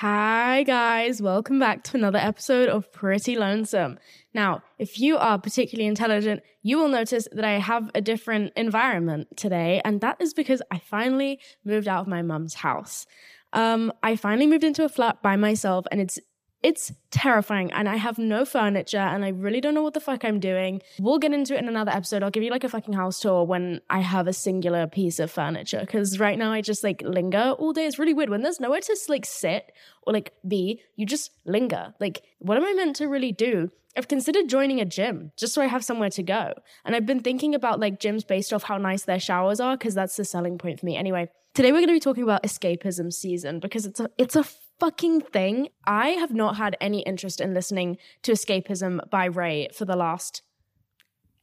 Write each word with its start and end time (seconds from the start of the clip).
Hi, 0.00 0.62
guys. 0.64 1.22
Welcome 1.22 1.58
back 1.58 1.82
to 1.84 1.96
another 1.96 2.18
episode 2.18 2.68
of 2.68 2.92
Pretty 2.92 3.34
Lonesome. 3.34 3.98
Now, 4.34 4.62
if 4.78 5.00
you 5.00 5.16
are 5.16 5.38
particularly 5.38 5.88
intelligent, 5.88 6.42
you 6.62 6.76
will 6.76 6.88
notice 6.88 7.26
that 7.32 7.46
I 7.46 7.52
have 7.52 7.90
a 7.94 8.02
different 8.02 8.52
environment 8.56 9.34
today, 9.38 9.80
and 9.86 10.02
that 10.02 10.18
is 10.20 10.34
because 10.34 10.60
I 10.70 10.80
finally 10.80 11.40
moved 11.64 11.88
out 11.88 12.02
of 12.02 12.08
my 12.08 12.20
mum's 12.20 12.52
house. 12.52 13.06
Um, 13.54 13.90
I 14.02 14.16
finally 14.16 14.46
moved 14.46 14.64
into 14.64 14.84
a 14.84 14.90
flat 14.90 15.22
by 15.22 15.36
myself, 15.36 15.86
and 15.90 15.98
it's 15.98 16.18
it's 16.66 16.92
terrifying 17.12 17.70
and 17.70 17.88
I 17.88 17.94
have 17.94 18.18
no 18.18 18.44
furniture 18.44 18.98
and 18.98 19.24
I 19.24 19.28
really 19.28 19.60
don't 19.60 19.72
know 19.72 19.84
what 19.84 19.94
the 19.94 20.00
fuck 20.00 20.24
I'm 20.24 20.40
doing. 20.40 20.82
We'll 20.98 21.20
get 21.20 21.32
into 21.32 21.54
it 21.54 21.60
in 21.60 21.68
another 21.68 21.92
episode. 21.92 22.24
I'll 22.24 22.30
give 22.32 22.42
you 22.42 22.50
like 22.50 22.64
a 22.64 22.68
fucking 22.68 22.94
house 22.94 23.20
tour 23.20 23.44
when 23.44 23.80
I 23.88 24.00
have 24.00 24.26
a 24.26 24.32
singular 24.32 24.88
piece 24.88 25.20
of 25.20 25.30
furniture 25.30 25.78
because 25.78 26.18
right 26.18 26.36
now 26.36 26.50
I 26.50 26.62
just 26.62 26.82
like 26.82 27.02
linger 27.02 27.54
all 27.56 27.72
day. 27.72 27.86
It's 27.86 28.00
really 28.00 28.14
weird 28.14 28.30
when 28.30 28.42
there's 28.42 28.58
nowhere 28.58 28.80
to 28.80 28.96
like 29.08 29.24
sit 29.24 29.70
or 30.02 30.12
like 30.12 30.32
be, 30.46 30.82
you 30.96 31.06
just 31.06 31.30
linger. 31.44 31.94
Like, 32.00 32.24
what 32.40 32.56
am 32.56 32.64
I 32.64 32.72
meant 32.72 32.96
to 32.96 33.06
really 33.06 33.30
do? 33.30 33.70
I've 33.96 34.08
considered 34.08 34.48
joining 34.48 34.80
a 34.80 34.84
gym 34.84 35.30
just 35.36 35.54
so 35.54 35.62
I 35.62 35.66
have 35.66 35.84
somewhere 35.84 36.10
to 36.10 36.22
go. 36.24 36.52
And 36.84 36.96
I've 36.96 37.06
been 37.06 37.20
thinking 37.20 37.54
about 37.54 37.78
like 37.78 38.00
gyms 38.00 38.26
based 38.26 38.52
off 38.52 38.64
how 38.64 38.76
nice 38.76 39.04
their 39.04 39.20
showers 39.20 39.60
are 39.60 39.76
because 39.76 39.94
that's 39.94 40.16
the 40.16 40.24
selling 40.24 40.58
point 40.58 40.80
for 40.80 40.86
me. 40.86 40.96
Anyway, 40.96 41.28
today 41.54 41.70
we're 41.70 41.78
going 41.78 41.88
to 41.88 41.94
be 41.94 42.00
talking 42.00 42.24
about 42.24 42.42
escapism 42.42 43.12
season 43.12 43.60
because 43.60 43.86
it's 43.86 44.00
a 44.00 44.10
it's 44.18 44.34
a 44.34 44.44
fucking 44.78 45.22
thing. 45.22 45.68
I 45.84 46.10
have 46.10 46.34
not 46.34 46.56
had 46.56 46.76
any 46.80 47.00
interest 47.02 47.40
in 47.40 47.54
listening 47.54 47.98
to 48.22 48.32
Escapism 48.32 49.08
by 49.10 49.26
RAYE 49.26 49.68
for 49.72 49.84
the 49.84 49.96
last 49.96 50.42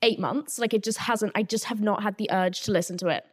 eight 0.01 0.19
months. 0.19 0.59
Like 0.59 0.73
it 0.73 0.83
just 0.83 0.99
hasn't, 0.99 1.31
I 1.35 1.43
just 1.43 1.65
have 1.65 1.81
not 1.81 2.03
had 2.03 2.17
the 2.17 2.29
urge 2.31 2.61
to 2.63 2.71
listen 2.71 2.97
to 2.97 3.07
it. 3.07 3.25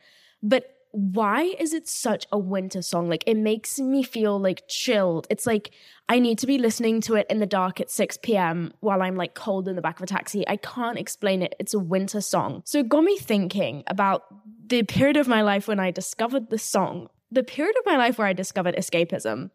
But 0.42 0.77
why 0.92 1.55
is 1.58 1.72
it 1.72 1.88
such 1.88 2.27
a 2.32 2.38
winter 2.38 2.82
song? 2.82 3.08
Like 3.08 3.24
it 3.27 3.36
makes 3.36 3.78
me 3.78 4.02
feel 4.02 4.41
like 4.41 4.64
chilled. 4.68 5.27
It's 5.30 5.46
like 5.46 5.70
I 6.08 6.19
need 6.19 6.38
to 6.38 6.46
be 6.46 6.58
listening 6.58 7.00
to 7.02 7.14
it 7.14 7.27
in 7.30 7.38
the 7.38 7.46
dark 7.46 7.80
at 7.80 7.91
6 7.91 8.19
p.m. 8.22 8.72
while 8.80 9.03
I'm 9.03 9.16
like 9.16 9.34
cold 9.34 9.69
in 9.69 9.77
the 9.77 9.82
back 9.82 9.98
of 9.98 10.03
a 10.03 10.06
taxi. 10.06 10.47
I 10.48 10.56
can't 10.56 10.98
explain 10.98 11.42
it. 11.42 11.55
It's 11.60 11.75
a 11.75 11.78
winter 11.78 12.20
song. 12.20 12.62
So 12.64 12.78
it 12.78 12.88
got 12.88 13.05
me 13.05 13.16
thinking 13.19 13.84
about 13.86 14.25
the 14.66 14.82
period 14.82 15.16
of 15.16 15.28
my 15.28 15.42
life 15.42 15.69
when 15.69 15.78
I 15.78 15.91
discovered 15.91 16.50
the 16.50 16.58
song. 16.58 17.08
The 17.30 17.44
period 17.44 17.77
of 17.78 17.86
my 17.86 17.97
life 17.97 18.19
where 18.19 18.27
I 18.27 18.32
discovered 18.32 18.75
escapism 18.75 19.50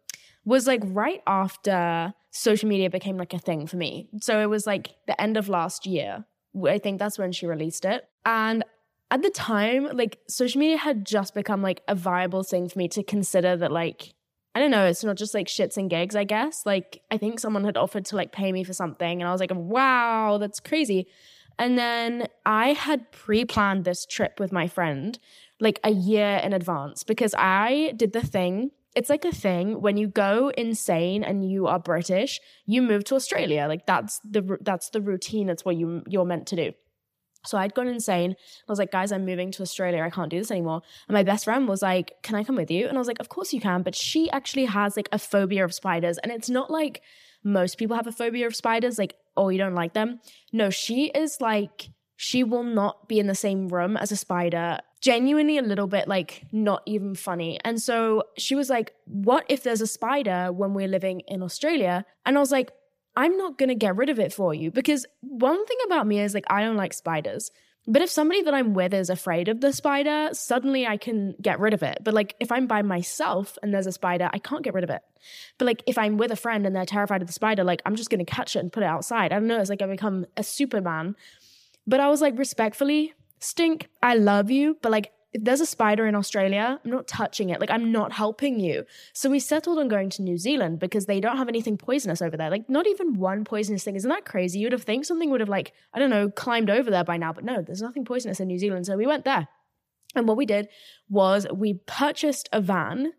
was 0.46 0.66
like 0.66 0.80
right 0.84 1.20
after 1.26 2.14
social 2.30 2.68
media 2.68 2.88
became 2.88 3.18
like 3.18 3.34
a 3.34 3.38
thing 3.38 3.66
for 3.66 3.76
me. 3.76 4.08
So 4.22 4.40
it 4.40 4.46
was 4.46 4.66
like 4.66 4.94
the 5.06 5.20
end 5.20 5.36
of 5.36 5.48
last 5.48 5.86
year. 5.86 6.24
I 6.66 6.78
think 6.78 6.98
that's 6.98 7.18
when 7.18 7.32
she 7.32 7.46
released 7.46 7.84
it. 7.84 8.04
And 8.24 8.64
at 9.10 9.22
the 9.22 9.30
time, 9.30 9.88
like 9.92 10.18
social 10.28 10.60
media 10.60 10.78
had 10.78 11.04
just 11.04 11.34
become 11.34 11.62
like 11.62 11.82
a 11.88 11.94
viable 11.94 12.44
thing 12.44 12.68
for 12.68 12.78
me 12.78 12.88
to 12.88 13.02
consider 13.02 13.56
that 13.56 13.72
like 13.72 14.14
I 14.54 14.58
don't 14.58 14.70
know, 14.70 14.86
it's 14.86 15.04
not 15.04 15.16
just 15.16 15.34
like 15.34 15.48
shits 15.48 15.76
and 15.76 15.90
gigs, 15.90 16.16
I 16.16 16.24
guess. 16.24 16.64
Like 16.64 17.02
I 17.10 17.18
think 17.18 17.40
someone 17.40 17.64
had 17.64 17.76
offered 17.76 18.06
to 18.06 18.16
like 18.16 18.32
pay 18.32 18.52
me 18.52 18.64
for 18.64 18.72
something 18.72 19.20
and 19.20 19.28
I 19.28 19.32
was 19.32 19.40
like, 19.40 19.50
"Wow, 19.54 20.38
that's 20.38 20.60
crazy." 20.60 21.08
And 21.58 21.76
then 21.76 22.28
I 22.44 22.72
had 22.72 23.10
pre-planned 23.12 23.84
this 23.84 24.06
trip 24.06 24.38
with 24.38 24.52
my 24.52 24.68
friend 24.68 25.18
like 25.58 25.80
a 25.84 25.90
year 25.90 26.40
in 26.42 26.52
advance 26.52 27.02
because 27.02 27.34
I 27.36 27.92
did 27.96 28.12
the 28.12 28.22
thing 28.22 28.70
it's 28.96 29.10
like 29.10 29.24
a 29.24 29.30
thing 29.32 29.82
when 29.82 29.96
you 29.98 30.08
go 30.08 30.48
insane 30.56 31.22
and 31.22 31.48
you 31.48 31.66
are 31.66 31.78
British, 31.78 32.40
you 32.64 32.80
move 32.80 33.04
to 33.04 33.14
Australia. 33.14 33.66
Like 33.68 33.86
that's 33.86 34.18
the 34.24 34.58
that's 34.62 34.90
the 34.90 35.02
routine. 35.02 35.46
That's 35.46 35.64
what 35.64 35.76
you 35.76 36.02
you're 36.08 36.24
meant 36.24 36.46
to 36.48 36.56
do. 36.56 36.72
So 37.44 37.58
I'd 37.58 37.74
gone 37.74 37.86
insane. 37.86 38.32
I 38.32 38.72
was 38.72 38.78
like, 38.78 38.90
guys, 38.90 39.12
I'm 39.12 39.24
moving 39.24 39.52
to 39.52 39.62
Australia. 39.62 40.02
I 40.02 40.10
can't 40.10 40.30
do 40.30 40.38
this 40.38 40.50
anymore. 40.50 40.82
And 41.08 41.14
my 41.14 41.22
best 41.22 41.44
friend 41.44 41.68
was 41.68 41.82
like, 41.82 42.14
can 42.22 42.34
I 42.34 42.42
come 42.42 42.56
with 42.56 42.72
you? 42.72 42.88
And 42.88 42.96
I 42.96 43.00
was 43.00 43.06
like, 43.06 43.20
of 43.20 43.28
course 43.28 43.52
you 43.52 43.60
can. 43.60 43.82
But 43.82 43.94
she 43.94 44.28
actually 44.30 44.64
has 44.64 44.96
like 44.96 45.08
a 45.12 45.18
phobia 45.18 45.64
of 45.64 45.72
spiders. 45.72 46.18
And 46.18 46.32
it's 46.32 46.50
not 46.50 46.70
like 46.70 47.02
most 47.44 47.78
people 47.78 47.94
have 47.94 48.08
a 48.08 48.12
phobia 48.12 48.48
of 48.48 48.56
spiders, 48.56 48.98
like, 48.98 49.14
oh, 49.36 49.50
you 49.50 49.58
don't 49.58 49.74
like 49.74 49.92
them. 49.92 50.18
No, 50.52 50.70
she 50.70 51.06
is 51.14 51.40
like, 51.40 51.90
she 52.16 52.42
will 52.44 52.62
not 52.62 53.08
be 53.08 53.18
in 53.18 53.26
the 53.26 53.34
same 53.34 53.68
room 53.68 53.96
as 53.96 54.10
a 54.10 54.16
spider 54.16 54.78
genuinely 55.06 55.56
a 55.56 55.62
little 55.62 55.86
bit 55.86 56.08
like 56.08 56.44
not 56.50 56.82
even 56.84 57.14
funny. 57.14 57.60
And 57.64 57.80
so 57.80 58.24
she 58.36 58.56
was 58.56 58.68
like, 58.68 58.92
What 59.06 59.44
if 59.48 59.62
there's 59.62 59.80
a 59.80 59.86
spider 59.86 60.52
when 60.52 60.74
we're 60.74 60.88
living 60.88 61.20
in 61.28 61.44
Australia? 61.44 62.04
And 62.24 62.36
I 62.36 62.40
was 62.40 62.50
like, 62.50 62.72
I'm 63.14 63.36
not 63.36 63.56
going 63.56 63.68
to 63.68 63.76
get 63.76 63.96
rid 63.96 64.10
of 64.10 64.18
it 64.18 64.32
for 64.32 64.52
you 64.52 64.72
because 64.72 65.06
one 65.20 65.64
thing 65.64 65.78
about 65.86 66.08
me 66.08 66.20
is 66.20 66.34
like, 66.34 66.44
I 66.50 66.60
don't 66.60 66.76
like 66.76 66.92
spiders. 66.92 67.52
But 67.88 68.02
if 68.02 68.10
somebody 68.10 68.42
that 68.42 68.52
I'm 68.52 68.74
with 68.74 68.92
is 68.92 69.08
afraid 69.08 69.46
of 69.48 69.60
the 69.60 69.72
spider, 69.72 70.30
suddenly 70.32 70.88
I 70.88 70.96
can 70.96 71.36
get 71.40 71.60
rid 71.60 71.72
of 71.72 71.84
it. 71.84 71.98
But 72.02 72.14
like 72.14 72.34
if 72.40 72.50
I'm 72.50 72.66
by 72.66 72.82
myself 72.82 73.56
and 73.62 73.72
there's 73.72 73.86
a 73.86 73.92
spider, 73.92 74.28
I 74.32 74.40
can't 74.40 74.64
get 74.64 74.74
rid 74.74 74.82
of 74.82 74.90
it. 74.90 75.02
But 75.56 75.66
like 75.66 75.84
if 75.86 75.96
I'm 75.96 76.16
with 76.16 76.32
a 76.32 76.36
friend 76.36 76.66
and 76.66 76.74
they're 76.74 76.84
terrified 76.84 77.22
of 77.22 77.28
the 77.28 77.32
spider, 77.32 77.62
like 77.62 77.80
I'm 77.86 77.94
just 77.94 78.10
going 78.10 78.24
to 78.24 78.30
catch 78.30 78.56
it 78.56 78.58
and 78.58 78.72
put 78.72 78.82
it 78.82 78.86
outside. 78.86 79.32
I 79.32 79.38
don't 79.38 79.46
know. 79.46 79.60
It's 79.60 79.70
like 79.70 79.82
I 79.82 79.86
become 79.86 80.26
a 80.36 80.42
Superman. 80.42 81.14
But 81.86 82.00
I 82.00 82.08
was 82.08 82.20
like, 82.20 82.38
respectfully, 82.38 83.14
stink, 83.38 83.88
I 84.02 84.14
love 84.14 84.50
you, 84.50 84.76
but 84.82 84.90
like 84.92 85.12
if 85.36 85.44
there's 85.44 85.60
a 85.60 85.66
spider 85.66 86.06
in 86.06 86.14
Australia, 86.14 86.80
I'm 86.82 86.90
not 86.90 87.06
touching 87.06 87.50
it. 87.50 87.60
Like, 87.60 87.70
I'm 87.70 87.92
not 87.92 88.12
helping 88.12 88.58
you. 88.58 88.84
So 89.12 89.28
we 89.28 89.38
settled 89.38 89.78
on 89.78 89.86
going 89.86 90.08
to 90.10 90.22
New 90.22 90.38
Zealand 90.38 90.78
because 90.78 91.04
they 91.04 91.20
don't 91.20 91.36
have 91.36 91.48
anything 91.48 91.76
poisonous 91.76 92.22
over 92.22 92.38
there. 92.38 92.48
Like, 92.48 92.70
not 92.70 92.86
even 92.86 93.18
one 93.18 93.44
poisonous 93.44 93.84
thing. 93.84 93.96
Isn't 93.96 94.08
that 94.08 94.24
crazy? 94.24 94.60
You'd 94.60 94.72
have 94.72 94.84
think 94.84 95.04
something 95.04 95.30
would 95.30 95.40
have, 95.40 95.50
like, 95.50 95.74
I 95.92 95.98
don't 95.98 96.08
know, 96.08 96.30
climbed 96.30 96.70
over 96.70 96.90
there 96.90 97.04
by 97.04 97.18
now. 97.18 97.34
But 97.34 97.44
no, 97.44 97.60
there's 97.60 97.82
nothing 97.82 98.06
poisonous 98.06 98.40
in 98.40 98.48
New 98.48 98.58
Zealand. 98.58 98.86
So 98.86 98.96
we 98.96 99.06
went 99.06 99.26
there. 99.26 99.46
And 100.14 100.26
what 100.26 100.38
we 100.38 100.46
did 100.46 100.68
was 101.10 101.46
we 101.52 101.74
purchased 101.86 102.48
a 102.50 102.62
van 102.62 103.12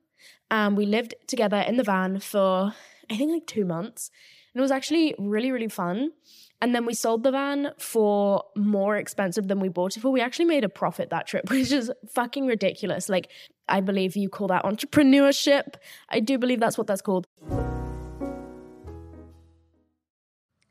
and 0.50 0.76
we 0.76 0.88
lived 0.88 1.14
together 1.28 1.58
in 1.58 1.78
the 1.78 1.84
van 1.84 2.20
for, 2.20 2.74
I 3.12 3.18
think, 3.18 3.32
like 3.32 3.46
two 3.46 3.66
months. 3.66 4.10
And 4.54 4.60
it 4.60 4.64
was 4.64 4.72
actually 4.72 5.14
really, 5.20 5.52
really 5.52 5.68
fun. 5.68 6.14
And 6.60 6.74
then 6.74 6.86
we 6.86 6.94
sold 6.96 7.24
the 7.24 7.32
van 7.32 7.72
for 7.78 8.44
more 8.56 8.98
expensive 8.98 9.48
than 9.48 9.60
we 9.60 9.70
bought 9.70 9.96
it 9.96 10.00
for. 10.00 10.10
We 10.10 10.22
actually 10.22 10.46
made 10.46 10.64
a 10.64 10.70
profit 10.70 11.12
that 11.12 11.28
trip, 11.28 11.50
which 11.50 11.72
is 11.72 11.92
fucking 12.10 12.48
ridiculous. 12.48 13.10
Like, 13.10 13.30
I 13.70 13.82
believe 13.82 14.16
you 14.16 14.30
call 14.30 14.48
that 14.48 14.64
entrepreneurship. 14.64 15.76
I 16.10 16.20
do 16.20 16.38
believe 16.38 16.60
that's 16.60 16.78
what 16.78 16.88
that's 16.88 17.02
called. 17.02 17.28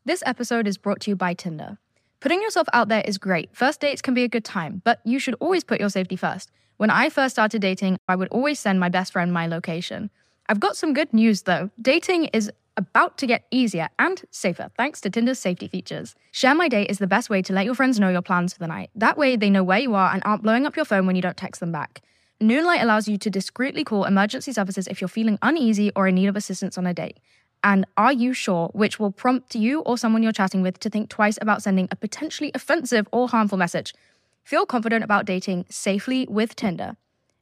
This 0.05 0.23
episode 0.25 0.67
is 0.67 0.79
brought 0.79 1.01
to 1.01 1.11
you 1.11 1.17
by 1.17 1.35
Tinder. 1.35 1.79
Putting 2.21 2.41
yourself 2.43 2.67
out 2.73 2.89
there 2.89 3.03
is 3.05 3.19
great. 3.19 3.51
First 3.53 3.81
dates 3.81 4.01
can 4.03 4.15
be 4.15 4.25
a 4.25 4.29
good 4.29 4.45
time, 4.45 4.83
but 4.85 5.01
you 5.05 5.19
should 5.19 5.35
always 5.41 5.63
put 5.63 5.79
your 5.79 5.91
safety 5.91 6.17
first. 6.17 6.51
When 6.77 6.91
I 6.91 7.09
first 7.11 7.35
started 7.35 7.61
dating, 7.63 7.99
I 8.09 8.17
would 8.17 8.29
always 8.29 8.59
send 8.59 8.81
my 8.81 8.89
best 8.89 9.13
friend 9.13 9.33
my 9.33 9.47
location. 9.47 10.11
I've 10.49 10.61
got 10.61 10.77
some 10.77 10.95
good 10.95 11.13
news 11.13 11.43
though. 11.43 11.71
Dating 11.81 12.27
is 12.27 12.51
about 12.77 13.19
to 13.19 13.27
get 13.27 13.47
easier 13.51 13.89
and 13.99 14.23
safer 14.31 14.71
thanks 14.77 15.01
to 15.01 15.11
Tinder's 15.11 15.39
safety 15.39 15.69
features. 15.69 16.15
Share 16.33 16.55
My 16.55 16.69
Date 16.69 16.91
is 16.91 16.99
the 16.99 17.07
best 17.07 17.31
way 17.31 17.43
to 17.43 17.53
let 17.53 17.65
your 17.65 17.75
friends 17.75 17.99
know 17.99 18.09
your 18.09 18.23
plans 18.23 18.53
for 18.53 18.59
the 18.59 18.67
night. 18.67 18.91
That 18.95 19.17
way, 19.17 19.37
they 19.37 19.51
know 19.51 19.65
where 19.65 19.79
you 19.79 19.95
are 19.95 20.13
and 20.13 20.23
aren't 20.25 20.43
blowing 20.43 20.67
up 20.67 20.77
your 20.77 20.85
phone 20.85 21.07
when 21.07 21.17
you 21.17 21.23
don't 21.23 21.37
text 21.37 21.61
them 21.61 21.73
back. 21.73 22.03
Noonlight 22.41 22.83
allows 22.83 23.09
you 23.09 23.17
to 23.19 23.31
discreetly 23.31 23.83
call 23.83 24.05
emergency 24.05 24.53
services 24.53 24.87
if 24.87 25.01
you're 25.01 25.09
feeling 25.09 25.39
uneasy 25.41 25.91
or 25.97 26.07
in 26.07 26.17
need 26.17 26.27
of 26.27 26.37
assistance 26.37 26.77
on 26.77 26.87
a 26.87 26.93
date. 26.93 27.19
And 27.65 27.87
Are 27.97 28.13
You 28.13 28.35
Sure, 28.35 28.69
which 28.75 29.01
will 29.01 29.11
prompt 29.11 29.55
you 29.55 29.81
or 29.81 29.97
someone 29.97 30.23
you're 30.23 30.33
chatting 30.33 30.63
with 30.63 30.79
to 30.81 30.91
think 30.91 31.09
twice 31.09 31.39
about 31.41 31.63
sending 31.63 31.89
a 31.91 31.97
potentially 31.97 32.51
offensive 32.55 33.09
or 33.11 33.29
harmful 33.29 33.57
message. 33.57 33.95
Feel 34.45 34.67
confident 34.67 35.03
about 35.03 35.25
dating 35.25 35.65
safely 35.71 36.27
with 36.29 36.55
Tinder. 36.55 36.97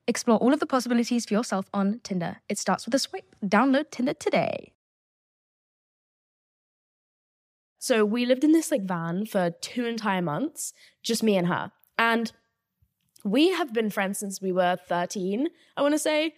Explore 0.06 0.38
all 0.38 0.52
of 0.52 0.60
the 0.60 0.66
possibilities 0.66 1.26
for 1.26 1.34
yourself 1.34 1.66
on 1.74 2.00
Tinder. 2.04 2.36
It 2.48 2.58
starts 2.58 2.84
with 2.84 2.94
a 2.94 2.98
swipe. 2.98 3.34
Download 3.44 3.90
Tinder 3.90 4.14
today. 4.14 4.73
So 7.84 8.02
we 8.02 8.24
lived 8.24 8.44
in 8.44 8.52
this 8.52 8.70
like 8.70 8.86
van 8.86 9.26
for 9.26 9.50
two 9.60 9.84
entire 9.84 10.22
months, 10.22 10.72
just 11.02 11.22
me 11.22 11.36
and 11.36 11.48
her. 11.48 11.70
And 11.98 12.32
we 13.24 13.50
have 13.50 13.74
been 13.74 13.90
friends 13.90 14.18
since 14.18 14.40
we 14.40 14.52
were 14.52 14.78
13, 14.88 15.48
I 15.76 15.82
want 15.82 15.92
to 15.92 15.98
say. 15.98 16.32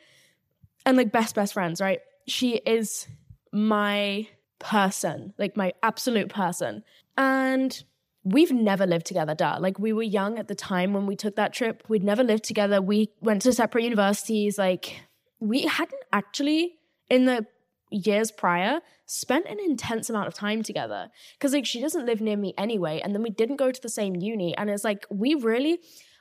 And 0.84 0.96
like 0.96 1.12
best, 1.12 1.36
best 1.36 1.52
friends, 1.52 1.80
right? 1.80 2.00
She 2.26 2.56
is 2.56 3.06
my 3.52 4.26
person, 4.58 5.34
like 5.38 5.56
my 5.56 5.72
absolute 5.84 6.30
person. 6.30 6.82
And 7.16 7.80
we've 8.24 8.50
never 8.50 8.84
lived 8.84 9.06
together, 9.06 9.36
duh. 9.36 9.58
Like 9.60 9.78
we 9.78 9.92
were 9.92 10.02
young 10.02 10.40
at 10.40 10.48
the 10.48 10.56
time 10.56 10.94
when 10.94 11.06
we 11.06 11.14
took 11.14 11.36
that 11.36 11.52
trip. 11.52 11.84
We'd 11.86 12.02
never 12.02 12.24
lived 12.24 12.42
together. 12.42 12.82
We 12.82 13.12
went 13.20 13.42
to 13.42 13.52
separate 13.52 13.84
universities. 13.84 14.58
Like 14.58 15.00
we 15.38 15.62
hadn't 15.62 16.02
actually 16.12 16.74
in 17.08 17.26
the 17.26 17.46
years 17.90 18.30
prior 18.30 18.80
spent 19.06 19.46
an 19.46 19.58
intense 19.60 20.10
amount 20.10 20.26
of 20.26 20.34
time 20.34 20.62
together 20.62 21.08
because 21.34 21.52
like 21.52 21.64
she 21.64 21.80
doesn't 21.80 22.06
live 22.06 22.20
near 22.20 22.36
me 22.36 22.52
anyway 22.58 23.00
and 23.02 23.14
then 23.14 23.22
we 23.22 23.30
didn't 23.30 23.56
go 23.56 23.70
to 23.70 23.80
the 23.80 23.88
same 23.88 24.16
uni 24.16 24.56
and 24.56 24.68
it's 24.68 24.82
like 24.82 25.06
we 25.08 25.34
really 25.34 25.78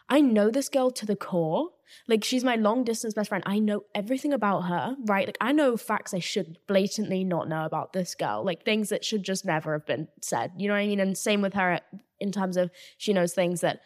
I 0.09 0.21
know 0.21 0.51
this 0.51 0.69
girl 0.69 0.91
to 0.91 1.05
the 1.05 1.15
core. 1.15 1.69
Like 2.07 2.23
she's 2.23 2.43
my 2.43 2.55
long 2.55 2.83
distance 2.83 3.13
best 3.13 3.29
friend. 3.29 3.43
I 3.45 3.59
know 3.59 3.85
everything 3.93 4.33
about 4.33 4.61
her, 4.61 4.95
right? 5.05 5.27
Like 5.27 5.37
I 5.41 5.51
know 5.51 5.77
facts 5.77 6.13
I 6.13 6.19
should 6.19 6.57
blatantly 6.67 7.23
not 7.23 7.49
know 7.49 7.65
about 7.65 7.93
this 7.93 8.13
girl, 8.13 8.43
like 8.45 8.63
things 8.63 8.89
that 8.89 9.03
should 9.03 9.23
just 9.23 9.45
never 9.45 9.73
have 9.73 9.85
been 9.85 10.07
said. 10.21 10.51
You 10.57 10.67
know 10.67 10.75
what 10.75 10.81
I 10.81 10.87
mean? 10.87 10.99
And 10.99 11.17
same 11.17 11.41
with 11.41 11.53
her 11.53 11.79
in 12.19 12.31
terms 12.31 12.57
of 12.57 12.69
she 12.97 13.13
knows 13.13 13.33
things 13.33 13.61
that 13.61 13.81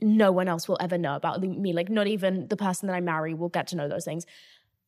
no 0.00 0.30
one 0.32 0.48
else 0.48 0.68
will 0.68 0.78
ever 0.80 0.98
know 0.98 1.16
about 1.16 1.42
me. 1.42 1.72
Like 1.72 1.88
not 1.88 2.06
even 2.06 2.48
the 2.48 2.56
person 2.56 2.86
that 2.86 2.94
I 2.94 3.00
marry 3.00 3.34
will 3.34 3.48
get 3.48 3.66
to 3.68 3.76
know 3.76 3.88
those 3.88 4.04
things. 4.04 4.24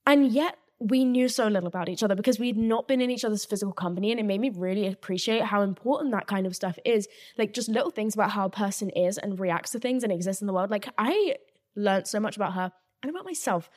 And 0.07 0.31
yet 0.31 0.57
we 0.81 1.05
knew 1.05 1.29
so 1.29 1.49
little 1.49 1.67
about 1.67 1.89
each 1.89 2.03
other 2.03 2.15
because 2.15 2.39
we'd 2.39 2.57
not 2.57 2.87
been 2.87 3.01
in 3.01 3.11
each 3.11 3.25
other's 3.25 3.45
physical 3.45 3.73
company. 3.73 4.11
And 4.13 4.21
it 4.21 4.25
made 4.25 4.41
me 4.41 4.51
really 4.51 4.87
appreciate 4.87 5.43
how 5.43 5.63
important 5.63 6.13
that 6.13 6.29
kind 6.29 6.47
of 6.47 6.55
stuff 6.55 6.79
is. 6.85 7.09
Like 7.37 7.53
just 7.53 7.69
little 7.69 7.91
things 7.91 8.15
about 8.15 8.31
how 8.31 8.47
a 8.47 8.51
person 8.51 8.91
is 8.91 9.19
and 9.19 9.41
reacts 9.41 9.73
to 9.73 9.81
things 9.81 10.05
and 10.05 10.13
exists 10.13 10.41
in 10.41 10.47
the 10.47 10.53
world. 10.53 10.71
Like 10.71 10.89
I 10.97 11.37
learned 11.75 12.07
so 12.07 12.21
much 12.21 12.37
about 12.37 12.55
her 12.55 12.73
and 13.03 13.11
about 13.11 13.25
myself 13.25 13.71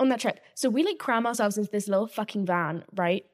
on 0.00 0.08
that 0.08 0.20
trip. 0.20 0.40
So 0.54 0.70
we 0.70 0.82
like 0.82 0.98
cram 0.98 1.26
ourselves 1.26 1.58
into 1.58 1.70
this 1.70 1.88
little 1.88 2.06
fucking 2.06 2.46
van, 2.46 2.84
right? 2.94 3.24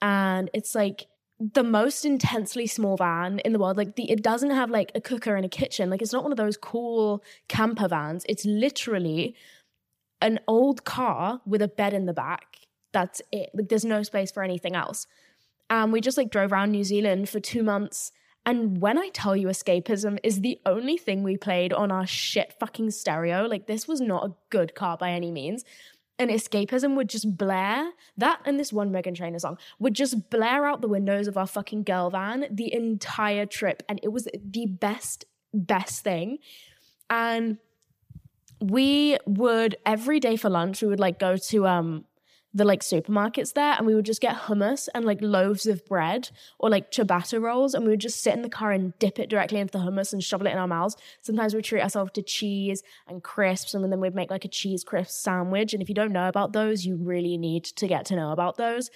And 0.00 0.50
it's 0.52 0.74
like 0.74 1.06
the 1.38 1.64
most 1.64 2.04
intensely 2.04 2.66
small 2.66 2.96
van 2.96 3.38
in 3.40 3.52
the 3.52 3.58
world. 3.58 3.76
Like 3.76 3.94
the 3.94 4.10
it 4.10 4.22
doesn't 4.22 4.50
have 4.50 4.70
like 4.70 4.90
a 4.94 5.00
cooker 5.00 5.36
and 5.36 5.44
a 5.44 5.48
kitchen. 5.48 5.90
Like 5.90 6.02
it's 6.02 6.12
not 6.12 6.22
one 6.22 6.32
of 6.32 6.38
those 6.38 6.56
cool 6.56 7.22
camper 7.48 7.88
vans. 7.88 8.24
It's 8.28 8.44
literally 8.44 9.36
an 10.22 10.40
old 10.48 10.84
car 10.84 11.40
with 11.44 11.60
a 11.60 11.68
bed 11.68 11.92
in 11.92 12.06
the 12.06 12.12
back. 12.12 12.58
That's 12.92 13.20
it. 13.30 13.50
Like 13.54 13.68
there's 13.68 13.84
no 13.84 14.02
space 14.02 14.30
for 14.30 14.42
anything 14.42 14.74
else. 14.74 15.06
And 15.68 15.84
um, 15.84 15.92
we 15.92 16.00
just 16.00 16.16
like 16.16 16.30
drove 16.30 16.52
around 16.52 16.72
New 16.72 16.84
Zealand 16.84 17.28
for 17.28 17.40
two 17.40 17.62
months. 17.62 18.12
And 18.44 18.80
when 18.80 18.98
I 18.98 19.08
tell 19.10 19.36
you 19.36 19.48
escapism 19.48 20.18
is 20.22 20.40
the 20.40 20.58
only 20.66 20.96
thing 20.96 21.22
we 21.22 21.36
played 21.36 21.72
on 21.72 21.92
our 21.92 22.06
shit 22.06 22.54
fucking 22.58 22.90
stereo, 22.90 23.46
like 23.46 23.66
this 23.66 23.86
was 23.86 24.00
not 24.00 24.26
a 24.26 24.34
good 24.50 24.74
car 24.74 24.96
by 24.96 25.10
any 25.10 25.30
means 25.30 25.64
and 26.18 26.30
escapism 26.30 26.94
would 26.94 27.08
just 27.08 27.36
blare 27.36 27.90
that 28.16 28.40
and 28.44 28.58
this 28.58 28.72
one 28.72 28.90
Meghan 28.90 29.16
Trainor 29.16 29.38
song 29.38 29.58
would 29.78 29.94
just 29.94 30.30
blare 30.30 30.66
out 30.66 30.80
the 30.80 30.88
windows 30.88 31.26
of 31.26 31.36
our 31.36 31.46
fucking 31.46 31.82
girl 31.82 32.10
van 32.10 32.46
the 32.50 32.72
entire 32.72 33.46
trip 33.46 33.82
and 33.88 33.98
it 34.02 34.08
was 34.08 34.28
the 34.34 34.66
best 34.66 35.24
best 35.52 36.04
thing 36.04 36.38
and 37.10 37.58
we 38.62 39.18
would 39.26 39.76
every 39.84 40.20
day 40.20 40.36
for 40.36 40.48
lunch 40.48 40.82
we 40.82 40.88
would 40.88 41.00
like 41.00 41.18
go 41.18 41.36
to 41.36 41.66
um 41.66 42.04
the 42.54 42.64
like 42.64 42.80
supermarkets 42.80 43.54
there 43.54 43.74
and 43.78 43.86
we 43.86 43.94
would 43.94 44.04
just 44.04 44.20
get 44.20 44.36
hummus 44.36 44.88
and 44.94 45.04
like 45.04 45.18
loaves 45.22 45.66
of 45.66 45.84
bread 45.86 46.28
or 46.58 46.68
like 46.68 46.90
ciabatta 46.90 47.40
rolls 47.40 47.72
and 47.72 47.84
we 47.84 47.90
would 47.90 48.00
just 48.00 48.22
sit 48.22 48.34
in 48.34 48.42
the 48.42 48.48
car 48.48 48.72
and 48.72 48.92
dip 48.98 49.18
it 49.18 49.30
directly 49.30 49.58
into 49.58 49.72
the 49.72 49.78
hummus 49.78 50.12
and 50.12 50.22
shovel 50.22 50.46
it 50.46 50.50
in 50.50 50.58
our 50.58 50.68
mouths. 50.68 50.96
Sometimes 51.22 51.54
we'd 51.54 51.64
treat 51.64 51.82
ourselves 51.82 52.12
to 52.12 52.22
cheese 52.22 52.82
and 53.08 53.22
crisps 53.22 53.72
and 53.72 53.90
then 53.90 54.00
we'd 54.00 54.14
make 54.14 54.30
like 54.30 54.44
a 54.44 54.48
cheese 54.48 54.84
crisp 54.84 55.12
sandwich. 55.12 55.72
And 55.72 55.82
if 55.82 55.88
you 55.88 55.94
don't 55.94 56.12
know 56.12 56.28
about 56.28 56.52
those, 56.52 56.84
you 56.84 56.96
really 56.96 57.38
need 57.38 57.64
to 57.64 57.86
get 57.86 58.04
to 58.06 58.16
know 58.16 58.32
about 58.32 58.58
those. 58.58 58.90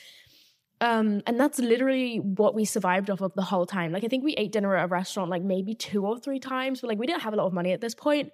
Um, 0.83 1.23
and 1.27 1.41
that's 1.41 1.59
literally 1.59 2.19
what 2.19 2.55
we 2.55 2.67
survived 2.67 3.09
off 3.09 3.23
of 3.23 3.33
the 3.35 3.41
whole 3.41 3.65
time. 3.65 3.93
Like 3.93 4.05
I 4.05 4.09
think 4.09 4.23
we 4.23 4.35
ate 4.35 4.53
dinner 4.53 4.77
at 4.77 4.85
a 4.85 4.89
restaurant 4.89 5.31
like 5.31 5.43
maybe 5.43 5.75
two 5.75 6.05
or 6.05 6.19
three 6.19 6.39
times, 6.39 6.83
but 6.83 6.89
like 6.89 6.99
we 6.99 7.07
didn't 7.07 7.23
have 7.23 7.33
a 7.33 7.37
lot 7.37 7.47
of 7.47 7.55
money 7.55 7.73
at 7.73 7.81
this 7.81 7.95
point 7.95 8.31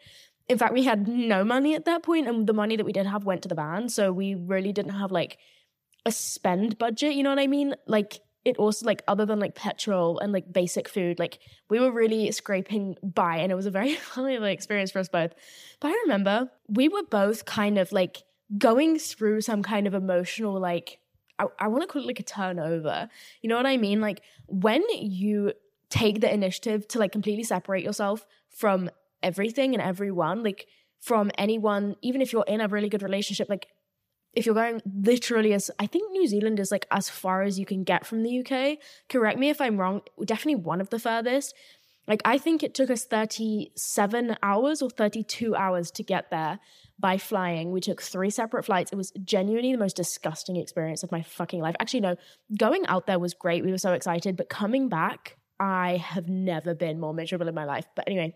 in 0.48 0.58
fact, 0.58 0.72
we 0.72 0.84
had 0.84 1.08
no 1.08 1.44
money 1.44 1.74
at 1.74 1.84
that 1.84 2.02
point, 2.02 2.28
and 2.28 2.46
the 2.46 2.52
money 2.52 2.76
that 2.76 2.84
we 2.84 2.92
did 2.92 3.06
have 3.06 3.24
went 3.24 3.42
to 3.42 3.48
the 3.48 3.54
band. 3.54 3.92
So 3.92 4.12
we 4.12 4.34
really 4.34 4.72
didn't 4.72 4.92
have 4.92 5.12
like 5.12 5.38
a 6.04 6.12
spend 6.12 6.78
budget. 6.78 7.14
You 7.14 7.22
know 7.22 7.30
what 7.30 7.38
I 7.38 7.46
mean? 7.46 7.74
Like 7.86 8.20
it 8.44 8.56
also 8.56 8.84
like 8.84 9.02
other 9.06 9.24
than 9.24 9.38
like 9.38 9.54
petrol 9.54 10.18
and 10.18 10.32
like 10.32 10.52
basic 10.52 10.88
food, 10.88 11.18
like 11.18 11.38
we 11.70 11.78
were 11.78 11.92
really 11.92 12.30
scraping 12.32 12.96
by, 13.02 13.36
and 13.36 13.52
it 13.52 13.54
was 13.54 13.66
a 13.66 13.70
very 13.70 13.94
funny 14.14 14.34
experience 14.50 14.90
for 14.90 14.98
us 14.98 15.08
both. 15.08 15.32
But 15.80 15.88
I 15.88 16.00
remember 16.04 16.50
we 16.68 16.88
were 16.88 17.04
both 17.04 17.44
kind 17.44 17.78
of 17.78 17.92
like 17.92 18.22
going 18.58 18.98
through 18.98 19.40
some 19.40 19.62
kind 19.62 19.86
of 19.86 19.94
emotional 19.94 20.60
like 20.60 20.98
I, 21.38 21.46
I 21.58 21.68
want 21.68 21.82
to 21.82 21.86
call 21.86 22.02
it 22.02 22.06
like 22.06 22.20
a 22.20 22.24
turnover. 22.24 23.08
You 23.40 23.48
know 23.48 23.56
what 23.56 23.66
I 23.66 23.76
mean? 23.76 24.00
Like 24.00 24.22
when 24.46 24.82
you 24.90 25.52
take 25.88 26.20
the 26.20 26.32
initiative 26.32 26.88
to 26.88 26.98
like 26.98 27.12
completely 27.12 27.44
separate 27.44 27.84
yourself 27.84 28.26
from 28.50 28.90
everything 29.22 29.74
and 29.74 29.82
everyone, 29.82 30.42
like 30.42 30.66
from 31.00 31.30
anyone, 31.36 31.96
even 32.02 32.20
if 32.20 32.32
you're 32.32 32.44
in 32.46 32.60
a 32.60 32.68
really 32.68 32.88
good 32.88 33.02
relationship, 33.02 33.48
like 33.48 33.66
if 34.34 34.46
you're 34.46 34.54
going 34.54 34.80
literally 34.86 35.52
as 35.52 35.70
I 35.78 35.86
think 35.86 36.10
New 36.10 36.26
Zealand 36.26 36.58
is 36.58 36.70
like 36.70 36.86
as 36.90 37.08
far 37.08 37.42
as 37.42 37.58
you 37.58 37.66
can 37.66 37.84
get 37.84 38.06
from 38.06 38.22
the 38.22 38.40
UK. 38.40 38.78
Correct 39.08 39.38
me 39.38 39.50
if 39.50 39.60
I'm 39.60 39.78
wrong, 39.78 40.02
definitely 40.24 40.62
one 40.62 40.80
of 40.80 40.90
the 40.90 40.98
furthest. 40.98 41.54
Like 42.08 42.22
I 42.24 42.38
think 42.38 42.62
it 42.62 42.74
took 42.74 42.90
us 42.90 43.04
37 43.04 44.36
hours 44.42 44.82
or 44.82 44.90
32 44.90 45.54
hours 45.54 45.90
to 45.92 46.02
get 46.02 46.30
there 46.30 46.58
by 46.98 47.18
flying. 47.18 47.72
We 47.72 47.80
took 47.80 48.02
three 48.02 48.30
separate 48.30 48.64
flights. 48.64 48.92
It 48.92 48.96
was 48.96 49.12
genuinely 49.24 49.72
the 49.72 49.78
most 49.78 49.96
disgusting 49.96 50.56
experience 50.56 51.02
of 51.02 51.12
my 51.12 51.22
fucking 51.22 51.60
life. 51.60 51.76
Actually, 51.78 52.00
no, 52.00 52.16
going 52.58 52.86
out 52.86 53.06
there 53.06 53.18
was 53.18 53.34
great. 53.34 53.64
We 53.64 53.70
were 53.70 53.78
so 53.78 53.92
excited, 53.92 54.36
but 54.36 54.48
coming 54.48 54.88
back, 54.88 55.36
I 55.60 55.98
have 55.98 56.28
never 56.28 56.74
been 56.74 56.98
more 56.98 57.14
miserable 57.14 57.48
in 57.48 57.54
my 57.54 57.64
life. 57.64 57.86
But 57.94 58.08
anyway, 58.08 58.34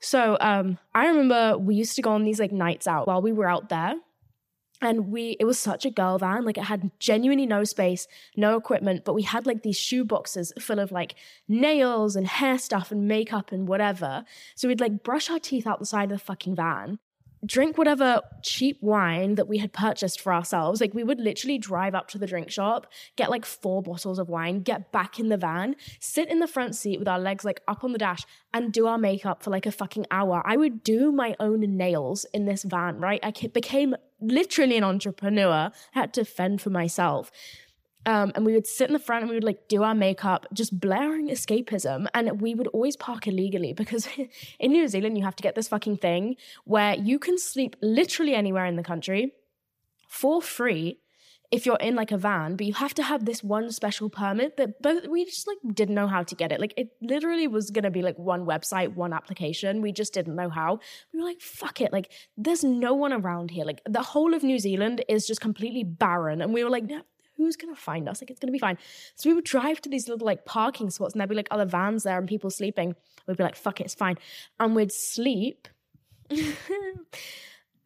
so 0.00 0.36
um, 0.40 0.78
I 0.94 1.06
remember 1.06 1.58
we 1.58 1.74
used 1.74 1.96
to 1.96 2.02
go 2.02 2.12
on 2.12 2.24
these 2.24 2.40
like 2.40 2.52
nights 2.52 2.86
out 2.86 3.06
while 3.06 3.22
we 3.22 3.32
were 3.32 3.48
out 3.48 3.68
there. 3.68 3.94
And 4.82 5.10
we, 5.10 5.38
it 5.40 5.46
was 5.46 5.58
such 5.58 5.86
a 5.86 5.90
girl 5.90 6.18
van. 6.18 6.44
Like 6.44 6.58
it 6.58 6.64
had 6.64 6.90
genuinely 7.00 7.46
no 7.46 7.64
space, 7.64 8.06
no 8.36 8.58
equipment, 8.58 9.06
but 9.06 9.14
we 9.14 9.22
had 9.22 9.46
like 9.46 9.62
these 9.62 9.78
shoe 9.78 10.04
boxes 10.04 10.52
full 10.60 10.78
of 10.78 10.92
like 10.92 11.14
nails 11.48 12.14
and 12.14 12.26
hair 12.26 12.58
stuff 12.58 12.92
and 12.92 13.08
makeup 13.08 13.52
and 13.52 13.66
whatever. 13.66 14.24
So 14.54 14.68
we'd 14.68 14.80
like 14.80 15.02
brush 15.02 15.30
our 15.30 15.38
teeth 15.38 15.66
out 15.66 15.78
the 15.78 15.86
side 15.86 16.12
of 16.12 16.18
the 16.18 16.24
fucking 16.24 16.56
van 16.56 16.98
drink 17.44 17.76
whatever 17.76 18.22
cheap 18.42 18.78
wine 18.80 19.34
that 19.34 19.48
we 19.48 19.58
had 19.58 19.72
purchased 19.72 20.20
for 20.20 20.32
ourselves. 20.32 20.80
Like 20.80 20.94
we 20.94 21.04
would 21.04 21.20
literally 21.20 21.58
drive 21.58 21.94
up 21.94 22.08
to 22.08 22.18
the 22.18 22.26
drink 22.26 22.50
shop, 22.50 22.86
get 23.16 23.30
like 23.30 23.44
four 23.44 23.82
bottles 23.82 24.18
of 24.18 24.28
wine, 24.28 24.62
get 24.62 24.92
back 24.92 25.18
in 25.18 25.28
the 25.28 25.36
van, 25.36 25.76
sit 26.00 26.28
in 26.28 26.38
the 26.38 26.48
front 26.48 26.74
seat 26.74 26.98
with 26.98 27.08
our 27.08 27.18
legs 27.18 27.44
like 27.44 27.60
up 27.68 27.84
on 27.84 27.92
the 27.92 27.98
dash 27.98 28.24
and 28.54 28.72
do 28.72 28.86
our 28.86 28.98
makeup 28.98 29.42
for 29.42 29.50
like 29.50 29.66
a 29.66 29.72
fucking 29.72 30.06
hour. 30.10 30.42
I 30.44 30.56
would 30.56 30.82
do 30.82 31.12
my 31.12 31.36
own 31.38 31.60
nails 31.76 32.24
in 32.32 32.46
this 32.46 32.62
van, 32.62 32.98
right? 32.98 33.20
I 33.22 33.32
became 33.52 33.94
literally 34.20 34.76
an 34.76 34.84
entrepreneur. 34.84 35.70
I 35.94 35.98
had 35.98 36.14
to 36.14 36.24
fend 36.24 36.62
for 36.62 36.70
myself. 36.70 37.30
Um, 38.06 38.30
and 38.36 38.46
we 38.46 38.52
would 38.54 38.68
sit 38.68 38.88
in 38.88 38.92
the 38.92 39.00
front 39.00 39.22
and 39.22 39.30
we 39.30 39.36
would 39.36 39.44
like 39.44 39.66
do 39.68 39.82
our 39.82 39.94
makeup, 39.94 40.46
just 40.52 40.78
blaring 40.78 41.28
escapism. 41.28 42.06
And 42.14 42.40
we 42.40 42.54
would 42.54 42.68
always 42.68 42.96
park 42.96 43.26
illegally 43.26 43.72
because 43.72 44.08
in 44.60 44.72
New 44.72 44.86
Zealand, 44.86 45.18
you 45.18 45.24
have 45.24 45.36
to 45.36 45.42
get 45.42 45.56
this 45.56 45.68
fucking 45.68 45.98
thing 45.98 46.36
where 46.64 46.94
you 46.94 47.18
can 47.18 47.36
sleep 47.36 47.74
literally 47.82 48.34
anywhere 48.34 48.64
in 48.64 48.76
the 48.76 48.84
country 48.84 49.32
for 50.08 50.40
free 50.40 51.00
if 51.50 51.64
you're 51.64 51.76
in 51.76 51.94
like 51.94 52.10
a 52.10 52.18
van, 52.18 52.56
but 52.56 52.66
you 52.66 52.74
have 52.74 52.94
to 52.94 53.02
have 53.02 53.24
this 53.24 53.42
one 53.42 53.70
special 53.70 54.08
permit 54.08 54.56
that 54.56 54.82
both 54.82 55.06
we 55.06 55.24
just 55.24 55.46
like 55.46 55.58
didn't 55.74 55.94
know 55.94 56.08
how 56.08 56.22
to 56.22 56.34
get 56.34 56.50
it. 56.50 56.60
Like 56.60 56.74
it 56.76 56.90
literally 57.00 57.46
was 57.46 57.70
gonna 57.70 57.90
be 57.90 58.02
like 58.02 58.18
one 58.18 58.46
website, 58.46 58.94
one 58.94 59.12
application. 59.12 59.80
We 59.80 59.92
just 59.92 60.12
didn't 60.12 60.34
know 60.34 60.48
how. 60.48 60.80
We 61.12 61.20
were 61.20 61.26
like, 61.26 61.40
fuck 61.40 61.80
it. 61.80 61.92
Like 61.92 62.10
there's 62.36 62.64
no 62.64 62.94
one 62.94 63.12
around 63.12 63.50
here. 63.50 63.64
Like 63.64 63.80
the 63.88 64.02
whole 64.02 64.34
of 64.34 64.42
New 64.42 64.58
Zealand 64.58 65.04
is 65.08 65.26
just 65.26 65.40
completely 65.40 65.84
barren. 65.84 66.42
And 66.42 66.52
we 66.52 66.64
were 66.64 66.70
like, 66.70 66.88
who's 67.36 67.56
gonna 67.56 67.76
find 67.76 68.08
us? 68.08 68.20
Like 68.20 68.30
it's 68.30 68.40
gonna 68.40 68.52
be 68.52 68.58
fine. 68.58 68.78
So 69.14 69.30
we 69.30 69.34
would 69.34 69.44
drive 69.44 69.80
to 69.82 69.88
these 69.88 70.08
little 70.08 70.26
like 70.26 70.44
parking 70.44 70.90
spots 70.90 71.14
and 71.14 71.20
there'd 71.20 71.30
be 71.30 71.36
like 71.36 71.48
other 71.50 71.64
vans 71.66 72.02
there 72.02 72.18
and 72.18 72.28
people 72.28 72.50
sleeping. 72.50 72.94
We'd 73.26 73.36
be 73.36 73.44
like, 73.44 73.56
fuck 73.56 73.80
it, 73.80 73.84
it's 73.84 73.94
fine. 73.94 74.16
And 74.60 74.74
we'd 74.74 74.92
sleep. 74.92 75.68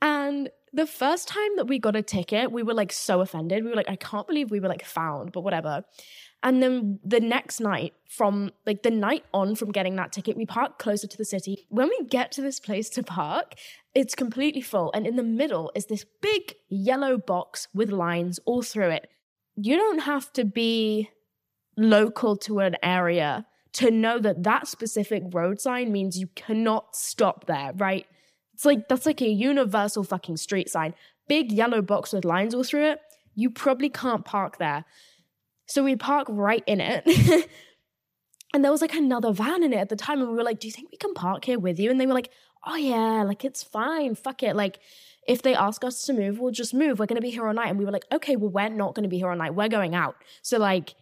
and 0.02 0.50
the 0.72 0.86
first 0.86 1.28
time 1.28 1.56
that 1.56 1.66
we 1.66 1.78
got 1.78 1.96
a 1.96 2.02
ticket, 2.02 2.52
we 2.52 2.62
were 2.62 2.74
like 2.74 2.92
so 2.92 3.20
offended. 3.20 3.64
We 3.64 3.70
were 3.70 3.76
like, 3.76 3.90
I 3.90 3.96
can't 3.96 4.26
believe 4.26 4.50
we 4.50 4.60
were 4.60 4.68
like 4.68 4.84
found, 4.84 5.32
but 5.32 5.40
whatever. 5.40 5.84
And 6.42 6.62
then 6.62 7.00
the 7.04 7.20
next 7.20 7.60
night, 7.60 7.92
from 8.08 8.52
like 8.66 8.82
the 8.82 8.90
night 8.90 9.24
on 9.34 9.56
from 9.56 9.72
getting 9.72 9.96
that 9.96 10.12
ticket, 10.12 10.36
we 10.36 10.46
park 10.46 10.78
closer 10.78 11.06
to 11.06 11.18
the 11.18 11.24
city. 11.24 11.66
When 11.68 11.88
we 11.88 12.06
get 12.08 12.32
to 12.32 12.42
this 12.42 12.58
place 12.60 12.88
to 12.90 13.02
park, 13.02 13.54
it's 13.94 14.14
completely 14.14 14.62
full. 14.62 14.90
And 14.94 15.06
in 15.06 15.16
the 15.16 15.22
middle 15.22 15.70
is 15.74 15.86
this 15.86 16.06
big 16.22 16.54
yellow 16.68 17.18
box 17.18 17.68
with 17.74 17.90
lines 17.90 18.38
all 18.46 18.62
through 18.62 18.90
it 18.90 19.10
you 19.56 19.76
don't 19.76 20.00
have 20.00 20.32
to 20.34 20.44
be 20.44 21.10
local 21.76 22.36
to 22.36 22.60
an 22.60 22.76
area 22.82 23.46
to 23.72 23.90
know 23.90 24.18
that 24.18 24.42
that 24.42 24.66
specific 24.66 25.22
road 25.32 25.60
sign 25.60 25.92
means 25.92 26.18
you 26.18 26.28
cannot 26.34 26.96
stop 26.96 27.46
there, 27.46 27.72
right? 27.76 28.06
It's 28.54 28.64
like 28.64 28.88
that's 28.88 29.06
like 29.06 29.22
a 29.22 29.28
universal 29.28 30.04
fucking 30.04 30.36
street 30.36 30.68
sign. 30.68 30.94
Big 31.28 31.52
yellow 31.52 31.80
box 31.80 32.12
with 32.12 32.24
lines 32.24 32.54
all 32.54 32.64
through 32.64 32.90
it. 32.90 33.00
You 33.34 33.50
probably 33.50 33.88
can't 33.88 34.24
park 34.24 34.58
there. 34.58 34.84
So 35.66 35.84
we 35.84 35.94
park 35.94 36.26
right 36.28 36.64
in 36.66 36.80
it. 36.80 37.04
and 38.54 38.64
there 38.64 38.72
was 38.72 38.82
like 38.82 38.94
another 38.94 39.32
van 39.32 39.62
in 39.62 39.72
it 39.72 39.76
at 39.76 39.88
the 39.88 39.96
time. 39.96 40.20
And 40.20 40.28
we 40.28 40.36
were 40.36 40.42
like, 40.42 40.58
Do 40.60 40.66
you 40.66 40.72
think 40.72 40.90
we 40.90 40.98
can 40.98 41.14
park 41.14 41.44
here 41.44 41.58
with 41.58 41.78
you? 41.78 41.90
And 41.90 42.00
they 42.00 42.06
were 42.06 42.14
like, 42.14 42.30
Oh 42.66 42.76
yeah, 42.76 43.22
like 43.22 43.44
it's 43.44 43.62
fine. 43.62 44.14
Fuck 44.14 44.42
it. 44.42 44.56
Like 44.56 44.80
if 45.26 45.42
they 45.42 45.54
ask 45.54 45.84
us 45.84 46.02
to 46.04 46.12
move, 46.12 46.38
we'll 46.38 46.50
just 46.50 46.74
move. 46.74 46.98
We're 46.98 47.06
going 47.06 47.16
to 47.16 47.22
be 47.22 47.30
here 47.30 47.46
all 47.46 47.54
night. 47.54 47.68
And 47.68 47.78
we 47.78 47.84
were 47.84 47.92
like, 47.92 48.06
okay, 48.12 48.36
well, 48.36 48.50
we're 48.50 48.68
not 48.68 48.94
going 48.94 49.04
to 49.04 49.08
be 49.08 49.18
here 49.18 49.30
all 49.30 49.36
night. 49.36 49.54
We're 49.54 49.68
going 49.68 49.94
out. 49.94 50.16
So, 50.42 50.58
like, 50.58 50.94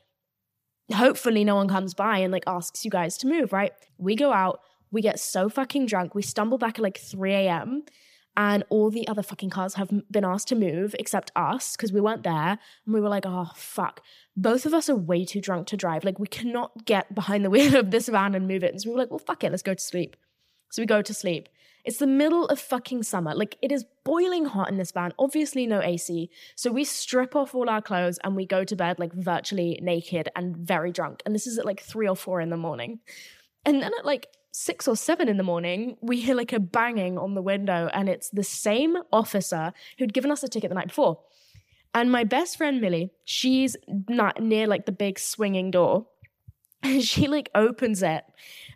hopefully 0.93 1.45
no 1.45 1.55
one 1.55 1.69
comes 1.69 1.95
by 1.95 2.19
and 2.19 2.33
like 2.33 2.45
asks 2.47 2.85
you 2.85 2.91
guys 2.91 3.17
to 3.19 3.27
move, 3.27 3.53
right? 3.53 3.73
We 3.99 4.17
go 4.17 4.33
out, 4.33 4.61
we 4.91 5.03
get 5.03 5.21
so 5.21 5.49
fucking 5.49 5.87
drunk, 5.87 6.15
we 6.15 6.23
stumble 6.23 6.59
back 6.59 6.79
at 6.79 6.83
like 6.83 6.99
3 6.99 7.33
a.m. 7.33 7.85
And 8.37 8.63
all 8.69 8.89
the 8.89 9.09
other 9.09 9.23
fucking 9.23 9.51
cars 9.51 9.75
have 9.75 9.91
been 10.13 10.25
asked 10.25 10.47
to 10.49 10.55
move 10.55 10.95
except 10.97 11.33
us 11.35 11.77
because 11.77 11.93
we 11.93 12.01
weren't 12.01 12.23
there. 12.23 12.59
And 12.87 12.95
we 12.95 13.01
were 13.01 13.09
like, 13.09 13.27
oh, 13.27 13.51
fuck. 13.57 14.01
Both 14.37 14.65
of 14.65 14.73
us 14.73 14.89
are 14.89 14.95
way 14.95 15.25
too 15.25 15.41
drunk 15.41 15.67
to 15.69 15.77
drive. 15.77 16.05
Like, 16.05 16.21
we 16.21 16.29
cannot 16.29 16.85
get 16.85 17.13
behind 17.17 17.45
the 17.45 17.51
wheel 17.55 17.75
of 17.75 17.91
this 17.91 18.09
van 18.09 18.37
and 18.37 18.47
move 18.47 18.63
it. 18.63 18.71
And 18.71 18.81
so 18.81 18.91
we 18.91 18.95
were 18.95 19.01
like, 19.01 19.11
well, 19.11 19.19
fuck 19.19 19.43
it, 19.43 19.51
let's 19.51 19.65
go 19.65 19.75
to 19.75 19.83
sleep. 19.83 20.17
So 20.71 20.83
we 20.83 20.87
go 20.87 21.03
to 21.03 21.13
sleep 21.13 21.49
It's 21.88 21.97
the 21.97 22.07
middle 22.07 22.45
of 22.49 22.61
fucking 22.61 23.04
summer. 23.04 23.35
Like 23.35 23.57
it 23.62 23.73
is 23.73 23.87
boiling 24.04 24.45
hot 24.45 24.68
in 24.68 24.76
this 24.76 24.92
van. 24.92 25.14
Obviously, 25.18 25.66
no 25.66 25.80
AC. 25.80 26.28
So 26.54 26.71
we 26.71 26.85
strip 26.85 27.35
off 27.35 27.54
all 27.54 27.71
our 27.71 27.80
clothes 27.80 28.18
and 28.23 28.37
we 28.37 28.45
go 28.45 28.62
to 28.62 28.76
bed 28.76 28.99
like 28.99 29.14
virtually 29.14 29.78
naked 29.80 30.28
and 30.37 30.54
very 30.54 30.92
drunk. 30.92 31.23
And 31.25 31.35
this 31.35 31.47
is 31.47 31.59
at 31.59 31.64
like 31.64 31.80
three 31.80 32.07
or 32.07 32.14
four 32.14 32.42
in 32.42 32.50
the 32.50 32.59
morning. 32.59 32.99
And 33.64 33.80
then 33.80 33.92
at 33.99 34.04
like 34.04 34.26
six 34.52 34.87
or 34.87 34.97
seven 34.97 35.30
in 35.30 35.38
the 35.38 35.42
morning, 35.42 35.97
we 36.02 36.21
hear 36.21 36.35
like 36.35 36.52
a 36.52 36.61
banging 36.61 37.16
on 37.16 37.33
the 37.33 37.40
window, 37.40 37.88
and 37.95 38.11
it's 38.11 38.28
the 38.28 38.45
same 38.45 38.99
officer 39.11 39.73
who'd 39.97 40.12
given 40.12 40.30
us 40.30 40.42
a 40.42 40.49
ticket 40.49 40.68
the 40.68 40.75
night 40.75 40.88
before. 40.88 41.21
And 41.95 42.12
my 42.12 42.25
best 42.25 42.59
friend 42.59 42.83
Millie, 42.83 43.12
she's 43.25 43.78
not 44.11 44.42
near 44.42 44.66
like 44.66 44.85
the 44.85 44.92
big 44.92 45.18
swinging 45.18 45.71
door. 45.71 46.07
And 46.83 47.02
she 47.12 47.28
like 47.28 47.49
opens 47.54 48.02
it 48.02 48.25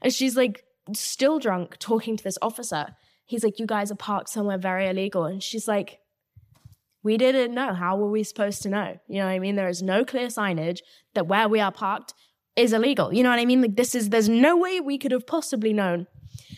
and 0.00 0.14
she's 0.14 0.35
like 0.35 0.64
still 0.95 1.38
drunk 1.38 1.76
talking 1.78 2.16
to 2.16 2.25
this 2.25 2.38
officer. 2.40 2.97
He's 3.33 3.43
like, 3.43 3.59
You 3.59 3.67
guys 3.67 3.91
are 3.91 3.97
parked 3.97 4.29
somewhere 4.29 4.59
very 4.59 4.89
illegal. 4.89 5.25
And 5.25 5.43
she's 5.43 5.67
like, 5.67 6.01
We 7.03 7.17
didn't 7.17 7.55
know. 7.55 7.73
How 7.73 7.97
were 7.97 8.11
we 8.11 8.23
supposed 8.23 8.62
to 8.62 8.69
know? 8.69 8.99
You 9.09 9.21
know 9.21 9.27
what 9.27 9.33
I 9.33 9.39
mean? 9.39 9.57
There 9.57 9.69
is 9.69 9.83
no 9.83 10.05
clear 10.05 10.27
signage 10.27 10.81
that 11.15 11.27
where 11.27 11.49
we 11.49 11.59
are 11.59 11.73
parked 11.73 12.12
is 12.57 12.75
illegal. 12.75 13.12
You 13.12 13.23
know 13.23 13.31
what 13.31 13.39
I 13.39 13.47
mean? 13.47 13.62
Like 13.62 13.77
this 13.77 13.95
is 13.95 14.11
there's 14.11 14.29
no 14.29 14.57
way 14.57 14.81
we 14.81 14.99
could 14.99 15.12
have 15.12 15.27
possibly 15.27 15.73
known. 15.73 16.07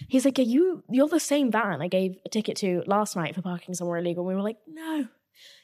He's 0.08 0.24
like, 0.24 0.38
Are 0.40 0.42
you 0.42 0.82
you're 0.90 1.08
the 1.08 1.20
same 1.20 1.52
van 1.52 1.80
I 1.80 1.86
gave 1.86 2.16
a 2.26 2.28
ticket 2.28 2.56
to 2.58 2.82
last 2.86 3.14
night 3.14 3.36
for 3.36 3.42
parking 3.42 3.74
somewhere 3.74 3.98
illegal? 3.98 4.24
We 4.24 4.34
were 4.34 4.42
like, 4.42 4.58
No, 4.66 5.06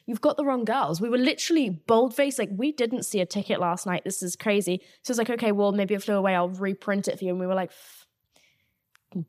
you've 0.07 0.21
got 0.21 0.37
the 0.37 0.45
wrong 0.45 0.65
girls. 0.65 1.01
We 1.01 1.09
were 1.09 1.19
literally 1.19 1.71
bold 1.71 2.15
faced, 2.15 2.39
like, 2.39 2.51
we 2.53 2.73
didn't 2.73 3.05
see 3.05 3.21
a 3.21 3.27
ticket 3.27 3.61
last 3.61 3.87
night. 3.87 4.03
This 4.05 4.23
is 4.23 4.37
crazy. 4.37 4.81
So 5.03 5.13
it's 5.13 5.19
like, 5.19 5.31
okay, 5.31 5.53
well, 5.53 5.73
maybe 5.73 5.95
it 5.95 6.03
flew 6.03 6.15
away. 6.15 6.35
I'll 6.35 6.49
reprint 6.49 7.09
it 7.09 7.19
for 7.19 7.25
you. 7.25 7.31
And 7.31 7.41
we 7.41 7.47
were 7.47 7.55
like, 7.55 7.71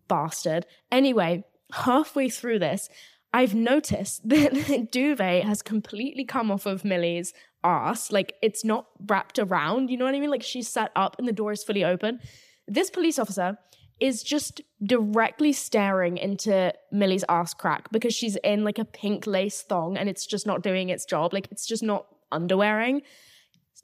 bastard. 0.07 0.65
Anyway, 0.91 1.43
halfway 1.71 2.29
through 2.29 2.59
this, 2.59 2.89
I've 3.33 3.55
noticed 3.55 4.21
that 4.29 4.89
duvet 4.91 5.43
has 5.43 5.61
completely 5.61 6.25
come 6.25 6.51
off 6.51 6.65
of 6.65 6.83
Millie's 6.83 7.33
ass. 7.63 8.11
Like 8.11 8.35
it's 8.41 8.65
not 8.65 8.87
wrapped 9.07 9.39
around, 9.39 9.89
you 9.89 9.97
know 9.97 10.05
what 10.05 10.15
I 10.15 10.19
mean? 10.19 10.31
Like 10.31 10.43
she's 10.43 10.67
sat 10.67 10.91
up 10.95 11.15
and 11.17 11.27
the 11.27 11.33
door 11.33 11.51
is 11.51 11.63
fully 11.63 11.83
open. 11.83 12.19
This 12.67 12.89
police 12.89 13.19
officer 13.19 13.57
is 13.99 14.23
just 14.23 14.61
directly 14.83 15.53
staring 15.53 16.17
into 16.17 16.73
Millie's 16.91 17.23
ass 17.29 17.53
crack 17.53 17.91
because 17.91 18.15
she's 18.15 18.35
in 18.37 18.63
like 18.63 18.79
a 18.79 18.85
pink 18.85 19.27
lace 19.27 19.61
thong 19.61 19.95
and 19.95 20.09
it's 20.09 20.25
just 20.25 20.47
not 20.47 20.63
doing 20.63 20.89
its 20.89 21.05
job. 21.05 21.33
Like 21.33 21.47
it's 21.51 21.67
just 21.67 21.83
not 21.83 22.07
underwearing. 22.31 23.03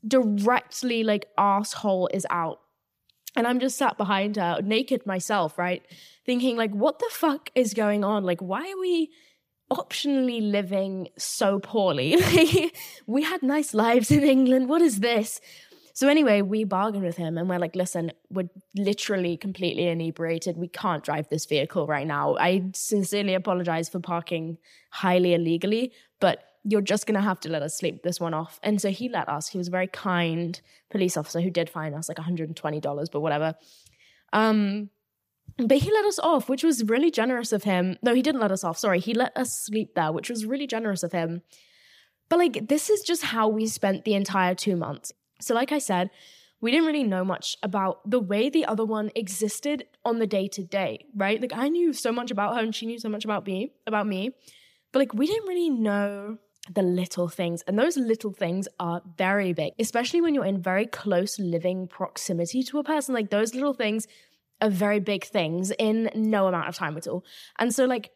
Directly, 0.07 1.03
like 1.03 1.27
asshole 1.37 2.09
is 2.13 2.25
out. 2.29 2.59
And 3.37 3.45
I'm 3.45 3.59
just 3.59 3.77
sat 3.77 3.97
behind 3.97 4.35
her, 4.37 4.59
naked 4.63 5.05
myself, 5.05 5.59
right? 5.59 5.83
Thinking, 6.25 6.57
like, 6.57 6.71
what 6.71 6.97
the 6.97 7.09
fuck 7.11 7.51
is 7.53 7.75
going 7.75 8.03
on? 8.03 8.23
Like, 8.23 8.41
why 8.41 8.61
are 8.61 8.79
we 8.81 9.11
optionally 9.71 10.41
living 10.51 11.09
so 11.19 11.59
poorly? 11.59 12.17
we 13.05 13.21
had 13.21 13.43
nice 13.43 13.75
lives 13.75 14.09
in 14.09 14.23
England. 14.23 14.67
What 14.67 14.81
is 14.81 15.01
this? 15.01 15.39
So 15.93 16.07
anyway, 16.07 16.41
we 16.41 16.63
bargained 16.63 17.03
with 17.03 17.17
him 17.17 17.37
and 17.37 17.47
we're 17.47 17.59
like, 17.59 17.75
listen, 17.75 18.11
we're 18.31 18.49
literally 18.75 19.37
completely 19.37 19.87
inebriated. 19.87 20.57
We 20.57 20.67
can't 20.67 21.03
drive 21.03 21.29
this 21.29 21.45
vehicle 21.45 21.85
right 21.85 22.07
now. 22.07 22.37
I 22.37 22.71
sincerely 22.73 23.35
apologize 23.35 23.87
for 23.87 23.99
parking 23.99 24.57
highly 24.89 25.35
illegally, 25.35 25.93
but 26.19 26.43
you're 26.63 26.81
just 26.81 27.05
gonna 27.05 27.21
have 27.21 27.39
to 27.41 27.49
let 27.49 27.61
us 27.61 27.77
sleep 27.77 28.03
this 28.03 28.19
one 28.19 28.33
off. 28.33 28.59
And 28.63 28.81
so 28.81 28.89
he 28.89 29.09
let 29.09 29.29
us. 29.29 29.49
He 29.49 29.57
was 29.57 29.67
a 29.67 29.71
very 29.71 29.87
kind 29.87 30.59
police 30.89 31.17
officer 31.17 31.41
who 31.41 31.49
did 31.49 31.69
fine 31.69 31.93
us 31.93 32.09
like 32.09 32.17
$120, 32.17 33.11
but 33.11 33.21
whatever. 33.21 33.55
Um, 34.33 34.89
but 35.57 35.77
he 35.77 35.91
let 35.91 36.05
us 36.05 36.19
off, 36.19 36.49
which 36.49 36.63
was 36.63 36.83
really 36.83 37.09
generous 37.09 37.51
of 37.51 37.63
him. 37.63 37.97
No, 38.03 38.13
he 38.13 38.21
didn't 38.21 38.41
let 38.41 38.51
us 38.51 38.63
off. 38.63 38.77
Sorry, 38.77 38.99
he 38.99 39.13
let 39.13 39.35
us 39.35 39.57
sleep 39.57 39.95
there, 39.95 40.11
which 40.11 40.29
was 40.29 40.45
really 40.45 40.67
generous 40.67 41.03
of 41.03 41.11
him. 41.11 41.41
But 42.29 42.39
like, 42.39 42.67
this 42.67 42.89
is 42.89 43.01
just 43.01 43.23
how 43.23 43.47
we 43.47 43.67
spent 43.67 44.05
the 44.05 44.13
entire 44.13 44.53
two 44.53 44.75
months. 44.75 45.13
So, 45.39 45.55
like 45.55 45.71
I 45.71 45.79
said, 45.79 46.09
we 46.59 46.71
didn't 46.71 46.87
really 46.87 47.03
know 47.03 47.23
much 47.23 47.55
about 47.61 48.09
the 48.09 48.19
way 48.19 48.49
the 48.49 48.65
other 48.65 48.85
one 48.85 49.11
existed 49.15 49.85
on 50.03 50.19
the 50.19 50.27
day 50.27 50.47
to 50.49 50.63
day, 50.63 51.05
right? 51.15 51.39
Like 51.39 51.53
I 51.53 51.69
knew 51.69 51.93
so 51.93 52.11
much 52.11 52.31
about 52.31 52.55
her 52.55 52.61
and 52.61 52.73
she 52.73 52.87
knew 52.87 52.99
so 52.99 53.09
much 53.09 53.25
about 53.25 53.45
me, 53.45 53.73
about 53.85 54.07
me. 54.07 54.31
But 54.91 54.99
like 54.99 55.13
we 55.13 55.27
didn't 55.27 55.47
really 55.47 55.69
know 55.69 56.37
the 56.73 56.81
little 56.81 57.27
things. 57.27 57.61
And 57.63 57.77
those 57.77 57.97
little 57.97 58.31
things 58.31 58.67
are 58.79 59.01
very 59.17 59.53
big, 59.53 59.73
especially 59.79 60.21
when 60.21 60.33
you're 60.33 60.45
in 60.45 60.61
very 60.61 60.85
close 60.85 61.39
living 61.39 61.87
proximity 61.87 62.63
to 62.63 62.79
a 62.79 62.83
person. 62.83 63.13
Like 63.13 63.29
those 63.29 63.53
little 63.53 63.73
things 63.73 64.07
are 64.61 64.69
very 64.69 64.99
big 64.99 65.23
things 65.25 65.71
in 65.77 66.09
no 66.15 66.47
amount 66.47 66.67
of 66.67 66.75
time 66.75 66.97
at 66.97 67.07
all. 67.07 67.23
And 67.59 67.73
so 67.73 67.85
like 67.85 68.11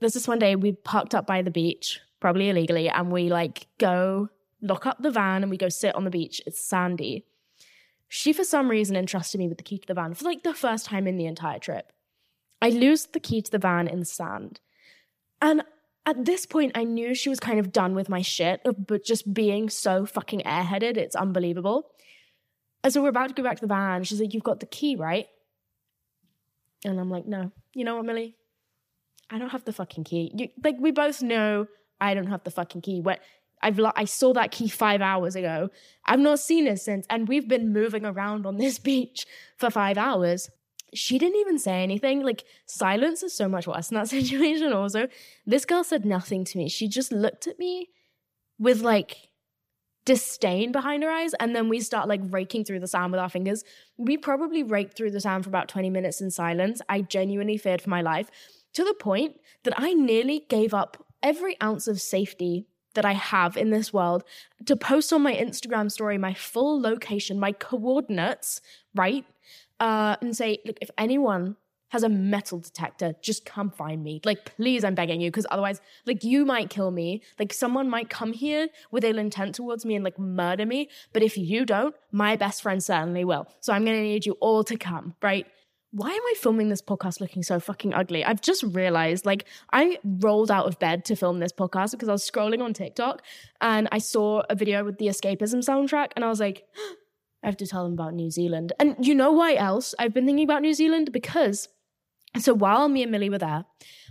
there's 0.00 0.14
this 0.14 0.28
one 0.28 0.38
day 0.38 0.56
we 0.56 0.72
parked 0.72 1.14
up 1.14 1.26
by 1.26 1.42
the 1.42 1.50
beach, 1.50 2.00
probably 2.20 2.48
illegally, 2.48 2.88
and 2.88 3.10
we 3.10 3.28
like 3.28 3.66
go 3.78 4.28
lock 4.60 4.86
up 4.86 5.02
the 5.02 5.10
van 5.10 5.42
and 5.42 5.50
we 5.50 5.56
go 5.56 5.68
sit 5.68 5.94
on 5.94 6.04
the 6.04 6.10
beach. 6.10 6.40
It's 6.46 6.60
sandy. 6.60 7.24
She, 8.08 8.32
for 8.32 8.44
some 8.44 8.70
reason, 8.70 8.96
entrusted 8.96 9.38
me 9.38 9.48
with 9.48 9.58
the 9.58 9.64
key 9.64 9.78
to 9.78 9.86
the 9.86 9.94
van 9.94 10.14
for 10.14 10.24
like 10.24 10.42
the 10.42 10.54
first 10.54 10.86
time 10.86 11.06
in 11.06 11.16
the 11.16 11.26
entire 11.26 11.58
trip. 11.58 11.92
I 12.60 12.70
lose 12.70 13.06
the 13.06 13.20
key 13.20 13.42
to 13.42 13.50
the 13.50 13.58
van 13.58 13.86
in 13.86 14.00
the 14.00 14.04
sand. 14.04 14.60
And 15.40 15.62
at 16.08 16.24
this 16.24 16.46
point, 16.46 16.72
I 16.74 16.84
knew 16.84 17.14
she 17.14 17.28
was 17.28 17.38
kind 17.38 17.58
of 17.60 17.70
done 17.70 17.94
with 17.94 18.08
my 18.08 18.22
shit, 18.22 18.62
uh, 18.64 18.72
but 18.72 19.04
just 19.04 19.34
being 19.34 19.68
so 19.68 20.06
fucking 20.06 20.40
airheaded, 20.40 20.96
it's 20.96 21.14
unbelievable. 21.14 21.90
And 22.82 22.90
so 22.90 23.02
we're 23.02 23.10
about 23.10 23.28
to 23.28 23.34
go 23.34 23.42
back 23.42 23.56
to 23.56 23.60
the 23.60 23.66
van. 23.66 24.04
She's 24.04 24.18
like, 24.18 24.32
You've 24.32 24.42
got 24.42 24.60
the 24.60 24.66
key, 24.66 24.96
right? 24.96 25.26
And 26.82 26.98
I'm 26.98 27.10
like, 27.10 27.26
No. 27.26 27.52
You 27.74 27.84
know 27.84 27.96
what, 27.96 28.06
Millie? 28.06 28.36
I 29.28 29.38
don't 29.38 29.50
have 29.50 29.66
the 29.66 29.72
fucking 29.72 30.04
key. 30.04 30.32
You, 30.34 30.48
like, 30.64 30.76
we 30.80 30.92
both 30.92 31.20
know 31.20 31.66
I 32.00 32.14
don't 32.14 32.28
have 32.28 32.42
the 32.44 32.50
fucking 32.50 32.80
key. 32.80 33.02
What 33.02 33.20
I've 33.60 33.78
I 33.94 34.06
saw 34.06 34.32
that 34.32 34.50
key 34.50 34.68
five 34.68 35.02
hours 35.02 35.36
ago. 35.36 35.68
I've 36.06 36.20
not 36.20 36.38
seen 36.38 36.66
it 36.66 36.78
since, 36.78 37.06
and 37.10 37.28
we've 37.28 37.48
been 37.48 37.70
moving 37.70 38.06
around 38.06 38.46
on 38.46 38.56
this 38.56 38.78
beach 38.88 39.26
for 39.58 39.68
five 39.68 39.98
hours. 39.98 40.48
She 40.94 41.18
didn't 41.18 41.36
even 41.36 41.58
say 41.58 41.82
anything. 41.82 42.22
Like 42.22 42.44
silence 42.66 43.22
is 43.22 43.34
so 43.34 43.48
much 43.48 43.66
worse 43.66 43.90
in 43.90 43.96
that 43.96 44.08
situation. 44.16 44.72
Also, 44.72 45.08
this 45.46 45.64
girl 45.64 45.84
said 45.84 46.04
nothing 46.04 46.44
to 46.44 46.58
me. 46.58 46.68
She 46.68 46.88
just 46.88 47.12
looked 47.12 47.46
at 47.46 47.58
me 47.58 47.88
with 48.58 48.80
like 48.80 49.28
disdain 50.04 50.72
behind 50.72 51.02
her 51.02 51.10
eyes, 51.10 51.34
and 51.34 51.54
then 51.54 51.68
we 51.68 51.80
start 51.80 52.08
like 52.08 52.20
raking 52.30 52.64
through 52.64 52.80
the 52.80 52.86
sand 52.86 53.12
with 53.12 53.20
our 53.20 53.28
fingers. 53.28 53.64
We 53.96 54.16
probably 54.16 54.62
raked 54.62 54.96
through 54.96 55.10
the 55.10 55.20
sand 55.20 55.44
for 55.44 55.50
about 55.50 55.68
twenty 55.68 55.90
minutes 55.90 56.20
in 56.20 56.30
silence. 56.30 56.80
I 56.88 57.02
genuinely 57.02 57.58
feared 57.58 57.82
for 57.82 57.90
my 57.90 58.00
life 58.00 58.30
to 58.74 58.84
the 58.84 58.94
point 58.94 59.36
that 59.64 59.74
I 59.76 59.92
nearly 59.92 60.44
gave 60.48 60.72
up 60.72 61.04
every 61.22 61.60
ounce 61.60 61.88
of 61.88 62.00
safety 62.00 62.66
that 62.94 63.04
I 63.04 63.12
have 63.12 63.56
in 63.56 63.70
this 63.70 63.92
world 63.92 64.24
to 64.66 64.76
post 64.76 65.12
on 65.12 65.22
my 65.22 65.34
Instagram 65.34 65.90
story 65.90 66.18
my 66.18 66.34
full 66.34 66.80
location, 66.80 67.38
my 67.38 67.52
coordinates, 67.52 68.60
right? 68.94 69.24
Uh, 69.80 70.16
and 70.20 70.36
say, 70.36 70.58
look, 70.64 70.76
if 70.80 70.90
anyone 70.98 71.56
has 71.90 72.02
a 72.02 72.08
metal 72.08 72.58
detector, 72.58 73.14
just 73.22 73.46
come 73.46 73.70
find 73.70 74.02
me. 74.02 74.20
Like, 74.24 74.44
please, 74.56 74.84
I'm 74.84 74.94
begging 74.94 75.20
you, 75.20 75.30
because 75.30 75.46
otherwise, 75.50 75.80
like, 76.06 76.22
you 76.22 76.44
might 76.44 76.68
kill 76.68 76.90
me. 76.90 77.22
Like, 77.38 77.52
someone 77.52 77.88
might 77.88 78.10
come 78.10 78.32
here 78.32 78.68
with 78.90 79.04
ill 79.04 79.18
intent 79.18 79.54
towards 79.54 79.86
me 79.86 79.94
and, 79.94 80.04
like, 80.04 80.18
murder 80.18 80.66
me. 80.66 80.90
But 81.12 81.22
if 81.22 81.38
you 81.38 81.64
don't, 81.64 81.94
my 82.12 82.36
best 82.36 82.62
friend 82.62 82.82
certainly 82.82 83.24
will. 83.24 83.46
So 83.60 83.72
I'm 83.72 83.84
gonna 83.84 84.02
need 84.02 84.26
you 84.26 84.32
all 84.40 84.64
to 84.64 84.76
come, 84.76 85.14
right? 85.22 85.46
why 85.90 86.10
am 86.10 86.20
I 86.22 86.34
filming 86.36 86.68
this 86.68 86.82
podcast 86.82 87.20
looking 87.20 87.42
so 87.42 87.58
fucking 87.58 87.94
ugly? 87.94 88.24
I've 88.24 88.42
just 88.42 88.62
realized, 88.62 89.24
like, 89.24 89.46
I 89.72 89.98
rolled 90.04 90.50
out 90.50 90.66
of 90.66 90.78
bed 90.78 91.04
to 91.06 91.16
film 91.16 91.38
this 91.38 91.52
podcast 91.52 91.92
because 91.92 92.08
I 92.08 92.12
was 92.12 92.28
scrolling 92.28 92.62
on 92.62 92.74
TikTok 92.74 93.22
and 93.60 93.88
I 93.90 93.98
saw 93.98 94.42
a 94.50 94.54
video 94.54 94.84
with 94.84 94.98
the 94.98 95.06
escapism 95.06 95.64
soundtrack 95.64 96.10
and 96.14 96.24
I 96.24 96.28
was 96.28 96.40
like, 96.40 96.66
I 97.42 97.46
have 97.46 97.56
to 97.58 97.66
tell 97.66 97.84
them 97.84 97.92
about 97.92 98.14
New 98.14 98.30
Zealand. 98.30 98.72
And 98.80 98.96
you 98.98 99.14
know 99.14 99.32
why 99.32 99.54
else 99.54 99.94
I've 99.98 100.14
been 100.14 100.26
thinking 100.26 100.44
about 100.44 100.62
New 100.62 100.74
Zealand? 100.74 101.12
Because 101.12 101.68
so 102.38 102.52
while 102.52 102.88
me 102.88 103.02
and 103.02 103.12
Millie 103.12 103.30
were 103.30 103.38
there, 103.38 103.64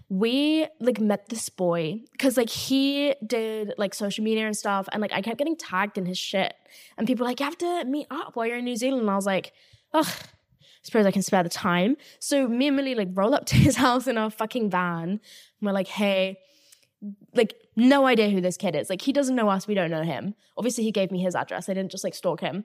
we 0.09 0.65
like 0.79 0.99
met 0.99 1.27
this 1.29 1.49
boy 1.49 2.01
because 2.13 2.37
like 2.37 2.49
he 2.49 3.13
did 3.25 3.73
like 3.77 3.93
social 3.93 4.23
media 4.23 4.45
and 4.45 4.55
stuff 4.55 4.87
and 4.91 5.01
like 5.01 5.11
I 5.11 5.21
kept 5.21 5.37
getting 5.37 5.57
tagged 5.57 5.97
in 5.97 6.05
his 6.05 6.17
shit 6.17 6.53
and 6.97 7.05
people 7.05 7.25
were 7.25 7.29
like 7.29 7.41
you 7.41 7.45
have 7.45 7.57
to 7.57 7.83
meet 7.83 8.07
up 8.09 8.35
while 8.35 8.47
you're 8.47 8.57
in 8.57 8.63
New 8.63 8.77
Zealand 8.77 9.01
and 9.01 9.11
I 9.11 9.15
was 9.15 9.25
like 9.25 9.51
ugh 9.93 10.07
I 10.07 10.87
suppose 10.87 11.05
I 11.05 11.11
can 11.11 11.21
spare 11.21 11.43
the 11.43 11.49
time. 11.49 11.97
So 12.19 12.47
me 12.47 12.67
and 12.67 12.77
Millie 12.77 12.95
like 12.95 13.09
roll 13.11 13.35
up 13.35 13.45
to 13.47 13.55
his 13.57 13.75
house 13.75 14.07
in 14.07 14.17
our 14.17 14.29
fucking 14.29 14.69
van. 14.69 15.09
And 15.09 15.19
we're 15.61 15.73
like, 15.73 15.87
hey, 15.87 16.39
like 17.35 17.55
no 17.75 18.05
idea 18.05 18.29
who 18.29 18.39
this 18.39 18.55
kid 18.57 18.75
is. 18.75 18.89
Like 18.89 19.01
he 19.01 19.11
doesn't 19.11 19.35
know 19.35 19.49
us, 19.49 19.67
we 19.67 19.73
don't 19.73 19.91
know 19.91 20.03
him. 20.03 20.33
Obviously 20.57 20.83
he 20.83 20.91
gave 20.91 21.11
me 21.11 21.19
his 21.19 21.35
address. 21.35 21.67
I 21.67 21.73
didn't 21.73 21.91
just 21.91 22.03
like 22.03 22.15
stalk 22.15 22.39
him. 22.39 22.63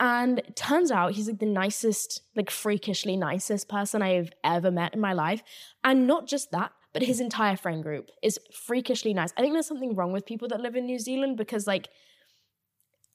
And 0.00 0.42
turns 0.56 0.90
out 0.90 1.12
he's 1.12 1.28
like 1.28 1.38
the 1.38 1.46
nicest, 1.46 2.22
like 2.34 2.50
freakishly 2.50 3.16
nicest 3.16 3.68
person 3.68 4.02
I've 4.02 4.32
ever 4.42 4.70
met 4.70 4.94
in 4.94 5.00
my 5.00 5.12
life. 5.12 5.42
And 5.84 6.06
not 6.06 6.26
just 6.26 6.50
that, 6.50 6.72
but 6.92 7.02
his 7.02 7.20
entire 7.20 7.56
friend 7.56 7.82
group 7.82 8.10
is 8.22 8.38
freakishly 8.52 9.14
nice. 9.14 9.32
I 9.36 9.40
think 9.40 9.52
there's 9.52 9.66
something 9.66 9.94
wrong 9.94 10.12
with 10.12 10.26
people 10.26 10.48
that 10.48 10.60
live 10.60 10.76
in 10.76 10.86
New 10.86 10.98
Zealand 10.98 11.36
because 11.36 11.66
like 11.66 11.88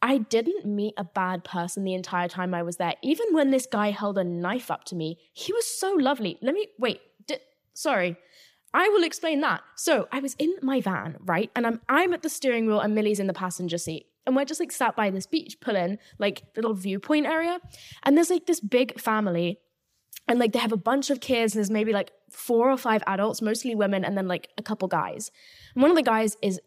I 0.01 0.19
didn't 0.19 0.65
meet 0.65 0.93
a 0.98 1.03
bad 1.03 1.43
person 1.43 1.83
the 1.83 1.93
entire 1.93 2.27
time 2.27 2.53
I 2.53 2.63
was 2.63 2.77
there. 2.77 2.93
Even 3.01 3.27
when 3.31 3.51
this 3.51 3.65
guy 3.65 3.91
held 3.91 4.17
a 4.17 4.24
knife 4.24 4.71
up 4.71 4.86
to 4.86 4.95
me, 4.95 5.17
he 5.33 5.51
was 5.51 5.65
so 5.67 5.91
lovely. 5.91 6.38
Let 6.41 6.55
me 6.55 6.67
wait. 6.77 7.01
sorry. 7.74 8.17
I 8.74 8.88
will 8.89 9.03
explain 9.03 9.41
that. 9.41 9.62
So 9.75 10.07
I 10.12 10.19
was 10.19 10.36
in 10.38 10.53
my 10.62 10.79
van, 10.79 11.17
right? 11.21 11.50
And 11.55 11.65
I'm 11.65 11.81
I'm 11.89 12.13
at 12.13 12.21
the 12.21 12.29
steering 12.29 12.67
wheel 12.67 12.79
and 12.79 12.93
Millie's 12.93 13.19
in 13.19 13.27
the 13.27 13.33
passenger 13.33 13.77
seat. 13.77 14.05
And 14.29 14.36
we're 14.36 14.45
just 14.45 14.59
like 14.59 14.71
sat 14.71 14.95
by 14.95 15.09
this 15.09 15.25
beach 15.25 15.57
pulling 15.59 15.98
like 16.19 16.43
little 16.55 16.75
viewpoint 16.75 17.25
area. 17.25 17.59
And 18.03 18.15
there's 18.15 18.29
like 18.29 18.45
this 18.45 18.59
big 18.59 19.00
family. 19.00 19.59
And 20.27 20.38
like 20.38 20.53
they 20.53 20.59
have 20.59 20.71
a 20.71 20.77
bunch 20.77 21.09
of 21.09 21.19
kids. 21.19 21.55
And 21.55 21.59
there's 21.59 21.71
maybe 21.71 21.91
like 21.91 22.12
four 22.29 22.69
or 22.69 22.77
five 22.77 23.01
adults, 23.07 23.41
mostly 23.41 23.74
women, 23.74 24.05
and 24.05 24.15
then 24.15 24.27
like 24.27 24.50
a 24.55 24.62
couple 24.62 24.88
guys. 24.88 25.31
And 25.74 25.81
one 25.81 25.89
of 25.89 25.98
the 25.98 26.03
guys 26.03 26.38
is 26.43 26.62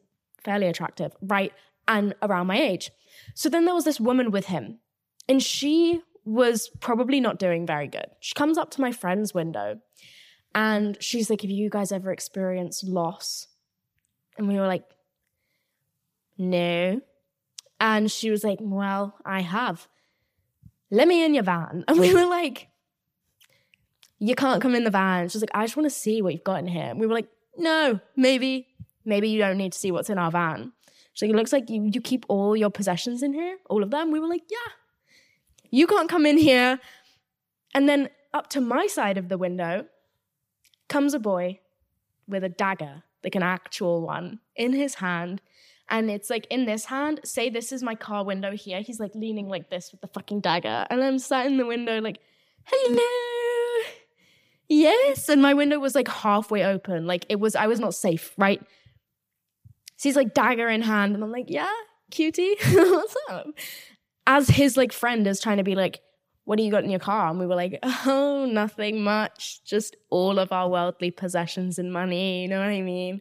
fairly 0.45 0.67
attractive, 0.67 1.13
right? 1.23 1.53
And 1.87 2.17
around 2.21 2.49
my 2.49 2.61
age. 2.61 2.91
So 3.35 3.49
then 3.49 3.65
there 3.65 3.75
was 3.75 3.85
this 3.85 4.01
woman 4.01 4.33
with 4.33 4.47
him. 4.47 4.81
And 5.29 5.41
she 5.41 6.03
was 6.25 6.69
probably 6.81 7.21
not 7.21 7.39
doing 7.39 7.65
very 7.65 7.87
good. 7.87 8.07
She 8.19 8.35
comes 8.35 8.59
up 8.59 8.73
to 8.73 8.81
my 8.81 8.91
friend's 8.91 9.33
window 9.33 9.79
and 10.53 11.01
she's 11.01 11.31
like, 11.31 11.43
Have 11.43 11.51
you 11.51 11.71
guys 11.71 11.93
ever 11.93 12.11
experienced 12.11 12.85
loss? 12.85 13.47
And 14.37 14.49
we 14.49 14.57
were 14.57 14.67
like, 14.67 14.85
No. 16.37 17.01
And 17.83 18.11
she 18.13 18.31
was 18.31 18.45
like, 18.45 18.59
Well, 18.63 19.17
I 19.27 19.41
have. 19.41 19.89
Let 20.93 21.09
me 21.09 21.25
in 21.25 21.35
your 21.35 21.43
van. 21.43 21.85
And 21.89 21.99
we 21.99 22.15
were 22.15 22.25
like, 22.25 22.69
You 24.21 24.37
can't 24.37 24.63
come 24.63 24.77
in 24.77 24.85
the 24.85 24.91
van. 24.91 25.29
She's 25.29 25.43
like, 25.43 25.51
I 25.53 25.65
just 25.65 25.77
want 25.77 25.87
to 25.87 25.95
see 25.95 26.23
what 26.23 26.33
you've 26.33 26.45
got 26.45 26.61
in 26.61 26.69
here. 26.69 26.85
And 26.85 27.01
we 27.01 27.09
were 27.09 27.15
like, 27.15 27.29
No, 27.59 27.99
maybe, 28.17 28.69
maybe 29.05 29.29
you 29.29 29.41
don't 29.41 29.59
need 29.59 29.73
to 29.73 29.79
see 29.79 29.91
what's 29.91 30.09
in 30.09 30.17
our 30.17 30.31
van. 30.31 30.73
She's 31.13 31.27
like, 31.27 31.35
It 31.35 31.37
looks 31.37 31.53
like 31.53 31.69
you, 31.69 31.91
you 31.93 32.01
keep 32.01 32.25
all 32.29 32.57
your 32.57 32.71
possessions 32.71 33.21
in 33.21 33.35
here, 33.35 33.59
all 33.69 33.83
of 33.83 33.91
them. 33.91 34.13
We 34.13 34.21
were 34.21 34.29
like, 34.29 34.45
Yeah, 34.49 34.73
you 35.71 35.89
can't 35.89 36.09
come 36.09 36.25
in 36.25 36.39
here. 36.39 36.79
And 37.75 37.89
then 37.89 38.11
up 38.33 38.49
to 38.51 38.61
my 38.61 38.87
side 38.87 39.19
of 39.19 39.29
the 39.29 39.37
window 39.37 39.87
comes 40.89 41.15
a 41.15 41.19
boy 41.19 41.59
with 42.29 42.45
a 42.45 42.49
dagger, 42.49 43.03
like 43.25 43.35
an 43.35 43.43
actual 43.43 44.03
one, 44.03 44.39
in 44.55 44.73
his 44.73 44.95
hand. 44.97 45.43
And 45.93 46.11
it's 46.11 46.31
like 46.31 46.47
in 46.49 46.65
this 46.65 46.87
hand, 46.87 47.21
say 47.23 47.51
this 47.51 47.71
is 47.71 47.83
my 47.83 47.95
car 47.95 48.25
window 48.25 48.53
here. 48.53 48.81
He's 48.81 48.99
like 48.99 49.15
leaning 49.15 49.51
like 49.51 49.69
this 49.69 49.93
with 49.93 50.01
the 50.01 50.07
fucking 50.07 50.41
dagger. 50.41 50.87
And 50.89 51.05
I'm 51.05 51.19
sat 51.19 51.45
in 51.45 51.59
the 51.59 51.67
window 51.67 52.01
like, 52.01 52.19
hello. 52.65 53.85
Yes. 54.71 55.29
And 55.29 55.43
my 55.43 55.53
window 55.53 55.79
was 55.79 55.95
like 55.95 56.09
halfway 56.09 56.65
open. 56.65 57.07
Like 57.07 57.27
it 57.29 57.39
was, 57.39 57.55
I 57.55 57.67
was 57.67 57.79
not 57.79 57.95
safe, 57.95 58.33
right? 58.39 58.63
So 59.97 60.09
he's 60.09 60.17
like 60.17 60.33
dagger 60.33 60.71
in 60.71 60.81
hand. 60.81 61.15
And 61.15 61.23
I'm 61.23 61.31
like, 61.31 61.51
yeah, 61.51 61.71
cutie, 62.11 62.57
what's 62.73 63.17
up? 63.29 63.49
As 64.27 64.49
his 64.49 64.79
like 64.79 64.95
friend 64.95 65.27
is 65.27 65.41
trying 65.41 65.59
to 65.59 65.63
be 65.63 65.75
like, 65.75 66.01
what 66.45 66.57
do 66.57 66.63
you 66.63 66.71
got 66.71 66.85
in 66.85 66.91
your 66.91 67.01
car? 67.01 67.29
And 67.29 67.39
we 67.39 67.47
were 67.47 67.55
like, 67.55 67.79
oh, 67.83 68.47
nothing 68.51 69.03
much. 69.03 69.63
Just 69.67 69.95
all 70.09 70.39
of 70.39 70.53
our 70.53 70.71
worldly 70.71 71.11
possessions 71.11 71.79
and 71.79 71.93
money. 71.93 72.41
You 72.41 72.49
know 72.49 72.61
what 72.61 72.69
I 72.69 72.81
mean? 72.81 73.21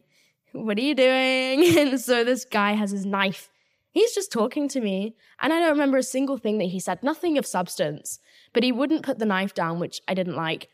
What 0.52 0.78
are 0.78 0.82
you 0.82 0.94
doing? 0.94 1.64
And 1.78 2.00
so 2.00 2.24
this 2.24 2.44
guy 2.44 2.72
has 2.72 2.90
his 2.90 3.06
knife. 3.06 3.50
He's 3.90 4.14
just 4.14 4.32
talking 4.32 4.68
to 4.68 4.80
me. 4.80 5.14
And 5.40 5.52
I 5.52 5.60
don't 5.60 5.70
remember 5.70 5.98
a 5.98 6.02
single 6.02 6.38
thing 6.38 6.58
that 6.58 6.66
he 6.66 6.80
said, 6.80 7.02
nothing 7.02 7.36
of 7.36 7.46
substance. 7.46 8.18
But 8.52 8.62
he 8.62 8.72
wouldn't 8.72 9.02
put 9.02 9.18
the 9.18 9.26
knife 9.26 9.54
down, 9.54 9.80
which 9.80 10.00
I 10.08 10.14
didn't 10.14 10.36
like. 10.36 10.68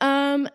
Um, 0.00 0.48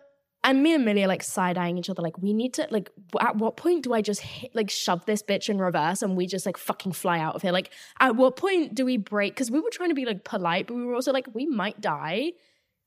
and 0.44 0.62
me 0.62 0.74
and 0.74 0.84
Millie 0.84 1.04
are 1.04 1.08
like 1.08 1.22
side 1.22 1.56
eyeing 1.56 1.78
each 1.78 1.90
other, 1.90 2.02
like, 2.02 2.18
we 2.18 2.32
need 2.32 2.54
to, 2.54 2.66
like, 2.70 2.90
at 3.20 3.36
what 3.36 3.56
point 3.56 3.84
do 3.84 3.92
I 3.92 4.00
just 4.00 4.22
hit, 4.22 4.54
like 4.54 4.70
shove 4.70 5.04
this 5.06 5.22
bitch 5.22 5.48
in 5.48 5.58
reverse 5.58 6.02
and 6.02 6.16
we 6.16 6.26
just 6.26 6.46
like 6.46 6.56
fucking 6.56 6.92
fly 6.92 7.18
out 7.18 7.34
of 7.34 7.42
here? 7.42 7.52
Like, 7.52 7.70
at 8.00 8.16
what 8.16 8.36
point 8.36 8.74
do 8.74 8.84
we 8.84 8.96
break? 8.96 9.34
Because 9.34 9.50
we 9.50 9.60
were 9.60 9.70
trying 9.70 9.90
to 9.90 9.94
be 9.94 10.04
like 10.04 10.24
polite, 10.24 10.66
but 10.66 10.74
we 10.74 10.84
were 10.84 10.94
also 10.94 11.12
like, 11.12 11.28
we 11.34 11.46
might 11.46 11.80
die. 11.80 12.32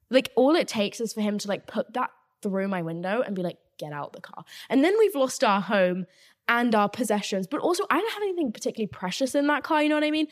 Like, 0.09 0.31
all 0.35 0.55
it 0.55 0.67
takes 0.67 0.99
is 0.99 1.13
for 1.13 1.21
him 1.21 1.37
to 1.39 1.47
like 1.47 1.65
put 1.65 1.93
that 1.93 2.09
through 2.41 2.67
my 2.67 2.81
window 2.81 3.21
and 3.21 3.35
be 3.35 3.41
like, 3.41 3.57
get 3.77 3.93
out 3.93 4.13
the 4.13 4.21
car. 4.21 4.43
And 4.69 4.83
then 4.83 4.97
we've 4.97 5.15
lost 5.15 5.43
our 5.43 5.61
home 5.61 6.05
and 6.47 6.75
our 6.75 6.89
possessions, 6.89 7.47
but 7.47 7.59
also 7.59 7.85
I 7.89 7.99
don't 7.99 8.13
have 8.13 8.23
anything 8.23 8.51
particularly 8.51 8.87
precious 8.87 9.35
in 9.35 9.47
that 9.47 9.63
car, 9.63 9.81
you 9.81 9.89
know 9.89 9.95
what 9.95 10.03
I 10.03 10.11
mean? 10.11 10.27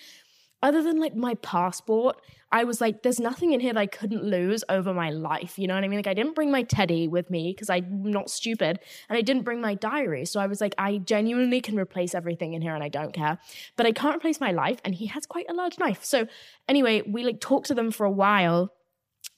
other 0.64 0.82
than 0.82 1.00
like 1.00 1.14
my 1.14 1.36
passport, 1.36 2.16
I 2.52 2.64
was 2.64 2.80
like, 2.80 3.04
there's 3.04 3.20
nothing 3.20 3.52
in 3.52 3.60
here 3.60 3.74
that 3.74 3.80
I 3.80 3.86
couldn't 3.86 4.24
lose 4.24 4.64
over 4.70 4.94
my 4.94 5.10
life. 5.10 5.60
You 5.60 5.68
know 5.68 5.76
what 5.76 5.84
I 5.84 5.88
mean? 5.90 6.00
Like, 6.00 6.08
I 6.08 6.14
didn't 6.14 6.36
bring 6.36 6.52
my 6.52 6.64
teddy 6.64 7.08
with 7.08 7.30
me 7.30 7.52
because 7.52 7.70
I'm 7.70 8.04
not 8.04 8.30
stupid, 8.30 8.80
and 9.10 9.18
I 9.18 9.22
didn't 9.22 9.44
bring 9.44 9.60
my 9.60 9.76
diary. 9.76 10.26
So 10.26 10.40
I 10.40 10.48
was 10.48 10.62
like, 10.62 10.74
I 10.78 11.00
genuinely 11.00 11.60
can 11.60 11.78
replace 11.78 12.16
everything 12.16 12.54
in 12.54 12.62
here 12.62 12.74
and 12.74 12.84
I 12.84 12.90
don't 12.90 13.14
care. 13.14 13.40
But 13.76 13.86
I 13.86 13.92
can't 13.92 14.16
replace 14.16 14.40
my 14.40 14.52
life, 14.52 14.80
and 14.86 14.96
he 14.96 15.08
has 15.08 15.26
quite 15.26 15.48
a 15.50 15.54
large 15.54 15.78
knife. 15.78 16.06
So 16.06 16.28
anyway, 16.70 17.02
we 17.06 17.26
like 17.26 17.42
talked 17.42 17.68
to 17.68 17.76
them 17.76 17.92
for 17.92 18.06
a 18.06 18.12
while 18.12 18.72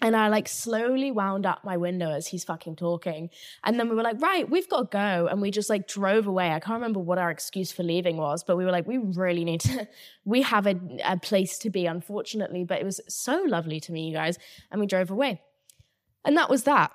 and 0.01 0.15
I 0.15 0.27
like 0.27 0.47
slowly 0.47 1.12
wound 1.12 1.45
up 1.45 1.63
my 1.63 1.77
window 1.77 2.12
as 2.12 2.27
he's 2.27 2.43
fucking 2.43 2.75
talking. 2.75 3.29
And 3.63 3.79
then 3.79 3.89
we 3.89 3.95
were 3.95 4.03
like, 4.03 4.21
right, 4.21 4.47
we've 4.49 4.69
got 4.69 4.91
to 4.91 4.97
go. 4.97 5.27
And 5.27 5.41
we 5.41 5.51
just 5.51 5.69
like 5.69 5.88
drove 5.88 6.27
away. 6.27 6.51
I 6.51 6.60
can't 6.60 6.75
remember 6.75 6.99
what 6.99 7.17
our 7.17 7.31
excuse 7.31 7.71
for 7.71 7.84
leaving 7.84 8.17
was, 8.17 8.43
but 8.43 8.58
we 8.58 8.65
were 8.65 8.71
like, 8.71 8.88
we 8.88 8.97
really 8.97 9.45
need 9.45 9.62
to, 9.62 9.88
we 10.25 10.41
have 10.41 10.67
a, 10.67 10.79
a 11.05 11.17
place 11.17 11.58
to 11.60 11.69
be, 11.69 11.86
unfortunately. 11.86 12.65
But 12.65 12.81
it 12.81 12.86
was 12.86 12.99
so 13.08 13.43
lovely 13.47 13.79
to 13.81 13.91
me, 13.91 14.10
you 14.10 14.13
guys. 14.13 14.38
And 14.69 14.81
we 14.81 14.88
drove 14.88 15.12
away. 15.12 15.41
And 16.25 16.36
that 16.38 16.49
was 16.49 16.63
that. 16.63 16.91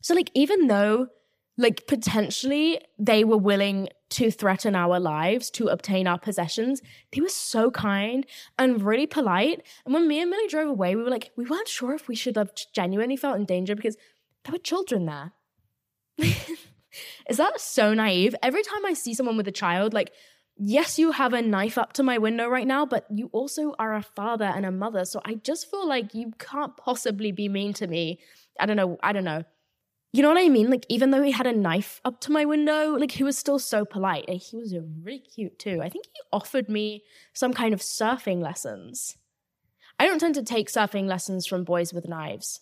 So, 0.00 0.14
like, 0.14 0.30
even 0.34 0.66
though 0.66 1.08
like 1.56 1.86
potentially 1.86 2.80
they 2.98 3.24
were 3.24 3.36
willing 3.36 3.88
to 4.10 4.30
threaten 4.30 4.74
our 4.74 4.98
lives 4.98 5.50
to 5.50 5.68
obtain 5.68 6.06
our 6.06 6.18
possessions. 6.18 6.82
They 7.12 7.20
were 7.20 7.28
so 7.28 7.70
kind 7.70 8.26
and 8.58 8.82
really 8.82 9.06
polite. 9.06 9.62
And 9.84 9.94
when 9.94 10.08
me 10.08 10.20
and 10.20 10.30
Millie 10.30 10.48
drove 10.48 10.68
away, 10.68 10.96
we 10.96 11.02
were 11.02 11.10
like, 11.10 11.30
we 11.36 11.44
weren't 11.44 11.68
sure 11.68 11.94
if 11.94 12.08
we 12.08 12.16
should 12.16 12.36
have 12.36 12.50
genuinely 12.74 13.16
felt 13.16 13.36
in 13.36 13.44
danger 13.44 13.76
because 13.76 13.96
there 14.44 14.52
were 14.52 14.58
children 14.58 15.06
there. 15.06 15.32
Is 17.28 17.36
that 17.36 17.60
so 17.60 17.94
naive? 17.94 18.34
Every 18.42 18.62
time 18.62 18.84
I 18.84 18.94
see 18.94 19.14
someone 19.14 19.36
with 19.36 19.46
a 19.46 19.52
child, 19.52 19.94
like, 19.94 20.12
yes, 20.56 20.98
you 20.98 21.12
have 21.12 21.32
a 21.32 21.42
knife 21.42 21.78
up 21.78 21.92
to 21.94 22.02
my 22.02 22.18
window 22.18 22.48
right 22.48 22.66
now, 22.66 22.84
but 22.84 23.06
you 23.14 23.30
also 23.32 23.74
are 23.78 23.94
a 23.94 24.02
father 24.02 24.44
and 24.44 24.66
a 24.66 24.72
mother. 24.72 25.04
So 25.04 25.20
I 25.24 25.34
just 25.34 25.70
feel 25.70 25.86
like 25.86 26.14
you 26.14 26.32
can't 26.38 26.76
possibly 26.76 27.30
be 27.32 27.48
mean 27.48 27.72
to 27.74 27.86
me. 27.86 28.18
I 28.58 28.66
don't 28.66 28.76
know. 28.76 28.98
I 29.02 29.12
don't 29.12 29.24
know. 29.24 29.44
You 30.12 30.22
know 30.22 30.28
what 30.28 30.38
I 30.38 30.48
mean? 30.48 30.70
Like, 30.70 30.86
even 30.88 31.12
though 31.12 31.22
he 31.22 31.30
had 31.30 31.46
a 31.46 31.52
knife 31.52 32.00
up 32.04 32.20
to 32.22 32.32
my 32.32 32.44
window, 32.44 32.96
like, 32.96 33.12
he 33.12 33.22
was 33.22 33.38
still 33.38 33.60
so 33.60 33.84
polite. 33.84 34.28
He 34.28 34.56
was 34.56 34.74
really 35.02 35.20
cute 35.20 35.58
too. 35.58 35.80
I 35.82 35.88
think 35.88 36.06
he 36.06 36.20
offered 36.32 36.68
me 36.68 37.04
some 37.32 37.52
kind 37.52 37.72
of 37.72 37.80
surfing 37.80 38.42
lessons. 38.42 39.16
I 40.00 40.06
don't 40.06 40.18
tend 40.18 40.34
to 40.34 40.42
take 40.42 40.68
surfing 40.68 41.06
lessons 41.06 41.46
from 41.46 41.62
boys 41.62 41.92
with 41.92 42.08
knives. 42.08 42.60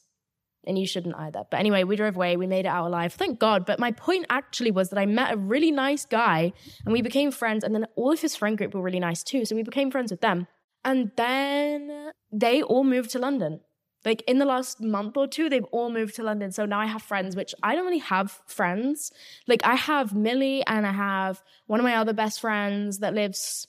And 0.66 0.78
you 0.78 0.86
shouldn't 0.86 1.16
either. 1.16 1.44
But 1.50 1.60
anyway, 1.60 1.84
we 1.84 1.96
drove 1.96 2.16
away. 2.16 2.36
We 2.36 2.46
made 2.46 2.66
it 2.66 2.68
out 2.68 2.86
alive. 2.86 3.14
Thank 3.14 3.38
God. 3.38 3.64
But 3.64 3.78
my 3.78 3.92
point 3.92 4.26
actually 4.28 4.72
was 4.72 4.90
that 4.90 4.98
I 4.98 5.06
met 5.06 5.32
a 5.32 5.38
really 5.38 5.70
nice 5.70 6.04
guy 6.04 6.52
and 6.84 6.92
we 6.92 7.00
became 7.00 7.30
friends. 7.30 7.64
And 7.64 7.74
then 7.74 7.86
all 7.96 8.12
of 8.12 8.20
his 8.20 8.36
friend 8.36 8.58
group 8.58 8.74
were 8.74 8.82
really 8.82 9.00
nice 9.00 9.22
too. 9.22 9.46
So 9.46 9.54
we 9.54 9.62
became 9.62 9.90
friends 9.90 10.10
with 10.10 10.20
them. 10.20 10.46
And 10.84 11.12
then 11.16 12.10
they 12.30 12.60
all 12.60 12.84
moved 12.84 13.10
to 13.10 13.18
London 13.18 13.60
like 14.04 14.22
in 14.26 14.38
the 14.38 14.44
last 14.44 14.80
month 14.80 15.16
or 15.16 15.26
two, 15.26 15.48
they've 15.48 15.64
all 15.64 15.90
moved 15.90 16.14
to 16.16 16.22
London. 16.22 16.52
So 16.52 16.64
now 16.66 16.80
I 16.80 16.86
have 16.86 17.02
friends, 17.02 17.34
which 17.34 17.54
I 17.62 17.74
don't 17.74 17.84
really 17.84 17.98
have 17.98 18.40
friends. 18.46 19.12
Like 19.46 19.60
I 19.64 19.74
have 19.74 20.14
Millie 20.14 20.64
and 20.66 20.86
I 20.86 20.92
have 20.92 21.42
one 21.66 21.80
of 21.80 21.84
my 21.84 21.96
other 21.96 22.12
best 22.12 22.40
friends 22.40 22.98
that 22.98 23.14
lives 23.14 23.66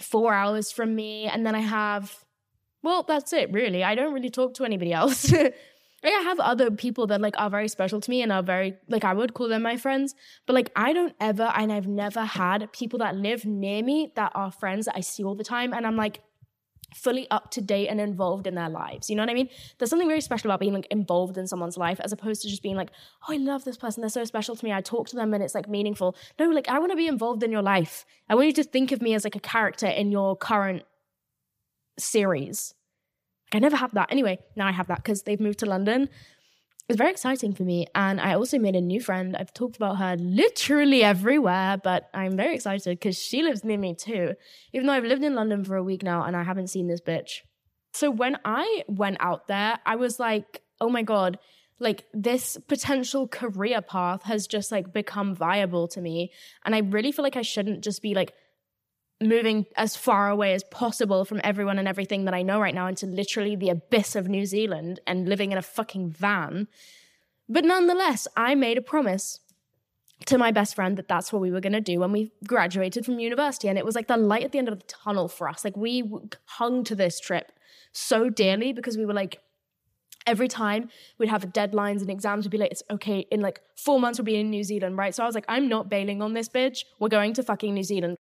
four 0.00 0.34
hours 0.34 0.72
from 0.72 0.94
me. 0.94 1.26
And 1.26 1.46
then 1.46 1.54
I 1.54 1.60
have, 1.60 2.24
well, 2.82 3.04
that's 3.04 3.32
it 3.32 3.52
really. 3.52 3.84
I 3.84 3.94
don't 3.94 4.12
really 4.12 4.30
talk 4.30 4.54
to 4.54 4.64
anybody 4.64 4.92
else. 4.92 5.32
like 5.32 5.52
I 6.04 6.20
have 6.22 6.40
other 6.40 6.70
people 6.70 7.06
that 7.06 7.20
like 7.20 7.34
are 7.38 7.50
very 7.50 7.68
special 7.68 8.00
to 8.00 8.10
me 8.10 8.22
and 8.22 8.32
are 8.32 8.42
very 8.42 8.74
like 8.88 9.04
I 9.04 9.14
would 9.14 9.34
call 9.34 9.48
them 9.48 9.62
my 9.62 9.76
friends, 9.76 10.14
but 10.46 10.54
like 10.54 10.70
I 10.74 10.92
don't 10.92 11.14
ever 11.20 11.52
and 11.54 11.72
I've 11.72 11.88
never 11.88 12.24
had 12.24 12.72
people 12.72 12.98
that 13.00 13.16
live 13.16 13.44
near 13.44 13.82
me 13.82 14.12
that 14.16 14.32
are 14.34 14.50
friends 14.50 14.86
that 14.86 14.96
I 14.96 15.00
see 15.00 15.22
all 15.24 15.34
the 15.34 15.44
time 15.44 15.72
and 15.72 15.86
I'm 15.86 15.96
like 15.96 16.20
fully 16.94 17.28
up 17.30 17.50
to 17.50 17.60
date 17.60 17.88
and 17.88 18.00
involved 18.00 18.46
in 18.46 18.54
their 18.54 18.68
lives. 18.68 19.10
You 19.10 19.16
know 19.16 19.22
what 19.22 19.30
I 19.30 19.34
mean? 19.34 19.48
There's 19.78 19.90
something 19.90 20.08
very 20.08 20.20
special 20.20 20.50
about 20.50 20.60
being 20.60 20.72
like 20.72 20.86
involved 20.90 21.36
in 21.36 21.46
someone's 21.46 21.76
life 21.76 22.00
as 22.00 22.12
opposed 22.12 22.42
to 22.42 22.48
just 22.48 22.62
being 22.62 22.76
like, 22.76 22.90
oh, 23.28 23.34
I 23.34 23.36
love 23.36 23.64
this 23.64 23.76
person. 23.76 24.00
They're 24.00 24.10
so 24.10 24.24
special 24.24 24.56
to 24.56 24.64
me. 24.64 24.72
I 24.72 24.80
talk 24.80 25.08
to 25.08 25.16
them 25.16 25.34
and 25.34 25.42
it's 25.42 25.54
like 25.54 25.68
meaningful. 25.68 26.16
No, 26.38 26.48
like 26.48 26.68
I 26.68 26.78
want 26.78 26.92
to 26.92 26.96
be 26.96 27.06
involved 27.06 27.42
in 27.42 27.52
your 27.52 27.62
life. 27.62 28.06
I 28.28 28.34
want 28.34 28.46
you 28.46 28.52
to 28.54 28.64
think 28.64 28.92
of 28.92 29.02
me 29.02 29.14
as 29.14 29.24
like 29.24 29.36
a 29.36 29.40
character 29.40 29.86
in 29.86 30.10
your 30.10 30.36
current 30.36 30.84
series. 31.98 32.74
I 33.52 33.58
never 33.58 33.76
have 33.76 33.94
that. 33.94 34.10
Anyway, 34.10 34.38
now 34.56 34.66
I 34.66 34.72
have 34.72 34.88
that 34.88 35.02
because 35.02 35.22
they've 35.22 35.40
moved 35.40 35.58
to 35.60 35.66
London 35.66 36.08
it's 36.88 36.96
very 36.96 37.10
exciting 37.10 37.52
for 37.52 37.64
me. 37.64 37.86
And 37.94 38.18
I 38.18 38.34
also 38.34 38.58
made 38.58 38.74
a 38.74 38.80
new 38.80 39.00
friend. 39.00 39.36
I've 39.36 39.52
talked 39.52 39.76
about 39.76 39.98
her 39.98 40.16
literally 40.16 41.04
everywhere, 41.04 41.76
but 41.82 42.08
I'm 42.14 42.36
very 42.36 42.54
excited 42.54 42.98
because 42.98 43.18
she 43.18 43.42
lives 43.42 43.62
near 43.62 43.76
me 43.76 43.94
too. 43.94 44.34
Even 44.72 44.86
though 44.86 44.94
I've 44.94 45.04
lived 45.04 45.22
in 45.22 45.34
London 45.34 45.64
for 45.64 45.76
a 45.76 45.84
week 45.84 46.02
now 46.02 46.22
and 46.22 46.34
I 46.34 46.44
haven't 46.44 46.68
seen 46.68 46.88
this 46.88 47.02
bitch. 47.02 47.40
So 47.92 48.10
when 48.10 48.38
I 48.44 48.84
went 48.88 49.18
out 49.20 49.48
there, 49.48 49.78
I 49.84 49.96
was 49.96 50.18
like, 50.18 50.62
oh 50.80 50.88
my 50.88 51.02
God, 51.02 51.38
like 51.78 52.04
this 52.14 52.56
potential 52.68 53.28
career 53.28 53.82
path 53.82 54.22
has 54.22 54.46
just 54.46 54.72
like 54.72 54.92
become 54.92 55.34
viable 55.34 55.88
to 55.88 56.00
me. 56.00 56.32
And 56.64 56.74
I 56.74 56.78
really 56.78 57.12
feel 57.12 57.22
like 57.22 57.36
I 57.36 57.42
shouldn't 57.42 57.84
just 57.84 58.00
be 58.00 58.14
like 58.14 58.32
moving 59.20 59.66
as 59.76 59.96
far 59.96 60.30
away 60.30 60.54
as 60.54 60.62
possible 60.64 61.24
from 61.24 61.40
everyone 61.42 61.78
and 61.78 61.88
everything 61.88 62.24
that 62.24 62.34
I 62.34 62.42
know 62.42 62.60
right 62.60 62.74
now 62.74 62.86
into 62.86 63.06
literally 63.06 63.56
the 63.56 63.70
abyss 63.70 64.14
of 64.14 64.28
New 64.28 64.46
Zealand 64.46 65.00
and 65.06 65.28
living 65.28 65.50
in 65.50 65.58
a 65.58 65.62
fucking 65.62 66.10
van. 66.10 66.68
But 67.48 67.64
nonetheless, 67.64 68.28
I 68.36 68.54
made 68.54 68.78
a 68.78 68.82
promise 68.82 69.40
to 70.26 70.38
my 70.38 70.50
best 70.50 70.74
friend 70.74 70.96
that 70.98 71.08
that's 71.08 71.32
what 71.32 71.42
we 71.42 71.50
were 71.50 71.60
going 71.60 71.72
to 71.72 71.80
do 71.80 72.00
when 72.00 72.12
we 72.12 72.32
graduated 72.46 73.04
from 73.04 73.18
university. 73.18 73.68
And 73.68 73.78
it 73.78 73.84
was 73.84 73.94
like 73.94 74.08
the 74.08 74.16
light 74.16 74.44
at 74.44 74.52
the 74.52 74.58
end 74.58 74.68
of 74.68 74.78
the 74.78 74.86
tunnel 74.86 75.28
for 75.28 75.48
us. 75.48 75.64
Like 75.64 75.76
we 75.76 76.04
hung 76.44 76.84
to 76.84 76.94
this 76.94 77.18
trip 77.20 77.52
so 77.92 78.28
dearly 78.28 78.72
because 78.72 78.96
we 78.96 79.06
were 79.06 79.14
like, 79.14 79.40
every 80.26 80.48
time 80.48 80.90
we'd 81.16 81.28
have 81.30 81.42
deadlines 81.46 82.00
and 82.00 82.10
exams 82.10 82.44
we'd 82.44 82.50
be 82.50 82.58
like, 82.58 82.70
it's 82.70 82.82
okay, 82.90 83.20
in 83.30 83.40
like 83.40 83.60
four 83.76 83.98
months 83.98 84.18
we'll 84.18 84.26
be 84.26 84.36
in 84.36 84.50
New 84.50 84.64
Zealand, 84.64 84.98
right? 84.98 85.14
So 85.14 85.22
I 85.22 85.26
was 85.26 85.34
like, 85.34 85.46
I'm 85.48 85.68
not 85.68 85.88
bailing 85.88 86.20
on 86.20 86.34
this 86.34 86.48
bitch. 86.48 86.84
We're 86.98 87.08
going 87.08 87.32
to 87.34 87.42
fucking 87.42 87.72
New 87.72 87.82
Zealand. 87.82 88.16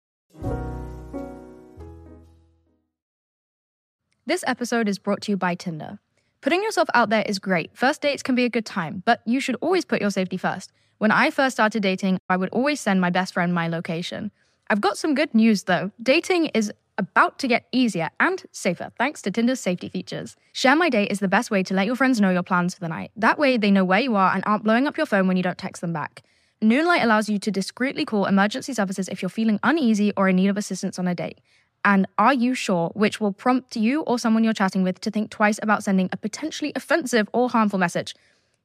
This 4.26 4.46
episode 4.48 4.88
is 4.88 5.00
brought 5.00 5.20
to 5.24 5.34
you 5.34 5.38
by 5.38 5.54
Tinder. 5.54 6.00
Putting 6.40 6.64
yourself 6.64 6.88
out 6.94 7.10
there 7.10 7.26
is 7.28 7.40
great. 7.40 7.72
First 7.74 8.02
dates 8.02 8.24
can 8.24 8.36
be 8.36 8.46
a 8.46 8.50
good 8.50 8.66
time, 8.66 9.04
but 9.06 9.22
you 9.26 9.42
should 9.42 9.58
always 9.60 9.84
put 9.84 10.00
your 10.00 10.12
safety 10.12 10.38
first. 10.38 10.72
When 10.98 11.12
I 11.12 11.30
first 11.30 11.58
started 11.58 11.84
dating, 11.84 12.20
I 12.30 12.38
would 12.38 12.48
always 12.52 12.80
send 12.80 13.02
my 13.02 13.10
best 13.10 13.34
friend 13.34 13.54
my 13.54 13.68
location. 13.68 14.32
I've 14.70 14.80
got 14.80 14.98
some 14.98 15.14
good 15.14 15.36
news 15.36 15.64
though. 15.64 15.92
Dating 16.02 16.46
is 16.54 16.72
about 16.98 17.38
to 17.40 17.50
get 17.50 17.66
easier 17.74 18.12
and 18.18 18.42
safer 18.54 18.94
thanks 18.98 19.22
to 19.24 19.32
Tinder's 19.32 19.60
safety 19.60 19.90
features. 19.90 20.38
Share 20.54 20.78
My 20.78 20.90
Date 20.90 21.12
is 21.12 21.20
the 21.20 21.28
best 21.28 21.52
way 21.52 21.62
to 21.62 21.74
let 21.74 21.86
your 21.86 21.98
friends 21.98 22.22
know 22.22 22.30
your 22.30 22.44
plans 22.44 22.74
for 22.74 22.80
the 22.80 22.88
night. 22.88 23.12
That 23.18 23.38
way, 23.38 23.58
they 23.58 23.72
know 23.72 23.84
where 23.84 24.00
you 24.00 24.16
are 24.16 24.34
and 24.34 24.42
aren't 24.46 24.64
blowing 24.64 24.88
up 24.88 24.96
your 24.96 25.06
phone 25.06 25.28
when 25.28 25.36
you 25.36 25.44
don't 25.44 25.58
text 25.58 25.82
them 25.82 25.92
back. 25.92 26.24
Noonlight 26.62 27.04
allows 27.04 27.28
you 27.28 27.40
to 27.40 27.52
discreetly 27.52 28.06
call 28.06 28.26
emergency 28.26 28.74
services 28.74 29.10
if 29.10 29.22
you're 29.22 29.28
feeling 29.28 29.60
uneasy 29.64 30.14
or 30.16 30.30
in 30.30 30.38
need 30.38 30.48
of 30.48 30.56
assistance 30.56 30.98
on 30.98 31.10
a 31.10 31.14
date. 31.14 31.40
And 31.86 32.08
Are 32.18 32.34
You 32.34 32.54
Sure, 32.54 32.90
which 32.94 33.20
will 33.20 33.34
prompt 33.34 33.76
you 33.76 34.02
or 34.02 34.18
someone 34.18 34.44
you're 34.44 34.54
chatting 34.54 34.84
with 34.84 35.02
to 35.02 35.12
think 35.12 35.30
twice 35.30 35.60
about 35.62 35.84
sending 35.84 36.10
a 36.12 36.18
potentially 36.18 36.72
offensive 36.76 37.30
or 37.34 37.50
harmful 37.50 37.80
message. 37.80 38.16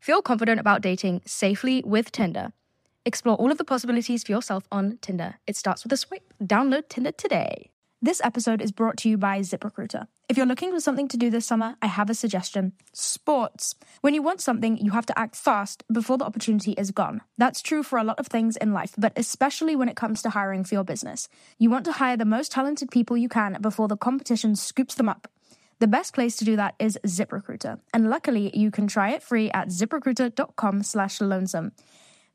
Feel 0.01 0.23
confident 0.23 0.61
about 0.61 0.83
dating 0.83 1.23
safely 1.27 1.83
with 1.85 2.13
Tinder. 2.13 2.53
Explore 3.05 3.37
all 3.37 3.51
of 3.51 3.59
the 3.59 3.65
possibilities 3.65 4.23
for 4.23 4.33
yourself 4.33 4.69
on 4.71 4.99
Tinder. 5.01 5.37
It 5.47 5.57
starts 5.57 5.83
with 5.83 5.93
a 5.93 5.97
swipe. 5.97 6.33
Download 6.43 6.89
Tinder 6.89 7.13
today. 7.13 7.71
This 8.01 8.21
episode 8.23 8.63
is 8.63 8.71
brought 8.71 8.97
to 8.99 9.09
you 9.09 9.17
by 9.19 9.41
ZipRecruiter. 9.41 10.07
If 10.29 10.37
you're 10.37 10.45
looking 10.45 10.73
for 10.73 10.79
something 10.79 11.09
to 11.09 11.17
do 11.17 11.31
this 11.31 11.47
summer, 11.47 11.77
I 11.81 11.87
have 11.87 12.11
a 12.11 12.15
suggestion 12.15 12.75
sports. 12.93 13.75
When 14.03 14.13
you 14.13 14.21
want 14.21 14.43
something, 14.43 14.77
you 14.77 14.91
have 14.91 15.07
to 15.07 15.19
act 15.19 15.35
fast 15.35 15.85
before 15.91 16.19
the 16.19 16.27
opportunity 16.27 16.73
is 16.73 16.91
gone. 16.91 17.23
That's 17.39 17.63
true 17.63 17.83
for 17.83 17.99
a 17.99 18.05
lot 18.05 18.21
of 18.21 18.27
things 18.27 18.59
in 18.59 18.75
life, 18.75 18.93
but 18.99 19.15
especially 19.17 19.75
when 19.75 19.89
it 19.89 19.97
comes 19.97 20.21
to 20.21 20.31
hiring 20.31 20.65
for 20.65 20.75
your 20.75 20.85
business. 20.85 21.31
You 21.59 21.71
want 21.71 21.87
to 21.87 21.93
hire 21.93 22.19
the 22.19 22.27
most 22.27 22.53
talented 22.53 22.91
people 22.91 23.17
you 23.17 23.31
can 23.31 23.57
before 23.63 23.89
the 23.89 23.97
competition 23.97 24.55
scoops 24.55 24.97
them 24.97 25.09
up. 25.09 25.29
The 25.79 25.87
best 25.87 26.13
place 26.13 26.37
to 26.37 26.45
do 26.45 26.57
that 26.57 26.75
is 26.79 26.99
ZipRecruiter, 27.07 27.81
and 27.95 28.11
luckily 28.11 28.55
you 28.55 28.71
can 28.71 28.87
try 28.87 29.13
it 29.13 29.23
free 29.23 29.51
at 29.53 29.69
ziprecruiter.com/lonesome. 29.69 31.73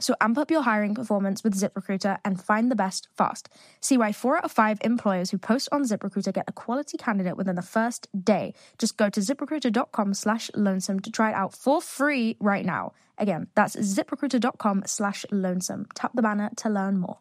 So 0.00 0.14
amp 0.20 0.38
up 0.38 0.50
your 0.50 0.62
hiring 0.62 0.94
performance 0.94 1.44
with 1.44 1.54
ZipRecruiter 1.54 2.18
and 2.24 2.40
find 2.40 2.70
the 2.70 2.76
best 2.76 3.08
fast. 3.16 3.48
See 3.80 3.96
why 3.96 4.12
four 4.12 4.36
out 4.36 4.44
of 4.44 4.52
five 4.52 4.78
employers 4.82 5.30
who 5.30 5.38
post 5.38 5.68
on 5.70 5.84
ZipRecruiter 5.84 6.32
get 6.32 6.48
a 6.48 6.52
quality 6.52 6.98
candidate 6.98 7.36
within 7.36 7.54
the 7.54 7.62
first 7.62 8.08
day. 8.24 8.54
Just 8.78 8.96
go 8.96 9.08
to 9.08 9.20
ziprecruiter.com 9.20 10.14
slash 10.14 10.50
lonesome 10.54 11.00
to 11.00 11.10
try 11.10 11.30
it 11.30 11.34
out 11.34 11.54
for 11.54 11.80
free 11.80 12.36
right 12.40 12.64
now. 12.64 12.92
Again, 13.18 13.46
that's 13.54 13.76
ziprecruiter.com 13.76 14.82
slash 14.86 15.24
lonesome. 15.30 15.86
Tap 15.94 16.12
the 16.14 16.22
banner 16.22 16.50
to 16.56 16.68
learn 16.68 16.98
more. 16.98 17.18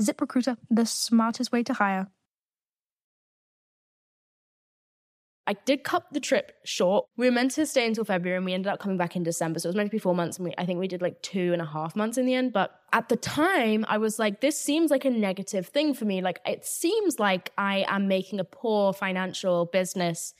ZipRecruiter, 0.00 0.56
the 0.70 0.86
smartest 0.86 1.52
way 1.52 1.62
to 1.62 1.74
hire. 1.74 2.08
I 5.50 5.54
did 5.64 5.82
cut 5.82 6.04
the 6.12 6.20
trip 6.20 6.52
short. 6.64 7.06
We 7.16 7.26
were 7.26 7.32
meant 7.32 7.50
to 7.52 7.66
stay 7.66 7.84
until 7.84 8.04
February 8.04 8.36
and 8.36 8.46
we 8.46 8.54
ended 8.54 8.72
up 8.72 8.78
coming 8.78 8.96
back 8.96 9.16
in 9.16 9.24
December. 9.24 9.58
So 9.58 9.66
it 9.66 9.70
was 9.70 9.76
meant 9.76 9.88
to 9.88 9.96
be 9.96 9.98
four 9.98 10.14
months. 10.14 10.36
And 10.36 10.44
we, 10.44 10.54
I 10.56 10.64
think 10.64 10.78
we 10.78 10.86
did 10.86 11.02
like 11.02 11.20
two 11.22 11.52
and 11.52 11.60
a 11.60 11.64
half 11.64 11.96
months 11.96 12.18
in 12.18 12.24
the 12.24 12.34
end. 12.34 12.52
But 12.52 12.70
at 12.92 13.08
the 13.08 13.16
time, 13.16 13.84
I 13.88 13.98
was 13.98 14.16
like, 14.16 14.40
this 14.42 14.56
seems 14.56 14.92
like 14.92 15.04
a 15.04 15.10
negative 15.10 15.66
thing 15.66 15.92
for 15.92 16.04
me. 16.04 16.22
Like, 16.22 16.38
it 16.46 16.64
seems 16.64 17.18
like 17.18 17.50
I 17.58 17.84
am 17.88 18.06
making 18.06 18.38
a 18.38 18.44
poor 18.44 18.92
financial 18.92 19.64
business 19.64 20.34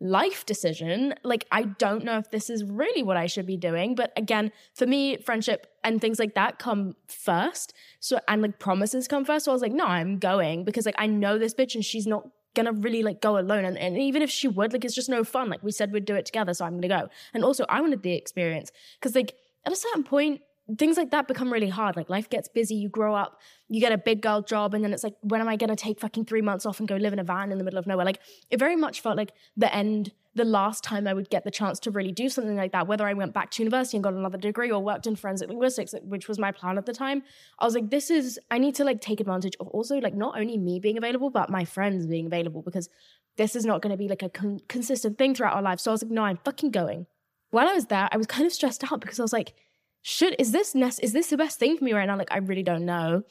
life 0.00 0.44
decision. 0.44 1.14
Like, 1.22 1.46
I 1.52 1.62
don't 1.62 2.02
know 2.02 2.18
if 2.18 2.32
this 2.32 2.50
is 2.50 2.64
really 2.64 3.04
what 3.04 3.16
I 3.16 3.26
should 3.26 3.46
be 3.46 3.56
doing. 3.56 3.94
But 3.94 4.12
again, 4.16 4.50
for 4.74 4.84
me, 4.84 5.16
friendship 5.18 5.68
and 5.84 6.00
things 6.00 6.18
like 6.18 6.34
that 6.34 6.58
come 6.58 6.96
first. 7.06 7.72
So, 8.00 8.18
and 8.26 8.42
like 8.42 8.58
promises 8.58 9.06
come 9.06 9.24
first. 9.24 9.44
So 9.44 9.52
I 9.52 9.54
was 9.54 9.62
like, 9.62 9.70
no, 9.70 9.86
I'm 9.86 10.18
going 10.18 10.64
because 10.64 10.86
like 10.86 10.96
I 10.98 11.06
know 11.06 11.38
this 11.38 11.54
bitch 11.54 11.76
and 11.76 11.84
she's 11.84 12.08
not 12.08 12.26
gonna 12.56 12.72
really 12.72 13.04
like 13.04 13.20
go 13.20 13.38
alone. 13.38 13.64
And, 13.64 13.78
and 13.78 13.96
even 13.96 14.22
if 14.22 14.30
she 14.30 14.48
would, 14.48 14.72
like 14.72 14.84
it's 14.84 14.94
just 14.94 15.08
no 15.08 15.22
fun. 15.22 15.48
Like 15.48 15.62
we 15.62 15.70
said 15.70 15.92
we'd 15.92 16.04
do 16.04 16.16
it 16.16 16.26
together, 16.26 16.52
so 16.54 16.64
I'm 16.64 16.80
gonna 16.80 16.88
go. 16.88 17.08
And 17.32 17.44
also 17.44 17.64
I 17.68 17.80
wanted 17.80 18.02
the 18.02 18.12
experience. 18.12 18.72
Cause 19.00 19.14
like 19.14 19.34
at 19.64 19.72
a 19.72 19.76
certain 19.76 20.02
point, 20.02 20.40
things 20.78 20.96
like 20.96 21.10
that 21.12 21.28
become 21.28 21.52
really 21.52 21.68
hard. 21.68 21.94
Like 21.94 22.10
life 22.10 22.28
gets 22.28 22.48
busy, 22.48 22.74
you 22.74 22.88
grow 22.88 23.14
up, 23.14 23.40
you 23.68 23.80
get 23.80 23.92
a 23.92 23.98
big 23.98 24.20
girl 24.22 24.42
job, 24.42 24.74
and 24.74 24.82
then 24.82 24.92
it's 24.92 25.04
like, 25.04 25.14
when 25.20 25.40
am 25.40 25.48
I 25.48 25.56
gonna 25.56 25.76
take 25.76 26.00
fucking 26.00 26.24
three 26.24 26.42
months 26.42 26.66
off 26.66 26.80
and 26.80 26.88
go 26.88 26.96
live 26.96 27.12
in 27.12 27.20
a 27.20 27.24
van 27.24 27.52
in 27.52 27.58
the 27.58 27.64
middle 27.64 27.78
of 27.78 27.86
nowhere? 27.86 28.04
Like 28.04 28.20
it 28.50 28.58
very 28.58 28.76
much 28.76 29.00
felt 29.00 29.16
like 29.16 29.32
the 29.56 29.72
end 29.72 30.12
the 30.36 30.44
last 30.44 30.84
time 30.84 31.06
I 31.06 31.14
would 31.14 31.30
get 31.30 31.44
the 31.44 31.50
chance 31.50 31.80
to 31.80 31.90
really 31.90 32.12
do 32.12 32.28
something 32.28 32.56
like 32.56 32.72
that, 32.72 32.86
whether 32.86 33.06
I 33.06 33.14
went 33.14 33.32
back 33.32 33.50
to 33.52 33.62
university 33.62 33.96
and 33.96 34.04
got 34.04 34.12
another 34.12 34.38
degree 34.38 34.70
or 34.70 34.82
worked 34.82 35.06
in 35.06 35.16
forensic 35.16 35.48
linguistics, 35.48 35.94
which 36.02 36.28
was 36.28 36.38
my 36.38 36.52
plan 36.52 36.76
at 36.76 36.86
the 36.86 36.92
time, 36.92 37.22
I 37.58 37.64
was 37.64 37.74
like, 37.74 37.90
this 37.90 38.10
is, 38.10 38.38
I 38.50 38.58
need 38.58 38.74
to 38.76 38.84
like 38.84 39.00
take 39.00 39.20
advantage 39.20 39.56
of 39.58 39.68
also 39.68 39.96
like 39.98 40.14
not 40.14 40.38
only 40.38 40.58
me 40.58 40.78
being 40.78 40.98
available, 40.98 41.30
but 41.30 41.48
my 41.48 41.64
friends 41.64 42.06
being 42.06 42.26
available 42.26 42.62
because 42.62 42.90
this 43.36 43.56
is 43.56 43.64
not 43.64 43.80
going 43.80 43.92
to 43.92 43.96
be 43.96 44.08
like 44.08 44.22
a 44.22 44.28
con- 44.28 44.60
consistent 44.68 45.16
thing 45.16 45.34
throughout 45.34 45.54
our 45.54 45.62
life. 45.62 45.80
So 45.80 45.90
I 45.90 45.92
was 45.92 46.02
like, 46.02 46.12
no, 46.12 46.24
I'm 46.24 46.38
fucking 46.44 46.70
going. 46.70 47.06
While 47.50 47.68
I 47.68 47.72
was 47.72 47.86
there, 47.86 48.08
I 48.12 48.16
was 48.16 48.26
kind 48.26 48.46
of 48.46 48.52
stressed 48.52 48.84
out 48.92 49.00
because 49.00 49.18
I 49.18 49.22
was 49.22 49.32
like, 49.32 49.54
should, 50.02 50.36
is 50.38 50.52
this, 50.52 50.74
nest? 50.74 51.00
is 51.02 51.12
this 51.12 51.28
the 51.28 51.36
best 51.36 51.58
thing 51.58 51.78
for 51.78 51.84
me 51.84 51.94
right 51.94 52.06
now? 52.06 52.16
Like, 52.16 52.30
I 52.30 52.38
really 52.38 52.62
don't 52.62 52.84
know. 52.84 53.22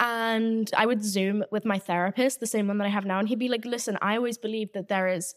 And 0.00 0.70
I 0.76 0.86
would 0.86 1.04
Zoom 1.04 1.44
with 1.50 1.64
my 1.64 1.78
therapist, 1.78 2.40
the 2.40 2.46
same 2.46 2.68
one 2.68 2.78
that 2.78 2.86
I 2.86 2.90
have 2.90 3.04
now. 3.04 3.18
And 3.18 3.28
he'd 3.28 3.38
be 3.38 3.48
like, 3.48 3.64
listen, 3.64 3.98
I 4.00 4.16
always 4.16 4.38
believe 4.38 4.72
that 4.72 4.88
there 4.88 5.08
is 5.08 5.34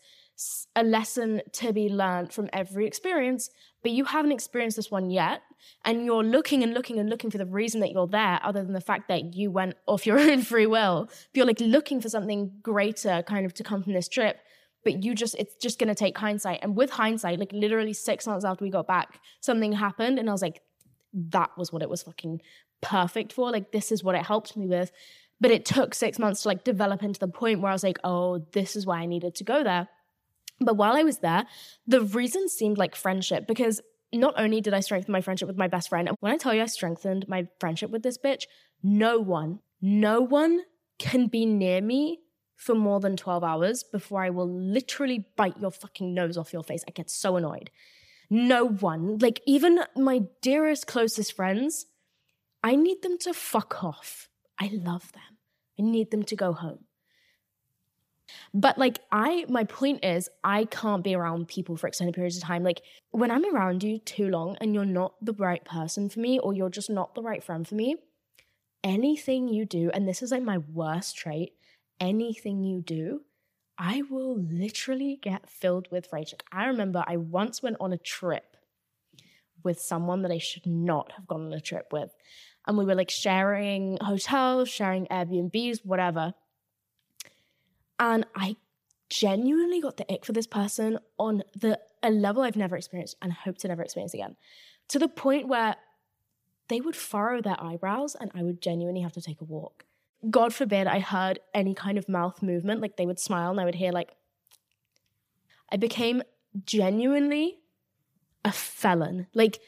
a 0.75 0.83
lesson 0.83 1.41
to 1.53 1.73
be 1.73 1.89
learned 1.89 2.31
from 2.31 2.49
every 2.53 2.87
experience, 2.87 3.49
but 3.83 3.91
you 3.91 4.05
haven't 4.05 4.31
experienced 4.31 4.77
this 4.77 4.91
one 4.91 5.09
yet. 5.09 5.41
And 5.85 6.05
you're 6.05 6.23
looking 6.23 6.63
and 6.63 6.73
looking 6.73 6.97
and 6.97 7.09
looking 7.09 7.29
for 7.29 7.37
the 7.37 7.45
reason 7.45 7.81
that 7.81 7.91
you're 7.91 8.07
there, 8.07 8.39
other 8.43 8.63
than 8.63 8.73
the 8.73 8.81
fact 8.81 9.07
that 9.09 9.35
you 9.35 9.51
went 9.51 9.75
off 9.85 10.05
your 10.05 10.19
own 10.31 10.41
free 10.41 10.65
will. 10.65 11.05
But 11.05 11.35
you're 11.35 11.45
like 11.45 11.59
looking 11.59 12.01
for 12.01 12.09
something 12.09 12.51
greater 12.61 13.23
kind 13.23 13.45
of 13.45 13.53
to 13.55 13.63
come 13.63 13.83
from 13.83 13.93
this 13.93 14.07
trip. 14.07 14.39
But 14.83 15.03
you 15.03 15.13
just, 15.13 15.35
it's 15.35 15.55
just 15.55 15.77
going 15.77 15.89
to 15.89 15.95
take 15.95 16.17
hindsight. 16.17 16.59
And 16.63 16.75
with 16.75 16.89
hindsight, 16.89 17.39
like 17.39 17.53
literally 17.53 17.93
six 17.93 18.25
months 18.25 18.43
after 18.45 18.63
we 18.63 18.71
got 18.71 18.87
back, 18.87 19.19
something 19.39 19.73
happened. 19.73 20.17
And 20.17 20.27
I 20.27 20.31
was 20.31 20.41
like, 20.41 20.61
that 21.13 21.51
was 21.57 21.71
what 21.71 21.83
it 21.83 21.89
was 21.89 22.03
fucking 22.03 22.41
perfect 22.81 23.33
for. 23.33 23.51
Like, 23.51 23.71
this 23.71 23.91
is 23.91 24.03
what 24.03 24.15
it 24.15 24.25
helped 24.25 24.57
me 24.57 24.65
with. 24.65 24.91
But 25.39 25.51
it 25.51 25.65
took 25.65 25.93
six 25.93 26.17
months 26.17 26.43
to 26.43 26.47
like 26.47 26.63
develop 26.63 27.03
into 27.03 27.19
the 27.19 27.27
point 27.27 27.61
where 27.61 27.71
I 27.71 27.73
was 27.73 27.83
like, 27.83 27.99
oh, 28.03 28.39
this 28.53 28.75
is 28.75 28.85
why 28.85 28.99
I 28.99 29.05
needed 29.05 29.35
to 29.35 29.43
go 29.43 29.63
there. 29.63 29.87
But 30.61 30.77
while 30.77 30.95
I 30.95 31.03
was 31.03 31.19
there, 31.19 31.45
the 31.87 32.01
reason 32.01 32.47
seemed 32.47 32.77
like 32.77 32.95
friendship 32.95 33.47
because 33.47 33.81
not 34.13 34.35
only 34.37 34.61
did 34.61 34.73
I 34.73 34.81
strengthen 34.81 35.11
my 35.11 35.21
friendship 35.21 35.47
with 35.47 35.57
my 35.57 35.67
best 35.67 35.89
friend, 35.89 36.09
when 36.19 36.31
I 36.31 36.37
tell 36.37 36.53
you 36.53 36.61
I 36.61 36.67
strengthened 36.67 37.27
my 37.27 37.47
friendship 37.59 37.89
with 37.89 38.03
this 38.03 38.17
bitch, 38.17 38.43
no 38.83 39.19
one, 39.19 39.59
no 39.81 40.21
one 40.21 40.61
can 40.99 41.27
be 41.27 41.45
near 41.45 41.81
me 41.81 42.19
for 42.55 42.75
more 42.75 42.99
than 42.99 43.17
12 43.17 43.43
hours 43.43 43.83
before 43.83 44.23
I 44.23 44.29
will 44.29 44.47
literally 44.47 45.25
bite 45.35 45.59
your 45.59 45.71
fucking 45.71 46.13
nose 46.13 46.37
off 46.37 46.53
your 46.53 46.63
face. 46.63 46.83
I 46.87 46.91
get 46.91 47.09
so 47.09 47.35
annoyed. 47.35 47.71
No 48.29 48.65
one, 48.65 49.17
like 49.17 49.41
even 49.47 49.79
my 49.95 50.21
dearest, 50.41 50.85
closest 50.87 51.33
friends, 51.33 51.87
I 52.63 52.75
need 52.75 53.01
them 53.01 53.17
to 53.19 53.33
fuck 53.33 53.83
off. 53.83 54.29
I 54.59 54.69
love 54.71 55.11
them. 55.13 55.37
I 55.79 55.81
need 55.81 56.11
them 56.11 56.23
to 56.23 56.35
go 56.35 56.53
home. 56.53 56.85
But 58.53 58.77
like 58.77 58.99
I 59.11 59.45
my 59.49 59.63
point 59.63 60.03
is 60.03 60.29
I 60.43 60.65
can't 60.65 61.03
be 61.03 61.15
around 61.15 61.47
people 61.47 61.77
for 61.77 61.87
extended 61.87 62.15
periods 62.15 62.37
of 62.37 62.43
time. 62.43 62.63
Like 62.63 62.81
when 63.11 63.31
I'm 63.31 63.45
around 63.53 63.83
you 63.83 63.99
too 63.99 64.29
long 64.29 64.57
and 64.61 64.73
you're 64.73 64.85
not 64.85 65.13
the 65.21 65.33
right 65.33 65.63
person 65.63 66.09
for 66.09 66.19
me 66.19 66.39
or 66.39 66.53
you're 66.53 66.69
just 66.69 66.89
not 66.89 67.15
the 67.15 67.21
right 67.21 67.43
friend 67.43 67.67
for 67.67 67.75
me, 67.75 67.97
anything 68.83 69.47
you 69.47 69.65
do 69.65 69.91
and 69.93 70.07
this 70.07 70.21
is 70.21 70.31
like 70.31 70.43
my 70.43 70.57
worst 70.57 71.17
trait, 71.17 71.53
anything 71.99 72.63
you 72.63 72.81
do, 72.81 73.21
I 73.77 74.03
will 74.09 74.37
literally 74.37 75.17
get 75.21 75.49
filled 75.49 75.87
with 75.91 76.09
rage. 76.11 76.33
Like 76.33 76.43
I 76.51 76.65
remember 76.65 77.03
I 77.07 77.17
once 77.17 77.63
went 77.63 77.77
on 77.79 77.93
a 77.93 77.97
trip 77.97 78.57
with 79.63 79.79
someone 79.79 80.21
that 80.23 80.31
I 80.31 80.37
should 80.37 80.65
not 80.65 81.11
have 81.13 81.27
gone 81.27 81.45
on 81.45 81.53
a 81.53 81.61
trip 81.61 81.87
with. 81.91 82.11
And 82.67 82.77
we 82.77 82.85
were 82.85 82.95
like 82.95 83.09
sharing 83.09 83.97
hotels, 84.01 84.69
sharing 84.69 85.07
Airbnbs, 85.07 85.85
whatever. 85.85 86.33
And 88.01 88.25
I 88.35 88.57
genuinely 89.09 89.79
got 89.79 89.97
the 89.97 90.11
ick 90.11 90.25
for 90.25 90.33
this 90.33 90.47
person 90.47 90.97
on 91.19 91.43
the 91.55 91.79
a 92.03 92.09
level 92.09 92.41
I've 92.41 92.55
never 92.55 92.75
experienced 92.75 93.15
and 93.21 93.31
hope 93.31 93.59
to 93.59 93.67
never 93.67 93.83
experience 93.83 94.15
again. 94.15 94.35
To 94.87 94.97
the 94.97 95.07
point 95.07 95.47
where 95.47 95.75
they 96.67 96.81
would 96.81 96.95
furrow 96.95 97.41
their 97.41 97.61
eyebrows 97.61 98.15
and 98.19 98.31
I 98.33 98.41
would 98.41 98.59
genuinely 98.59 99.01
have 99.01 99.11
to 99.13 99.21
take 99.21 99.39
a 99.39 99.43
walk. 99.43 99.85
God 100.31 100.51
forbid 100.51 100.87
I 100.87 100.99
heard 100.99 101.39
any 101.53 101.75
kind 101.75 101.99
of 101.99 102.09
mouth 102.09 102.41
movement, 102.41 102.81
like 102.81 102.97
they 102.97 103.05
would 103.05 103.19
smile 103.19 103.51
and 103.51 103.61
I 103.61 103.65
would 103.65 103.75
hear 103.75 103.91
like 103.91 104.15
I 105.71 105.77
became 105.77 106.23
genuinely 106.65 107.59
a 108.43 108.51
felon. 108.51 109.27
Like 109.35 109.59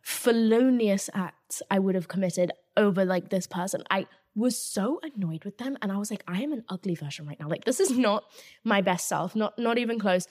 felonious 0.00 1.10
acts 1.12 1.60
I 1.70 1.78
would 1.78 1.94
have 1.94 2.08
committed 2.08 2.52
over 2.74 3.04
like 3.04 3.28
this 3.28 3.46
person. 3.46 3.82
I 3.90 4.06
was 4.34 4.58
so 4.58 5.00
annoyed 5.02 5.44
with 5.44 5.58
them 5.58 5.76
and 5.82 5.92
I 5.92 5.98
was 5.98 6.10
like 6.10 6.24
I 6.26 6.42
am 6.42 6.52
an 6.52 6.64
ugly 6.68 6.94
version 6.94 7.26
right 7.26 7.38
now. 7.38 7.48
Like 7.48 7.64
this 7.64 7.80
is 7.80 7.90
not 7.96 8.24
my 8.64 8.80
best 8.80 9.08
self, 9.08 9.36
not 9.36 9.58
not 9.58 9.78
even 9.78 9.98
close. 9.98 10.26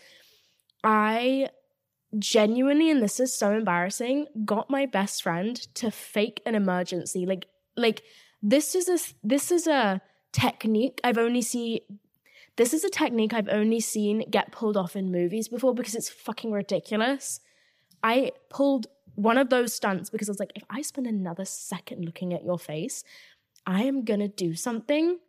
I 0.84 1.50
genuinely 2.18 2.90
and 2.90 3.02
this 3.02 3.20
is 3.20 3.34
so 3.34 3.52
embarrassing, 3.52 4.28
got 4.44 4.70
my 4.70 4.86
best 4.86 5.24
friend 5.24 5.56
to 5.76 5.92
fake 5.92 6.42
an 6.46 6.56
emergency. 6.56 7.26
Like 7.26 7.46
like 7.78 8.04
this 8.42 8.76
is 8.76 8.90
a 8.90 8.98
this 9.24 9.52
is 9.52 9.68
a 9.68 10.02
technique 10.32 11.00
I've 11.04 11.18
only 11.18 11.42
seen 11.42 11.80
this 12.56 12.74
is 12.74 12.84
a 12.84 12.90
technique 12.90 13.34
I've 13.34 13.50
only 13.50 13.80
seen 13.80 14.30
get 14.30 14.52
pulled 14.52 14.78
off 14.78 14.96
in 14.96 15.12
movies 15.12 15.48
before 15.48 15.74
because 15.74 15.96
it's 15.96 16.10
fucking 16.10 16.52
ridiculous. 16.52 17.40
I 18.04 18.32
pulled 18.50 18.88
one 19.16 19.38
of 19.38 19.50
those 19.50 19.74
stunts 19.74 20.10
because 20.10 20.30
I 20.30 20.32
was 20.32 20.40
like, 20.40 20.52
if 20.56 20.64
I 20.70 20.82
spend 20.82 21.08
another 21.08 21.46
second 21.46 22.06
looking 22.06 22.34
at 22.34 22.44
your 22.44 22.58
face, 22.58 23.04
I 23.66 23.84
am 23.84 24.04
gonna 24.04 24.28
do 24.28 24.56
something 24.56 25.20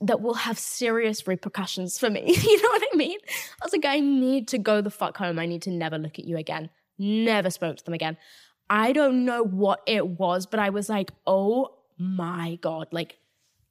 that 0.00 0.20
will 0.20 0.34
have 0.34 0.58
serious 0.58 1.26
repercussions 1.26 1.98
for 1.98 2.08
me. 2.08 2.22
you 2.42 2.62
know 2.62 2.68
what 2.68 2.82
I 2.92 2.96
mean? 2.96 3.18
I 3.60 3.64
was 3.64 3.72
like, 3.72 3.84
I 3.84 4.00
need 4.00 4.48
to 4.48 4.58
go 4.58 4.80
the 4.80 4.90
fuck 4.90 5.16
home. 5.16 5.38
I 5.38 5.46
need 5.46 5.62
to 5.62 5.70
never 5.70 5.98
look 5.98 6.18
at 6.18 6.24
you 6.24 6.36
again. 6.36 6.70
Never 6.98 7.50
spoke 7.50 7.76
to 7.76 7.84
them 7.84 7.94
again. 7.94 8.16
I 8.68 8.92
don't 8.92 9.24
know 9.24 9.42
what 9.42 9.82
it 9.86 10.06
was, 10.06 10.46
but 10.46 10.60
I 10.60 10.70
was 10.70 10.88
like, 10.88 11.10
oh 11.26 11.74
my 11.98 12.58
God. 12.62 12.88
Like, 12.92 13.18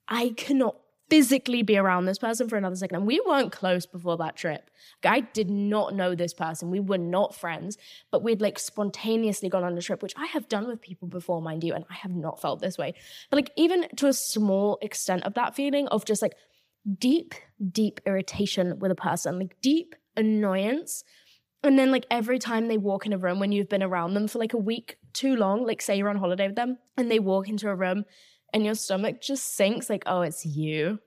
I 0.08 0.30
cannot 0.36 0.76
physically 1.10 1.62
be 1.62 1.76
around 1.76 2.06
this 2.06 2.18
person 2.18 2.48
for 2.48 2.56
another 2.56 2.76
second. 2.76 2.98
And 2.98 3.06
we 3.06 3.20
weren't 3.26 3.52
close 3.52 3.84
before 3.84 4.16
that 4.18 4.36
trip. 4.36 4.70
I 5.04 5.20
did 5.20 5.50
not 5.50 5.94
know 5.94 6.14
this 6.14 6.32
person. 6.32 6.70
We 6.70 6.80
were 6.80 6.98
not 6.98 7.34
friends, 7.34 7.76
but 8.10 8.22
we'd 8.22 8.40
like 8.40 8.58
spontaneously 8.58 9.48
gone 9.48 9.64
on 9.64 9.76
a 9.76 9.82
trip, 9.82 10.02
which 10.02 10.14
I 10.16 10.26
have 10.26 10.48
done 10.48 10.68
with 10.68 10.80
people 10.80 11.08
before, 11.08 11.42
mind 11.42 11.64
you, 11.64 11.74
and 11.74 11.84
I 11.90 11.94
have 11.94 12.14
not 12.14 12.40
felt 12.40 12.60
this 12.60 12.78
way. 12.78 12.94
But 13.28 13.36
like, 13.36 13.50
even 13.56 13.88
to 13.96 14.06
a 14.06 14.12
small 14.12 14.78
extent 14.80 15.24
of 15.24 15.34
that 15.34 15.56
feeling 15.56 15.88
of 15.88 16.04
just 16.04 16.22
like 16.22 16.34
deep, 16.98 17.34
deep 17.70 18.00
irritation 18.06 18.78
with 18.78 18.92
a 18.92 18.96
person, 18.96 19.38
like 19.38 19.60
deep 19.60 19.94
annoyance. 20.16 21.04
And 21.62 21.78
then, 21.78 21.90
like, 21.90 22.06
every 22.10 22.38
time 22.38 22.68
they 22.68 22.78
walk 22.78 23.04
in 23.04 23.12
a 23.12 23.18
room 23.18 23.38
when 23.38 23.52
you've 23.52 23.68
been 23.68 23.82
around 23.82 24.14
them 24.14 24.28
for 24.28 24.38
like 24.38 24.54
a 24.54 24.58
week 24.58 24.96
too 25.12 25.36
long, 25.36 25.66
like, 25.66 25.82
say 25.82 25.96
you're 25.96 26.08
on 26.08 26.16
holiday 26.16 26.46
with 26.46 26.56
them 26.56 26.78
and 26.96 27.10
they 27.10 27.18
walk 27.18 27.50
into 27.50 27.68
a 27.68 27.74
room 27.74 28.04
and 28.52 28.64
your 28.64 28.74
stomach 28.74 29.20
just 29.20 29.54
sinks 29.54 29.90
like, 29.90 30.02
oh, 30.06 30.22
it's 30.22 30.44
you. 30.44 30.98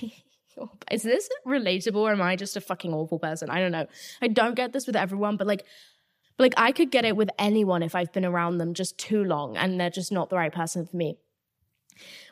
Oh, 0.58 0.70
is 0.90 1.02
this 1.02 1.30
relatable 1.46 1.96
or 1.96 2.12
am 2.12 2.20
I 2.20 2.36
just 2.36 2.58
a 2.58 2.60
fucking 2.60 2.92
awful 2.92 3.18
person? 3.18 3.48
I 3.48 3.58
don't 3.58 3.72
know. 3.72 3.86
I 4.20 4.28
don't 4.28 4.54
get 4.54 4.74
this 4.74 4.86
with 4.86 4.96
everyone, 4.96 5.38
but 5.38 5.46
like, 5.46 5.64
but 6.36 6.44
like 6.44 6.54
I 6.58 6.72
could 6.72 6.90
get 6.90 7.06
it 7.06 7.16
with 7.16 7.30
anyone 7.38 7.82
if 7.82 7.94
I've 7.94 8.12
been 8.12 8.26
around 8.26 8.58
them 8.58 8.74
just 8.74 8.98
too 8.98 9.24
long 9.24 9.56
and 9.56 9.80
they're 9.80 9.88
just 9.88 10.12
not 10.12 10.28
the 10.28 10.36
right 10.36 10.52
person 10.52 10.84
for 10.86 10.94
me. 10.94 11.16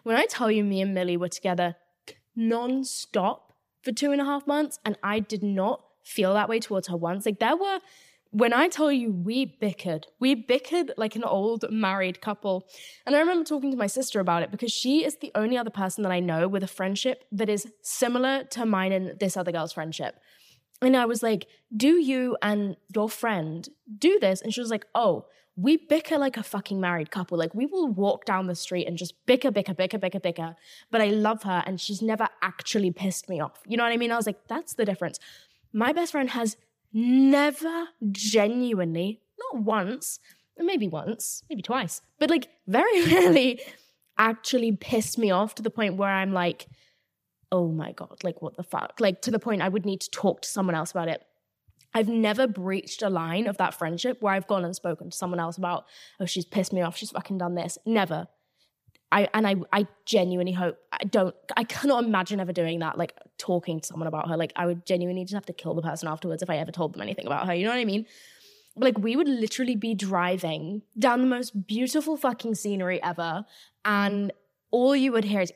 When 0.02 0.16
I 0.16 0.26
tell 0.26 0.50
you 0.50 0.64
me 0.64 0.82
and 0.82 0.92
Millie 0.92 1.16
were 1.16 1.30
together 1.30 1.76
non-stop 2.36 3.54
for 3.82 3.92
two 3.92 4.12
and 4.12 4.20
a 4.20 4.24
half 4.24 4.46
months 4.46 4.78
and 4.84 4.98
I 5.02 5.20
did 5.20 5.42
not 5.42 5.82
feel 6.04 6.34
that 6.34 6.48
way 6.48 6.60
towards 6.60 6.88
her 6.88 6.96
once. 6.96 7.24
Like 7.24 7.38
there 7.38 7.56
were 7.56 7.80
when 8.32 8.52
I 8.52 8.68
tell 8.68 8.92
you 8.92 9.10
we 9.10 9.44
bickered, 9.44 10.04
we 10.20 10.36
bickered 10.36 10.92
like 10.96 11.16
an 11.16 11.24
old 11.24 11.64
married 11.70 12.20
couple. 12.20 12.68
And 13.04 13.16
I 13.16 13.18
remember 13.18 13.44
talking 13.44 13.72
to 13.72 13.76
my 13.76 13.88
sister 13.88 14.20
about 14.20 14.42
it 14.42 14.52
because 14.52 14.72
she 14.72 15.04
is 15.04 15.16
the 15.16 15.32
only 15.34 15.58
other 15.58 15.70
person 15.70 16.02
that 16.04 16.12
I 16.12 16.20
know 16.20 16.46
with 16.46 16.62
a 16.62 16.68
friendship 16.68 17.24
that 17.32 17.48
is 17.48 17.72
similar 17.82 18.44
to 18.44 18.64
mine 18.64 18.92
and 18.92 19.18
this 19.18 19.36
other 19.36 19.50
girl's 19.50 19.72
friendship. 19.72 20.20
And 20.80 20.96
I 20.96 21.06
was 21.06 21.22
like, 21.22 21.46
Do 21.76 21.96
you 21.96 22.36
and 22.40 22.76
your 22.94 23.08
friend 23.08 23.68
do 23.98 24.18
this? 24.20 24.40
And 24.40 24.54
she 24.54 24.60
was 24.60 24.70
like, 24.70 24.86
Oh, 24.94 25.26
we 25.56 25.76
bicker 25.76 26.16
like 26.16 26.36
a 26.36 26.42
fucking 26.44 26.80
married 26.80 27.10
couple. 27.10 27.36
Like 27.36 27.54
we 27.54 27.66
will 27.66 27.88
walk 27.88 28.24
down 28.24 28.46
the 28.46 28.54
street 28.54 28.86
and 28.86 28.96
just 28.96 29.14
bicker, 29.26 29.50
bicker, 29.50 29.74
bicker, 29.74 29.98
bicker, 29.98 30.20
bicker. 30.20 30.54
But 30.90 31.00
I 31.00 31.08
love 31.08 31.42
her 31.42 31.64
and 31.66 31.80
she's 31.80 32.00
never 32.00 32.28
actually 32.42 32.92
pissed 32.92 33.28
me 33.28 33.40
off. 33.40 33.60
You 33.66 33.76
know 33.76 33.82
what 33.82 33.92
I 33.92 33.96
mean? 33.96 34.12
I 34.12 34.16
was 34.16 34.26
like, 34.26 34.46
That's 34.46 34.74
the 34.74 34.84
difference. 34.84 35.18
My 35.72 35.92
best 35.92 36.12
friend 36.12 36.30
has 36.30 36.56
never 36.92 37.88
genuinely, 38.10 39.20
not 39.38 39.62
once, 39.62 40.18
maybe 40.58 40.88
once, 40.88 41.42
maybe 41.48 41.62
twice, 41.62 42.02
but 42.18 42.30
like 42.30 42.48
very 42.66 43.04
rarely 43.12 43.60
actually 44.18 44.72
pissed 44.72 45.18
me 45.18 45.30
off 45.30 45.54
to 45.54 45.62
the 45.62 45.70
point 45.70 45.96
where 45.96 46.10
I'm 46.10 46.32
like, 46.32 46.66
oh 47.52 47.68
my 47.68 47.92
God, 47.92 48.22
like 48.22 48.42
what 48.42 48.56
the 48.56 48.62
fuck? 48.62 48.94
Like 49.00 49.22
to 49.22 49.30
the 49.30 49.38
point 49.38 49.62
I 49.62 49.68
would 49.68 49.86
need 49.86 50.00
to 50.02 50.10
talk 50.10 50.42
to 50.42 50.48
someone 50.48 50.74
else 50.74 50.90
about 50.90 51.08
it. 51.08 51.24
I've 51.92 52.08
never 52.08 52.46
breached 52.46 53.02
a 53.02 53.10
line 53.10 53.48
of 53.48 53.56
that 53.56 53.74
friendship 53.74 54.18
where 54.20 54.32
I've 54.32 54.46
gone 54.46 54.64
and 54.64 54.76
spoken 54.76 55.10
to 55.10 55.16
someone 55.16 55.40
else 55.40 55.56
about, 55.56 55.86
oh, 56.20 56.26
she's 56.26 56.44
pissed 56.44 56.72
me 56.72 56.82
off, 56.82 56.96
she's 56.96 57.10
fucking 57.10 57.38
done 57.38 57.56
this. 57.56 57.78
Never. 57.84 58.28
I 59.12 59.28
and 59.34 59.46
I 59.46 59.56
I 59.72 59.86
genuinely 60.04 60.52
hope 60.52 60.78
I 60.92 61.04
don't 61.04 61.34
I 61.56 61.64
cannot 61.64 62.04
imagine 62.04 62.40
ever 62.40 62.52
doing 62.52 62.78
that 62.80 62.96
like 62.96 63.14
talking 63.38 63.80
to 63.80 63.86
someone 63.86 64.06
about 64.06 64.28
her. 64.28 64.36
Like 64.36 64.52
I 64.56 64.66
would 64.66 64.86
genuinely 64.86 65.24
just 65.24 65.34
have 65.34 65.46
to 65.46 65.52
kill 65.52 65.74
the 65.74 65.82
person 65.82 66.08
afterwards 66.08 66.42
if 66.42 66.50
I 66.50 66.56
ever 66.58 66.70
told 66.70 66.94
them 66.94 67.02
anything 67.02 67.26
about 67.26 67.46
her 67.46 67.54
you 67.54 67.64
know 67.64 67.70
what 67.70 67.78
I 67.78 67.84
mean? 67.84 68.06
Like 68.76 68.98
we 68.98 69.16
would 69.16 69.28
literally 69.28 69.76
be 69.76 69.94
driving 69.94 70.82
down 70.98 71.20
the 71.20 71.26
most 71.26 71.66
beautiful 71.66 72.16
fucking 72.16 72.54
scenery 72.54 73.02
ever 73.02 73.44
and 73.84 74.32
all 74.70 74.94
you 74.94 75.12
would 75.12 75.24
hear 75.24 75.40
is 75.40 75.52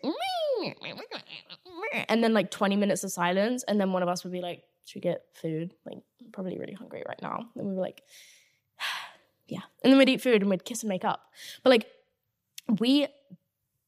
and 2.08 2.24
then 2.24 2.34
like 2.34 2.50
20 2.50 2.76
minutes 2.76 3.04
of 3.04 3.12
silence 3.12 3.64
and 3.68 3.80
then 3.80 3.92
one 3.92 4.02
of 4.02 4.08
us 4.08 4.24
would 4.24 4.32
be 4.32 4.40
like 4.40 4.64
should 4.86 4.96
we 4.96 5.00
get 5.00 5.24
food? 5.32 5.72
Like 5.86 5.98
I'm 6.22 6.30
probably 6.32 6.58
really 6.58 6.74
hungry 6.74 7.02
right 7.06 7.20
now. 7.22 7.46
And 7.56 7.66
we 7.68 7.74
were 7.74 7.80
like 7.80 8.02
yeah. 9.46 9.60
And 9.82 9.92
then 9.92 9.98
we'd 9.98 10.08
eat 10.08 10.20
food 10.20 10.42
and 10.42 10.50
we'd 10.50 10.64
kiss 10.64 10.82
and 10.82 10.88
make 10.88 11.04
up. 11.04 11.22
But 11.62 11.70
like 11.70 11.86
we 12.78 13.06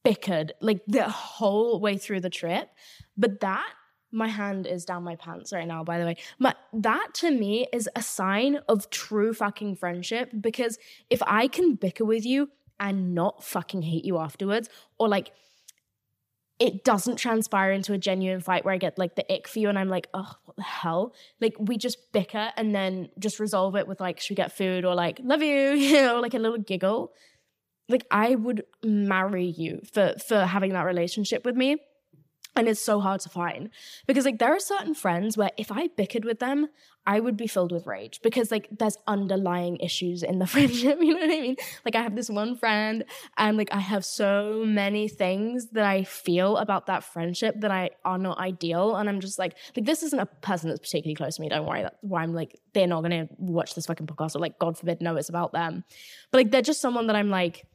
bickered 0.07 0.53
like 0.61 0.81
the 0.87 1.09
whole 1.09 1.81
way 1.81 1.99
through 1.99 2.21
the 2.21 2.31
trip. 2.31 2.71
But 3.17 3.41
that, 3.41 3.73
my 4.13 4.29
hand 4.29 4.67
is 4.67 4.85
down 4.85 5.03
my 5.03 5.17
pants 5.17 5.53
right 5.53 5.67
now, 5.67 5.83
by 5.83 5.99
the 5.99 6.07
way. 6.07 6.17
That 6.73 7.09
to 7.15 7.31
me 7.31 7.67
is 7.73 7.89
a 7.97 8.03
sign 8.03 8.61
of 8.69 8.89
true 8.91 9.35
fucking 9.35 9.77
friendship 9.77 10.31
because 10.41 10.79
if 11.11 11.23
I 11.27 11.49
can 11.49 11.75
bicker 11.75 12.05
with 12.05 12.25
you 12.25 12.51
and 12.79 13.15
not 13.15 13.43
fucking 13.43 13.83
hate 13.83 14.05
you 14.05 14.19
afterwards, 14.19 14.69
or 14.99 15.09
like, 15.09 15.33
it 16.59 16.85
doesn't 16.85 17.17
transpire 17.17 17.71
into 17.73 17.93
a 17.93 17.99
genuine 17.99 18.41
fight 18.41 18.65
where 18.65 18.73
I 18.73 18.79
get 18.79 18.97
like 18.99 19.15
the 19.15 19.31
ick 19.31 19.47
for 19.47 19.59
you 19.59 19.69
and 19.69 19.79
I'm 19.79 19.91
like, 19.91 20.09
oh, 20.15 20.33
what 20.45 20.57
the 20.57 20.63
hell? 20.63 21.13
Like 21.39 21.55
we 21.59 21.77
just 21.77 22.13
bicker 22.13 22.51
and 22.57 22.75
then 22.75 23.11
just 23.19 23.41
resolve 23.41 23.77
it 23.77 23.87
with 23.87 24.01
like, 24.01 24.21
should 24.21 24.31
we 24.31 24.37
get 24.37 24.57
food 24.57 24.85
or 24.85 24.95
like, 24.95 25.21
love 25.23 25.43
you, 25.43 25.71
you 25.73 26.01
know, 26.01 26.21
like 26.21 26.33
a 26.33 26.39
little 26.39 26.59
giggle 26.59 27.13
like 27.89 28.07
I 28.11 28.35
would 28.35 28.65
marry 28.85 29.47
you 29.47 29.81
for 29.93 30.15
for 30.27 30.45
having 30.45 30.73
that 30.73 30.83
relationship 30.83 31.45
with 31.45 31.57
me. 31.57 31.77
And 32.59 32.69
it's 32.69 32.81
so 32.81 33.01
hard 33.01 33.21
to 33.21 33.29
find 33.29 33.69
because 34.07 34.25
like 34.25 34.39
there 34.39 34.55
are 34.55 34.61
certain 34.61 34.95
friends 34.95 35.37
where 35.37 35.51
if 35.59 35.71
I 35.71 35.89
bickered 35.89 36.25
with 36.25 36.39
them, 36.39 36.69
I 37.07 37.21
would 37.21 37.37
be 37.37 37.47
filled 37.47 37.71
with 37.71 37.87
rage 37.87 38.21
because 38.23 38.51
like 38.51 38.67
there's 38.77 38.97
underlying 39.07 39.77
issues 39.77 40.23
in 40.23 40.39
the 40.39 40.47
friendship. 40.55 40.99
You 41.01 41.15
know 41.15 41.21
what 41.21 41.31
I 41.31 41.41
mean? 41.41 41.57
Like 41.85 41.95
I 41.95 42.03
have 42.03 42.17
this 42.17 42.29
one 42.29 42.57
friend 42.57 43.05
and 43.37 43.59
like 43.59 43.69
I 43.73 43.79
have 43.79 44.05
so 44.05 44.65
many 44.67 45.07
things 45.07 45.69
that 45.73 45.85
I 45.85 46.05
feel 46.05 46.57
about 46.57 46.87
that 46.87 47.05
friendship 47.05 47.61
that 47.61 47.71
I 47.71 47.91
are 48.05 48.19
not 48.19 48.39
ideal. 48.39 48.97
And 48.97 49.09
I'm 49.09 49.21
just 49.21 49.39
like, 49.39 49.55
like 49.77 49.85
this 49.85 50.03
isn't 50.03 50.19
a 50.19 50.27
person 50.27 50.69
that's 50.69 50.81
particularly 50.81 51.15
close 51.15 51.37
to 51.37 51.43
me. 51.43 51.51
Don't 51.51 51.67
worry. 51.67 51.83
That's 51.83 51.97
why 52.01 52.23
I'm 52.23 52.35
like, 52.35 52.59
they're 52.73 52.87
not 52.87 53.03
gonna 53.03 53.29
watch 53.37 53.75
this 53.75 53.87
fucking 53.87 54.07
podcast 54.07 54.35
or 54.35 54.41
like 54.41 54.59
God 54.59 54.77
forbid 54.79 55.01
know 55.01 55.17
it's 55.17 55.29
about 55.29 55.53
them. 55.53 55.85
But 56.33 56.39
like 56.39 56.51
they're 56.51 56.63
just 56.63 56.81
someone 56.81 57.07
that 57.07 57.17
I'm 57.17 57.31
like, 57.31 57.67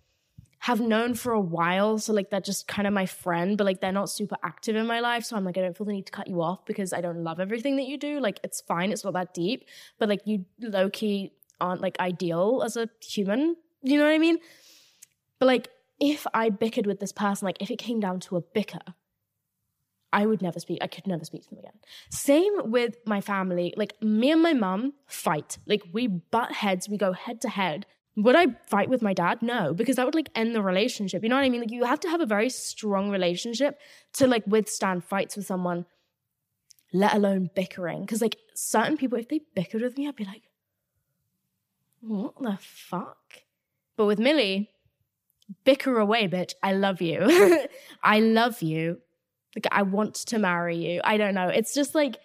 have 0.61 0.79
known 0.79 1.15
for 1.15 1.33
a 1.33 1.39
while. 1.39 1.97
So 1.97 2.13
like 2.13 2.29
they're 2.29 2.39
just 2.39 2.67
kind 2.67 2.87
of 2.87 2.93
my 2.93 3.07
friend, 3.07 3.57
but 3.57 3.65
like 3.65 3.81
they're 3.81 3.91
not 3.91 4.11
super 4.11 4.35
active 4.43 4.75
in 4.75 4.85
my 4.85 4.99
life. 4.99 5.25
So 5.25 5.35
I'm 5.35 5.43
like, 5.43 5.57
I 5.57 5.61
don't 5.61 5.75
feel 5.75 5.85
the 5.85 5.93
need 5.93 6.05
to 6.05 6.11
cut 6.11 6.27
you 6.27 6.39
off 6.39 6.65
because 6.65 6.93
I 6.93 7.01
don't 7.01 7.23
love 7.23 7.39
everything 7.39 7.77
that 7.77 7.87
you 7.87 7.97
do. 7.97 8.19
Like 8.19 8.39
it's 8.43 8.61
fine, 8.61 8.91
it's 8.91 9.03
not 9.03 9.13
that 9.13 9.33
deep. 9.33 9.65
But 9.97 10.07
like 10.07 10.21
you 10.25 10.45
low 10.59 10.91
key 10.91 11.33
aren't 11.59 11.81
like 11.81 11.99
ideal 11.99 12.61
as 12.63 12.77
a 12.77 12.87
human. 13.01 13.55
You 13.81 13.97
know 13.97 14.05
what 14.05 14.13
I 14.13 14.19
mean? 14.19 14.37
But 15.39 15.47
like 15.47 15.69
if 15.99 16.27
I 16.31 16.51
bickered 16.51 16.85
with 16.85 16.99
this 16.99 17.11
person, 17.11 17.47
like 17.47 17.59
if 17.59 17.71
it 17.71 17.79
came 17.79 17.99
down 17.99 18.19
to 18.21 18.37
a 18.37 18.41
bicker, 18.41 18.93
I 20.13 20.27
would 20.27 20.43
never 20.43 20.59
speak. 20.59 20.77
I 20.83 20.87
could 20.87 21.07
never 21.07 21.25
speak 21.25 21.41
to 21.41 21.49
them 21.49 21.59
again. 21.59 21.79
Same 22.11 22.69
with 22.69 22.97
my 23.07 23.19
family. 23.19 23.73
Like 23.75 23.99
me 23.99 24.29
and 24.29 24.43
my 24.43 24.53
mum 24.53 24.93
fight. 25.07 25.57
Like 25.65 25.81
we 25.91 26.05
butt 26.05 26.51
heads. 26.51 26.87
We 26.87 26.97
go 26.97 27.13
head 27.13 27.41
to 27.41 27.49
head 27.49 27.87
would 28.17 28.35
I 28.35 28.47
fight 28.67 28.89
with 28.89 29.01
my 29.01 29.13
dad? 29.13 29.41
No, 29.41 29.73
because 29.73 29.95
that 29.95 30.05
would 30.05 30.15
like 30.15 30.29
end 30.35 30.53
the 30.53 30.61
relationship. 30.61 31.23
You 31.23 31.29
know 31.29 31.35
what 31.35 31.45
I 31.45 31.49
mean? 31.49 31.61
Like 31.61 31.71
you 31.71 31.85
have 31.85 31.99
to 32.01 32.09
have 32.09 32.21
a 32.21 32.25
very 32.25 32.49
strong 32.49 33.09
relationship 33.09 33.79
to 34.13 34.27
like 34.27 34.45
withstand 34.45 35.03
fights 35.05 35.37
with 35.37 35.45
someone, 35.45 35.85
let 36.93 37.13
alone 37.13 37.49
bickering. 37.55 38.01
Because 38.01 38.21
like 38.21 38.37
certain 38.53 38.97
people, 38.97 39.17
if 39.17 39.29
they 39.29 39.41
bickered 39.55 39.81
with 39.81 39.97
me, 39.97 40.07
I'd 40.07 40.15
be 40.15 40.25
like, 40.25 40.43
what 42.01 42.33
the 42.41 42.57
fuck? 42.59 43.17
But 43.95 44.05
with 44.05 44.19
Millie, 44.19 44.69
bicker 45.63 45.97
away, 45.97 46.27
bitch. 46.27 46.53
I 46.61 46.73
love 46.73 47.01
you. 47.01 47.67
I 48.03 48.19
love 48.19 48.61
you. 48.61 48.99
Like, 49.55 49.67
I 49.71 49.83
want 49.83 50.15
to 50.15 50.39
marry 50.39 50.77
you. 50.77 51.01
I 51.03 51.17
don't 51.17 51.33
know. 51.33 51.49
It's 51.49 51.73
just 51.73 51.93
like, 51.93 52.17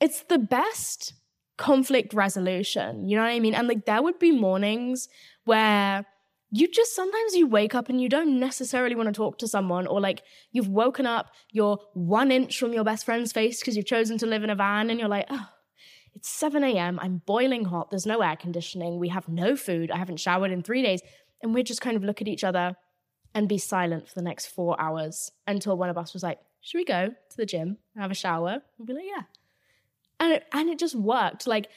it's 0.00 0.22
the 0.24 0.38
best 0.38 1.14
conflict 1.56 2.14
resolution. 2.14 3.08
You 3.08 3.16
know 3.16 3.22
what 3.22 3.30
I 3.30 3.40
mean? 3.40 3.54
And 3.54 3.68
like, 3.68 3.86
there 3.86 4.02
would 4.02 4.18
be 4.18 4.32
mornings 4.32 5.08
where 5.44 6.04
you 6.50 6.68
just 6.68 6.94
sometimes 6.94 7.34
you 7.34 7.46
wake 7.46 7.74
up 7.74 7.88
and 7.88 8.00
you 8.00 8.08
don't 8.08 8.38
necessarily 8.38 8.94
want 8.94 9.08
to 9.08 9.12
talk 9.12 9.38
to 9.38 9.48
someone, 9.48 9.86
or 9.86 10.00
like 10.00 10.22
you've 10.52 10.68
woken 10.68 11.06
up, 11.06 11.32
you're 11.50 11.78
one 11.94 12.30
inch 12.30 12.58
from 12.58 12.72
your 12.72 12.84
best 12.84 13.04
friend's 13.04 13.32
face 13.32 13.60
because 13.60 13.76
you've 13.76 13.86
chosen 13.86 14.16
to 14.18 14.26
live 14.26 14.44
in 14.44 14.50
a 14.50 14.54
van, 14.54 14.88
and 14.90 15.00
you're 15.00 15.08
like, 15.08 15.26
oh, 15.28 15.48
it's 16.14 16.28
7 16.30 16.62
a.m., 16.64 16.98
I'm 17.02 17.20
boiling 17.26 17.64
hot, 17.64 17.90
there's 17.90 18.06
no 18.06 18.20
air 18.22 18.36
conditioning, 18.36 18.98
we 18.98 19.08
have 19.08 19.28
no 19.28 19.56
food, 19.56 19.90
I 19.90 19.98
haven't 19.98 20.20
showered 20.20 20.50
in 20.50 20.62
three 20.62 20.82
days. 20.82 21.02
And 21.42 21.52
we'd 21.52 21.66
just 21.66 21.82
kind 21.82 21.96
of 21.96 22.04
look 22.04 22.22
at 22.22 22.28
each 22.28 22.44
other 22.44 22.76
and 23.34 23.48
be 23.48 23.58
silent 23.58 24.08
for 24.08 24.14
the 24.14 24.22
next 24.22 24.46
four 24.46 24.80
hours 24.80 25.30
until 25.46 25.76
one 25.76 25.90
of 25.90 25.98
us 25.98 26.14
was 26.14 26.22
like, 26.22 26.38
should 26.62 26.78
we 26.78 26.84
go 26.84 27.08
to 27.08 27.36
the 27.36 27.44
gym, 27.44 27.76
have 27.96 28.10
a 28.10 28.14
shower? 28.14 28.62
We'd 28.78 28.86
be 28.86 28.94
like, 28.94 29.04
yeah. 29.04 29.24
And 30.18 30.32
it, 30.32 30.44
and 30.52 30.68
it 30.68 30.78
just 30.78 30.94
worked. 30.94 31.46
Like 31.46 31.68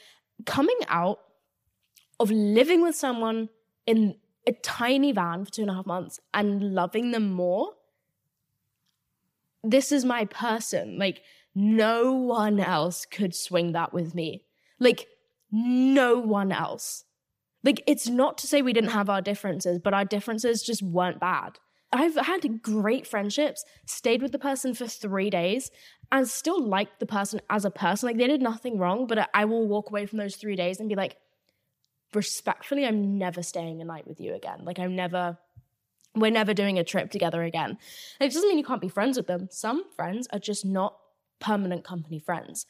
coming 0.46 0.78
out 0.88 1.18
of 2.18 2.30
living 2.30 2.82
with 2.82 2.94
someone 2.94 3.48
in 3.86 4.16
a 4.46 4.52
tiny 4.52 5.12
van 5.12 5.44
for 5.44 5.50
two 5.50 5.62
and 5.62 5.70
a 5.70 5.74
half 5.74 5.86
months 5.86 6.20
and 6.32 6.74
loving 6.74 7.10
them 7.10 7.30
more. 7.30 7.70
This 9.62 9.92
is 9.92 10.04
my 10.04 10.24
person. 10.24 10.98
Like, 10.98 11.22
no 11.54 12.12
one 12.12 12.60
else 12.60 13.04
could 13.04 13.34
swing 13.34 13.72
that 13.72 13.92
with 13.92 14.14
me. 14.14 14.44
Like, 14.78 15.08
no 15.50 16.18
one 16.18 16.52
else. 16.52 17.04
Like, 17.62 17.82
it's 17.86 18.08
not 18.08 18.38
to 18.38 18.46
say 18.46 18.62
we 18.62 18.72
didn't 18.72 18.90
have 18.90 19.10
our 19.10 19.20
differences, 19.20 19.78
but 19.78 19.92
our 19.92 20.04
differences 20.04 20.62
just 20.62 20.82
weren't 20.82 21.20
bad. 21.20 21.58
I've 21.92 22.14
had 22.14 22.62
great 22.62 23.06
friendships, 23.06 23.64
stayed 23.84 24.22
with 24.22 24.32
the 24.32 24.38
person 24.38 24.74
for 24.74 24.86
three 24.86 25.28
days, 25.28 25.70
and 26.12 26.28
still 26.28 26.62
like 26.62 26.98
the 26.98 27.06
person 27.06 27.40
as 27.48 27.64
a 27.64 27.70
person. 27.70 28.08
Like, 28.08 28.16
they 28.16 28.26
did 28.26 28.42
nothing 28.42 28.78
wrong, 28.78 29.06
but 29.06 29.30
I 29.32 29.44
will 29.44 29.66
walk 29.66 29.90
away 29.90 30.06
from 30.06 30.18
those 30.18 30.36
three 30.36 30.56
days 30.56 30.80
and 30.80 30.88
be 30.88 30.94
like, 30.94 31.16
respectfully, 32.14 32.86
I'm 32.86 33.18
never 33.18 33.42
staying 33.42 33.80
a 33.80 33.84
night 33.84 34.06
with 34.06 34.20
you 34.20 34.34
again. 34.34 34.64
Like, 34.64 34.78
I'm 34.78 34.96
never, 34.96 35.38
we're 36.16 36.32
never 36.32 36.52
doing 36.52 36.78
a 36.78 36.84
trip 36.84 37.10
together 37.10 37.42
again. 37.42 37.78
And 38.18 38.30
it 38.30 38.34
doesn't 38.34 38.48
mean 38.48 38.58
you 38.58 38.64
can't 38.64 38.80
be 38.80 38.88
friends 38.88 39.16
with 39.16 39.28
them. 39.28 39.48
Some 39.50 39.84
friends 39.94 40.26
are 40.32 40.40
just 40.40 40.64
not 40.64 40.96
permanent 41.40 41.84
company 41.84 42.18
friends. 42.18 42.66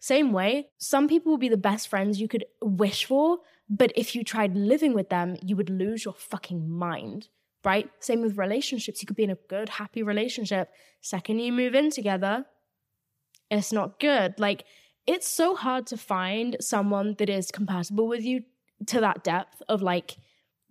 Same 0.00 0.32
way, 0.32 0.68
some 0.78 1.08
people 1.08 1.30
will 1.30 1.38
be 1.38 1.50
the 1.50 1.56
best 1.56 1.86
friends 1.86 2.20
you 2.20 2.26
could 2.26 2.46
wish 2.62 3.04
for, 3.04 3.38
but 3.68 3.92
if 3.94 4.16
you 4.16 4.24
tried 4.24 4.56
living 4.56 4.94
with 4.94 5.10
them, 5.10 5.36
you 5.42 5.56
would 5.56 5.68
lose 5.68 6.04
your 6.04 6.14
fucking 6.14 6.68
mind, 6.68 7.28
right? 7.64 7.90
Same 8.00 8.22
with 8.22 8.38
relationships. 8.38 9.02
You 9.02 9.06
could 9.06 9.16
be 9.16 9.24
in 9.24 9.30
a 9.30 9.38
good, 9.48 9.68
happy 9.68 10.02
relationship. 10.02 10.70
Second 11.02 11.40
you 11.40 11.52
move 11.52 11.74
in 11.74 11.90
together, 11.90 12.46
it's 13.50 13.72
not 13.72 13.98
good. 13.98 14.38
Like, 14.38 14.64
it's 15.06 15.26
so 15.26 15.54
hard 15.54 15.86
to 15.88 15.96
find 15.96 16.56
someone 16.60 17.14
that 17.18 17.28
is 17.28 17.50
compatible 17.50 18.06
with 18.06 18.22
you 18.24 18.42
to 18.86 19.00
that 19.00 19.24
depth 19.24 19.62
of 19.68 19.82
like 19.82 20.16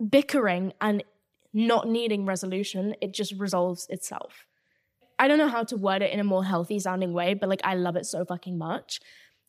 bickering 0.09 0.73
and 0.81 1.03
not 1.53 1.87
needing 1.87 2.25
resolution, 2.25 2.95
it 3.01 3.13
just 3.13 3.33
resolves 3.33 3.87
itself. 3.89 4.45
I 5.17 5.27
don't 5.27 5.37
know 5.37 5.49
how 5.49 5.63
to 5.65 5.75
word 5.75 6.01
it 6.01 6.11
in 6.11 6.19
a 6.19 6.23
more 6.23 6.45
healthy 6.45 6.79
sounding 6.79 7.13
way, 7.13 7.33
but 7.33 7.49
like 7.49 7.61
I 7.63 7.75
love 7.75 7.95
it 7.95 8.05
so 8.05 8.23
fucking 8.23 8.57
much. 8.57 9.01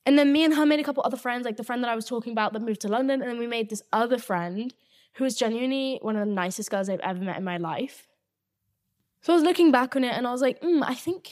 And 0.07 0.19
then 0.19 0.33
me 0.33 0.45
and 0.45 0.55
her 0.55 0.67
made 0.67 0.81
a 0.81 0.85
couple 0.85 1.03
other 1.05 1.17
friends, 1.17 1.45
like 1.45 1.57
the 1.57 1.65
friend 1.65 1.85
that 1.85 1.91
I 1.91 1.95
was 1.95 2.07
talking 2.07 2.33
about 2.33 2.53
that 2.55 2.63
moved 2.63 2.81
to 2.81 2.89
London, 2.89 3.21
and 3.21 3.31
then 3.31 3.39
we 3.39 3.47
made 3.47 3.71
this 3.71 3.83
other 3.93 4.19
friend 4.19 4.75
who 5.15 5.25
was 5.25 5.37
genuinely 5.37 5.99
one 6.03 6.17
of 6.17 6.27
the 6.27 6.33
nicest 6.33 6.71
girls 6.71 6.89
I've 6.89 7.01
ever 7.01 7.21
met 7.21 7.37
in 7.37 7.45
my 7.45 7.59
life. 7.59 8.09
So 9.23 9.33
I 9.33 9.37
was 9.37 9.45
looking 9.45 9.71
back 9.71 9.95
on 9.97 10.05
it 10.05 10.15
and 10.15 10.27
I 10.27 10.33
was 10.33 10.41
like, 10.41 10.61
mm, 10.63 10.83
I 10.85 10.95
think 10.95 11.31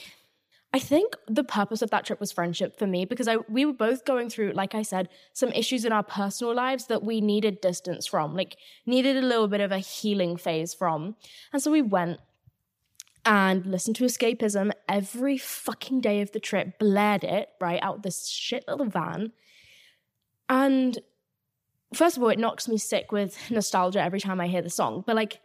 I 0.72 0.78
think 0.78 1.14
the 1.26 1.44
purpose 1.44 1.81
of 1.81 1.90
that 1.90 2.04
trip 2.04 2.20
was 2.20 2.31
friendship 2.31 2.78
for 2.78 2.87
me 2.87 3.07
because 3.07 3.26
I 3.26 3.37
we 3.48 3.64
were 3.64 3.72
both 3.72 4.04
going 4.04 4.28
through, 4.28 4.52
like 4.52 4.74
I 4.74 4.83
said, 4.83 5.09
some 5.33 5.50
issues 5.52 5.87
in 5.87 5.92
our 5.92 6.02
personal 6.02 6.54
lives 6.54 6.87
that 6.87 7.02
we 7.02 7.22
needed 7.22 7.62
distance 7.62 8.07
from, 8.07 8.35
like 8.35 8.57
needed 8.85 9.16
a 9.16 9.22
little 9.22 9.48
bit 9.48 9.62
of 9.62 9.72
a 9.72 9.78
healing 9.78 10.37
phase 10.37 10.74
from. 10.74 11.16
And 11.52 11.62
so 11.62 11.70
we 11.70 11.81
went 11.81 12.20
and 13.24 13.64
listened 13.64 13.96
to 13.96 14.04
escapism 14.04 14.70
every 14.88 15.38
fucking 15.38 16.00
day 16.00 16.20
of 16.20 16.33
the 16.33 16.40
trip, 16.40 16.78
blared 16.78 17.24
it, 17.24 17.48
right, 17.61 17.83
out 17.83 18.02
this 18.02 18.26
shit 18.26 18.64
little 18.68 18.87
van. 18.87 19.33
And 20.50 20.98
first 21.94 22.16
of 22.16 22.22
all, 22.22 22.28
it 22.28 22.38
knocks 22.38 22.68
me 22.68 22.76
sick 22.76 23.11
with 23.11 23.50
nostalgia 23.50 24.02
every 24.02 24.20
time 24.20 24.40
I 24.40 24.48
hear 24.48 24.62
the 24.62 24.70
song. 24.70 25.02
But 25.07 25.16
like 25.16 25.40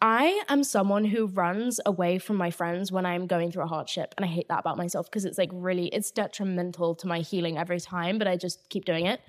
I 0.00 0.42
am 0.48 0.62
someone 0.62 1.04
who 1.04 1.26
runs 1.26 1.80
away 1.84 2.18
from 2.18 2.36
my 2.36 2.50
friends 2.50 2.92
when 2.92 3.04
I'm 3.04 3.26
going 3.26 3.50
through 3.50 3.64
a 3.64 3.68
hardship. 3.68 4.14
And 4.16 4.24
I 4.24 4.28
hate 4.28 4.48
that 4.48 4.60
about 4.60 4.76
myself 4.76 5.10
because 5.10 5.24
it's 5.24 5.38
like 5.38 5.50
really, 5.52 5.88
it's 5.88 6.12
detrimental 6.12 6.94
to 6.96 7.06
my 7.08 7.20
healing 7.20 7.58
every 7.58 7.80
time, 7.80 8.18
but 8.18 8.28
I 8.28 8.36
just 8.36 8.68
keep 8.68 8.84
doing 8.84 9.06
it. 9.06 9.20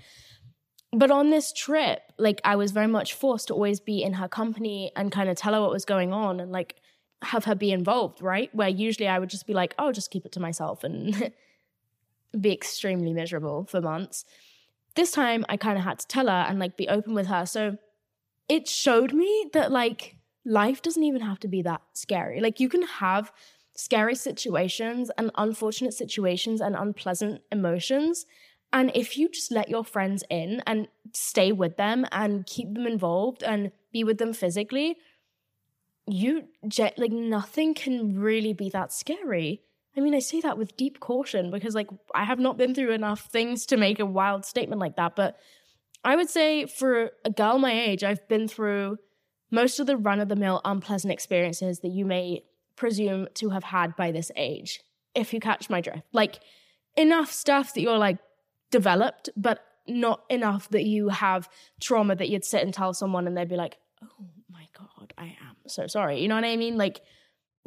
But 0.91 1.09
on 1.09 1.31
this 1.31 1.51
trip, 1.53 2.01
like 2.17 2.39
I 2.43 2.55
was 2.55 2.71
very 2.71 2.87
much 2.87 3.13
forced 3.13 3.47
to 3.47 3.53
always 3.53 3.79
be 3.79 4.03
in 4.03 4.13
her 4.13 4.27
company 4.27 4.91
and 4.95 5.11
kind 5.11 5.29
of 5.29 5.37
tell 5.37 5.53
her 5.53 5.61
what 5.61 5.71
was 5.71 5.85
going 5.85 6.13
on 6.13 6.39
and 6.39 6.51
like 6.51 6.75
have 7.23 7.45
her 7.45 7.55
be 7.55 7.71
involved, 7.71 8.21
right? 8.21 8.53
Where 8.53 8.69
usually 8.69 9.07
I 9.07 9.17
would 9.17 9.29
just 9.29 9.47
be 9.47 9.53
like, 9.53 9.73
oh, 9.79 9.91
just 9.91 10.11
keep 10.11 10.25
it 10.25 10.31
to 10.33 10.39
myself 10.39 10.83
and 10.83 11.31
be 12.39 12.51
extremely 12.51 13.13
miserable 13.13 13.65
for 13.65 13.81
months. 13.81 14.23
This 14.95 15.11
time 15.11 15.45
I 15.49 15.57
kind 15.57 15.77
of 15.77 15.83
had 15.83 15.99
to 15.99 16.07
tell 16.07 16.27
her 16.27 16.45
and 16.47 16.59
like 16.59 16.77
be 16.77 16.87
open 16.87 17.15
with 17.15 17.27
her. 17.27 17.45
So 17.45 17.77
it 18.47 18.67
showed 18.67 19.13
me 19.13 19.49
that 19.53 19.71
like, 19.71 20.18
life 20.49 20.81
doesn't 20.81 21.03
even 21.03 21.21
have 21.21 21.39
to 21.39 21.47
be 21.47 21.61
that 21.61 21.81
scary. 21.93 22.41
Like 22.41 22.59
you 22.59 22.69
can 22.69 22.81
have 22.81 23.31
scary 23.75 24.15
situations 24.15 25.11
and 25.17 25.31
unfortunate 25.35 25.93
situations 25.93 26.59
and 26.59 26.75
unpleasant 26.75 27.41
emotions. 27.51 28.25
And 28.73 28.91
if 28.95 29.17
you 29.17 29.29
just 29.29 29.51
let 29.51 29.69
your 29.69 29.85
friends 29.85 30.23
in 30.29 30.61
and 30.65 30.87
stay 31.13 31.51
with 31.51 31.77
them 31.77 32.05
and 32.11 32.45
keep 32.45 32.73
them 32.73 32.87
involved 32.87 33.43
and 33.43 33.71
be 33.93 34.03
with 34.03 34.17
them 34.17 34.33
physically, 34.33 34.97
you 36.07 36.45
like 36.97 37.11
nothing 37.11 37.75
can 37.75 38.19
really 38.19 38.53
be 38.53 38.69
that 38.71 38.91
scary. 38.91 39.61
I 39.95 40.01
mean, 40.01 40.15
I 40.15 40.19
say 40.19 40.41
that 40.41 40.57
with 40.57 40.77
deep 40.77 40.99
caution 40.99 41.51
because 41.51 41.75
like 41.75 41.89
I 42.15 42.23
have 42.23 42.39
not 42.39 42.57
been 42.57 42.73
through 42.73 42.91
enough 42.91 43.29
things 43.31 43.67
to 43.67 43.77
make 43.77 43.99
a 43.99 44.05
wild 44.05 44.45
statement 44.45 44.81
like 44.81 44.95
that, 44.95 45.15
but 45.15 45.37
I 46.03 46.15
would 46.15 46.29
say 46.29 46.65
for 46.65 47.11
a 47.23 47.29
girl 47.29 47.59
my 47.59 47.71
age, 47.71 48.03
I've 48.03 48.27
been 48.27 48.47
through 48.47 48.97
most 49.51 49.79
of 49.79 49.87
the 49.87 49.97
run 49.97 50.19
of 50.19 50.29
the 50.29 50.35
mill 50.35 50.61
unpleasant 50.65 51.11
experiences 51.11 51.79
that 51.79 51.89
you 51.89 52.05
may 52.05 52.43
presume 52.75 53.27
to 53.35 53.49
have 53.49 53.65
had 53.65 53.95
by 53.95 54.11
this 54.11 54.31
age, 54.35 54.81
if 55.15 55.33
you 55.33 55.39
catch 55.39 55.69
my 55.69 55.81
drift. 55.81 56.03
Like 56.13 56.39
enough 56.95 57.31
stuff 57.31 57.73
that 57.73 57.81
you're 57.81 57.97
like 57.97 58.17
developed, 58.71 59.29
but 59.35 59.63
not 59.87 60.23
enough 60.29 60.69
that 60.69 60.85
you 60.85 61.09
have 61.09 61.49
trauma 61.79 62.15
that 62.15 62.29
you'd 62.29 62.45
sit 62.45 62.63
and 62.63 62.73
tell 62.73 62.93
someone 62.93 63.27
and 63.27 63.35
they'd 63.35 63.49
be 63.49 63.55
like, 63.55 63.77
oh 64.03 64.25
my 64.49 64.67
God, 64.77 65.13
I 65.17 65.25
am 65.25 65.55
so 65.67 65.87
sorry. 65.87 66.21
You 66.21 66.27
know 66.27 66.35
what 66.35 66.45
I 66.45 66.55
mean? 66.55 66.77
Like, 66.77 67.01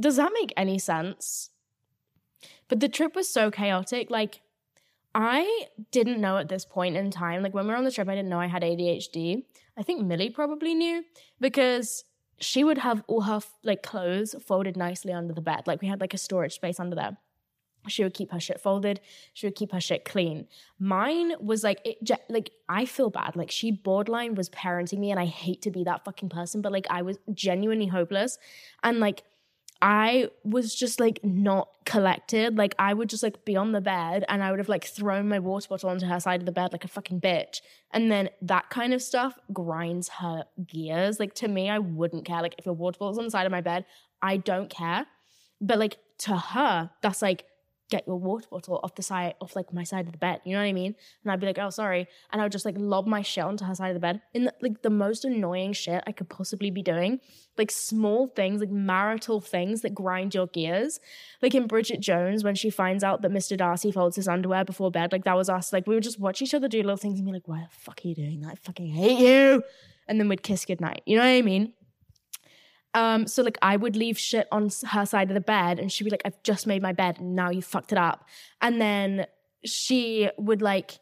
does 0.01 0.17
that 0.17 0.33
make 0.33 0.53
any 0.57 0.79
sense? 0.79 1.51
But 2.69 2.81
the 2.81 2.89
trip 2.89 3.15
was 3.15 3.29
so 3.29 3.51
chaotic. 3.51 4.11
Like, 4.11 4.41
I 5.15 5.67
didn't 5.91 6.21
know 6.21 6.39
at 6.39 6.49
this 6.49 6.65
point 6.65 6.97
in 6.97 7.11
time, 7.11 7.43
like 7.43 7.55
when 7.55 7.67
we 7.67 7.71
were 7.71 7.77
on 7.77 7.85
the 7.85 7.91
trip, 7.91 8.09
I 8.09 8.15
didn't 8.15 8.31
know 8.31 8.41
I 8.41 8.47
had 8.47 8.63
ADHD. 8.63 9.45
I 9.77 9.83
think 9.83 10.03
Millie 10.03 10.31
probably 10.31 10.75
knew 10.75 11.05
because 11.41 12.05
she 12.39 12.65
would 12.65 12.79
have 12.79 13.05
all 13.07 13.23
her 13.23 13.41
like 13.63 13.83
clothes 13.83 14.35
folded 14.45 14.77
nicely 14.77 15.13
under 15.13 15.35
the 15.35 15.41
bed. 15.41 15.67
Like 15.67 15.81
we 15.81 15.89
had 15.89 16.01
like 16.01 16.15
a 16.15 16.19
storage 16.19 16.55
space 16.55 16.81
under 16.81 16.97
there. 16.97 17.17
She 17.89 18.05
would 18.05 18.15
keep 18.15 18.31
her 18.31 18.41
shit 18.41 18.61
folded. 18.61 19.01
She 19.33 19.47
would 19.47 19.57
keep 19.57 19.73
her 19.73 19.81
shit 19.81 20.05
clean. 20.05 20.47
Mine 20.79 21.33
was 21.41 21.65
like 21.65 21.81
it. 21.85 21.99
Like 22.29 22.51
I 22.69 22.85
feel 22.85 23.11
bad. 23.11 23.35
Like 23.35 23.51
she 23.51 23.73
borderline 23.73 24.35
was 24.35 24.49
parenting 24.51 24.99
me, 24.99 25.11
and 25.11 25.19
I 25.19 25.27
hate 25.27 25.63
to 25.63 25.71
be 25.71 25.85
that 25.85 26.05
fucking 26.05 26.29
person, 26.29 26.63
but 26.63 26.73
like 26.73 26.87
I 26.91 27.03
was 27.03 27.19
genuinely 27.35 27.87
hopeless, 27.87 28.39
and 28.83 29.01
like 29.01 29.25
I 29.85 30.29
was 30.45 30.73
just 30.73 31.01
like 31.01 31.19
not 31.25 31.69
collected. 31.85 32.57
Like 32.57 32.77
I 32.79 32.95
would 32.95 33.09
just 33.11 33.25
like 33.25 33.45
be 33.45 33.57
on 33.57 33.73
the 33.73 33.81
bed 33.81 34.25
and 34.29 34.41
I 34.41 34.51
would 34.51 34.61
have 34.61 34.69
like 34.69 34.85
thrown 34.85 35.29
my 35.29 35.41
water 35.41 35.67
bottle 35.69 35.91
onto 35.91 36.07
her 36.07 36.21
side 36.21 36.39
of 36.39 36.47
the 36.47 36.53
bed 36.53 36.71
like 36.71 36.85
a 36.85 36.89
fucking 36.89 37.21
bitch. 37.21 37.61
And 37.91 38.11
then 38.11 38.31
that 38.43 38.71
kind 38.71 38.95
of 38.95 39.03
stuff 39.03 39.37
grinds 39.53 40.09
her 40.21 40.45
gears. 40.65 41.19
Like 41.19 41.35
to 41.35 41.49
me, 41.49 41.69
I 41.69 41.81
wouldn't 41.81 42.25
care. 42.25 42.41
Like 42.41 42.55
if 42.59 42.65
your 42.65 42.77
water 42.77 42.97
bottle's 42.97 43.19
on 43.19 43.25
the 43.25 43.31
side 43.33 43.45
of 43.45 43.51
my 43.51 43.61
bed, 43.61 43.85
I 44.23 44.37
don't 44.37 44.71
care. 44.71 45.07
But 45.61 45.81
like 45.81 45.97
to 46.19 46.37
her, 46.37 46.91
that's 47.03 47.21
like 47.21 47.45
get 47.93 48.07
your 48.07 48.17
water 48.17 48.47
bottle 48.51 48.81
off 48.83 48.95
the 48.95 49.03
side 49.03 49.35
off 49.41 49.55
like 49.55 49.73
my 49.73 49.85
side 49.85 50.07
of 50.07 50.13
the 50.13 50.19
bed. 50.19 50.41
You 50.45 50.55
know 50.55 50.61
what 50.61 50.67
I 50.67 50.73
mean? 50.73 50.95
And 51.23 51.31
I'd 51.31 51.41
be 51.41 51.47
like, 51.47 51.59
oh 51.59 51.69
sorry. 51.69 52.09
And 52.33 52.41
I 52.41 52.45
would 52.45 52.53
just 52.53 52.65
like 52.65 52.77
lob 52.79 53.07
my 53.07 53.21
shit 53.21 53.45
onto 53.45 53.67
her 53.67 53.75
side 53.75 53.89
of 53.89 53.95
the 53.95 54.01
bed 54.01 54.23
in 54.33 54.45
the, 54.45 54.55
like 54.63 54.81
the 54.81 54.91
most 54.91 55.25
annoying 55.27 55.75
shit 55.75 56.03
I 56.07 56.13
could 56.13 56.31
possibly 56.31 56.71
be 56.71 56.83
doing. 56.83 57.21
Like 57.59 57.71
small 57.71 58.29
things, 58.29 58.61
like 58.61 58.71
marital 58.71 59.43
things 59.43 59.83
that 59.83 59.95
grind 59.95 60.35
your 60.35 60.47
gears. 60.47 61.01
Like 61.43 61.55
in 61.55 61.67
Bridget 61.67 62.01
Jones, 62.01 62.43
when 62.43 62.55
she 62.55 62.71
finds 62.71 63.05
out 63.05 63.21
that 63.23 63.31
Mr. 63.31 63.57
Darcy 63.59 63.93
folds 63.93 64.17
his 64.17 64.27
underwear 64.27 64.65
before 64.65 64.91
bed, 64.91 65.13
like 65.13 65.25
that 65.25 65.37
was 65.37 65.51
us. 65.51 65.73
Like 65.73 65.87
we 65.87 65.95
would 65.95 66.03
just 66.03 66.19
watch 66.19 66.41
each 66.41 66.55
other 66.55 66.69
do 66.69 66.79
little 66.79 66.97
things 66.97 67.19
and 67.19 67.27
be 67.27 67.33
like, 67.33 67.47
why 67.47 67.61
the 67.61 67.69
fuck 67.71 68.01
are 68.03 68.09
you 68.09 68.15
doing 68.15 68.41
that? 68.41 68.53
I 68.53 68.55
fucking 68.55 68.89
hate 68.89 69.19
you. 69.19 69.63
And 70.09 70.19
then 70.19 70.29
we'd 70.29 70.43
kiss 70.43 70.65
goodnight. 70.65 71.03
You 71.05 71.17
know 71.17 71.23
what 71.23 71.29
I 71.29 71.43
mean? 71.43 71.75
Um, 72.95 73.27
so 73.27 73.43
like 73.43 73.59
I 73.63 73.77
would 73.77 73.97
leave 73.97 74.19
shit 74.19 74.47
on 74.53 74.71
her 74.89 75.07
side 75.07 75.31
of 75.31 75.35
the 75.35 75.41
bed 75.41 75.79
and 75.79 75.91
she'd 75.91 76.05
be 76.05 76.11
like, 76.11 76.23
I've 76.25 76.43
just 76.43 76.67
made 76.67 76.83
my 76.83 76.93
bed. 76.93 77.19
And 77.19 77.35
now 77.35 77.51
you 77.51 77.63
fucked 77.63 77.93
it 77.93 77.99
up. 77.99 78.27
And 78.61 78.81
then 78.81 79.27
she 79.65 80.29
would 80.37 80.61
like 80.61 80.99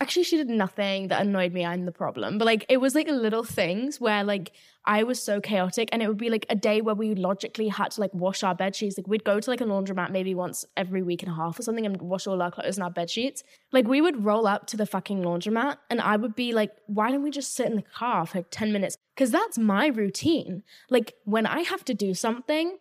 actually 0.00 0.24
she 0.24 0.36
did 0.36 0.48
nothing 0.48 1.08
that 1.08 1.22
annoyed 1.22 1.52
me. 1.52 1.64
I'm 1.64 1.86
the 1.86 1.92
problem. 1.92 2.38
But 2.38 2.44
like 2.44 2.66
it 2.68 2.78
was 2.78 2.94
like 2.94 3.08
little 3.08 3.44
things 3.44 4.00
where 4.00 4.24
like 4.24 4.52
i 4.84 5.02
was 5.02 5.20
so 5.20 5.40
chaotic 5.40 5.88
and 5.90 6.00
it 6.00 6.06
would 6.06 6.16
be 6.16 6.30
like 6.30 6.46
a 6.48 6.54
day 6.54 6.80
where 6.80 6.94
we 6.94 7.14
logically 7.14 7.66
had 7.66 7.90
to 7.90 8.00
like 8.00 8.14
wash 8.14 8.42
our 8.42 8.54
bed 8.54 8.76
sheets. 8.76 8.96
Like 8.96 9.06
we'd 9.06 9.24
go 9.24 9.40
to 9.40 9.50
like 9.50 9.60
a 9.60 9.64
laundromat 9.64 10.10
maybe 10.10 10.34
once 10.34 10.64
every 10.76 11.02
week 11.02 11.22
and 11.22 11.32
a 11.32 11.34
half 11.34 11.58
or 11.58 11.62
something 11.62 11.86
and 11.86 12.00
wash 12.00 12.26
all 12.26 12.40
our 12.40 12.50
clothes 12.50 12.76
and 12.76 12.84
our 12.84 12.90
bed 12.90 13.10
sheets. 13.10 13.42
Like 13.72 13.86
we 13.86 14.00
would 14.00 14.24
roll 14.24 14.46
up 14.46 14.66
to 14.68 14.76
the 14.76 14.86
fucking 14.86 15.22
laundromat 15.22 15.78
and 15.90 16.00
i 16.00 16.16
would 16.16 16.34
be 16.34 16.52
like 16.52 16.72
why 16.86 17.10
don't 17.10 17.22
we 17.22 17.30
just 17.30 17.54
sit 17.54 17.66
in 17.66 17.76
the 17.76 17.82
car 17.82 18.26
for 18.26 18.38
like 18.38 18.50
10 18.50 18.72
minutes 18.72 18.96
because 19.16 19.30
that's 19.30 19.58
my 19.58 19.86
routine 19.86 20.62
like 20.90 21.14
when 21.24 21.46
i 21.46 21.62
have 21.62 21.84
to 21.84 21.94
do 21.94 22.14
something 22.14 22.76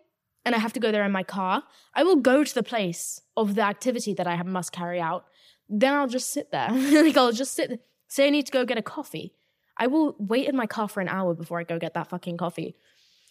and 0.45 0.53
I 0.53 0.59
have 0.59 0.73
to 0.73 0.79
go 0.79 0.91
there 0.91 1.03
in 1.03 1.11
my 1.11 1.23
car, 1.23 1.63
I 1.95 2.03
will 2.03 2.17
go 2.17 2.43
to 2.43 2.53
the 2.53 2.63
place 2.63 3.19
of 3.35 3.55
the 3.55 3.63
activity 3.63 4.13
that 4.13 4.27
I 4.27 4.41
must 4.43 4.71
carry 4.71 5.01
out. 5.01 5.25
Then 5.67 5.93
I'll 5.93 6.07
just 6.07 6.29
sit 6.29 6.51
there. 6.51 6.69
like 7.03 7.17
I'll 7.17 7.31
just 7.31 7.55
sit. 7.55 7.81
Say 8.07 8.27
I 8.27 8.29
need 8.29 8.45
to 8.45 8.51
go 8.51 8.63
get 8.63 8.77
a 8.77 8.83
coffee. 8.83 9.33
I 9.77 9.87
will 9.87 10.15
wait 10.19 10.47
in 10.47 10.55
my 10.55 10.67
car 10.67 10.87
for 10.87 11.01
an 11.01 11.09
hour 11.09 11.33
before 11.33 11.59
I 11.59 11.63
go 11.63 11.79
get 11.79 11.95
that 11.95 12.09
fucking 12.09 12.37
coffee. 12.37 12.75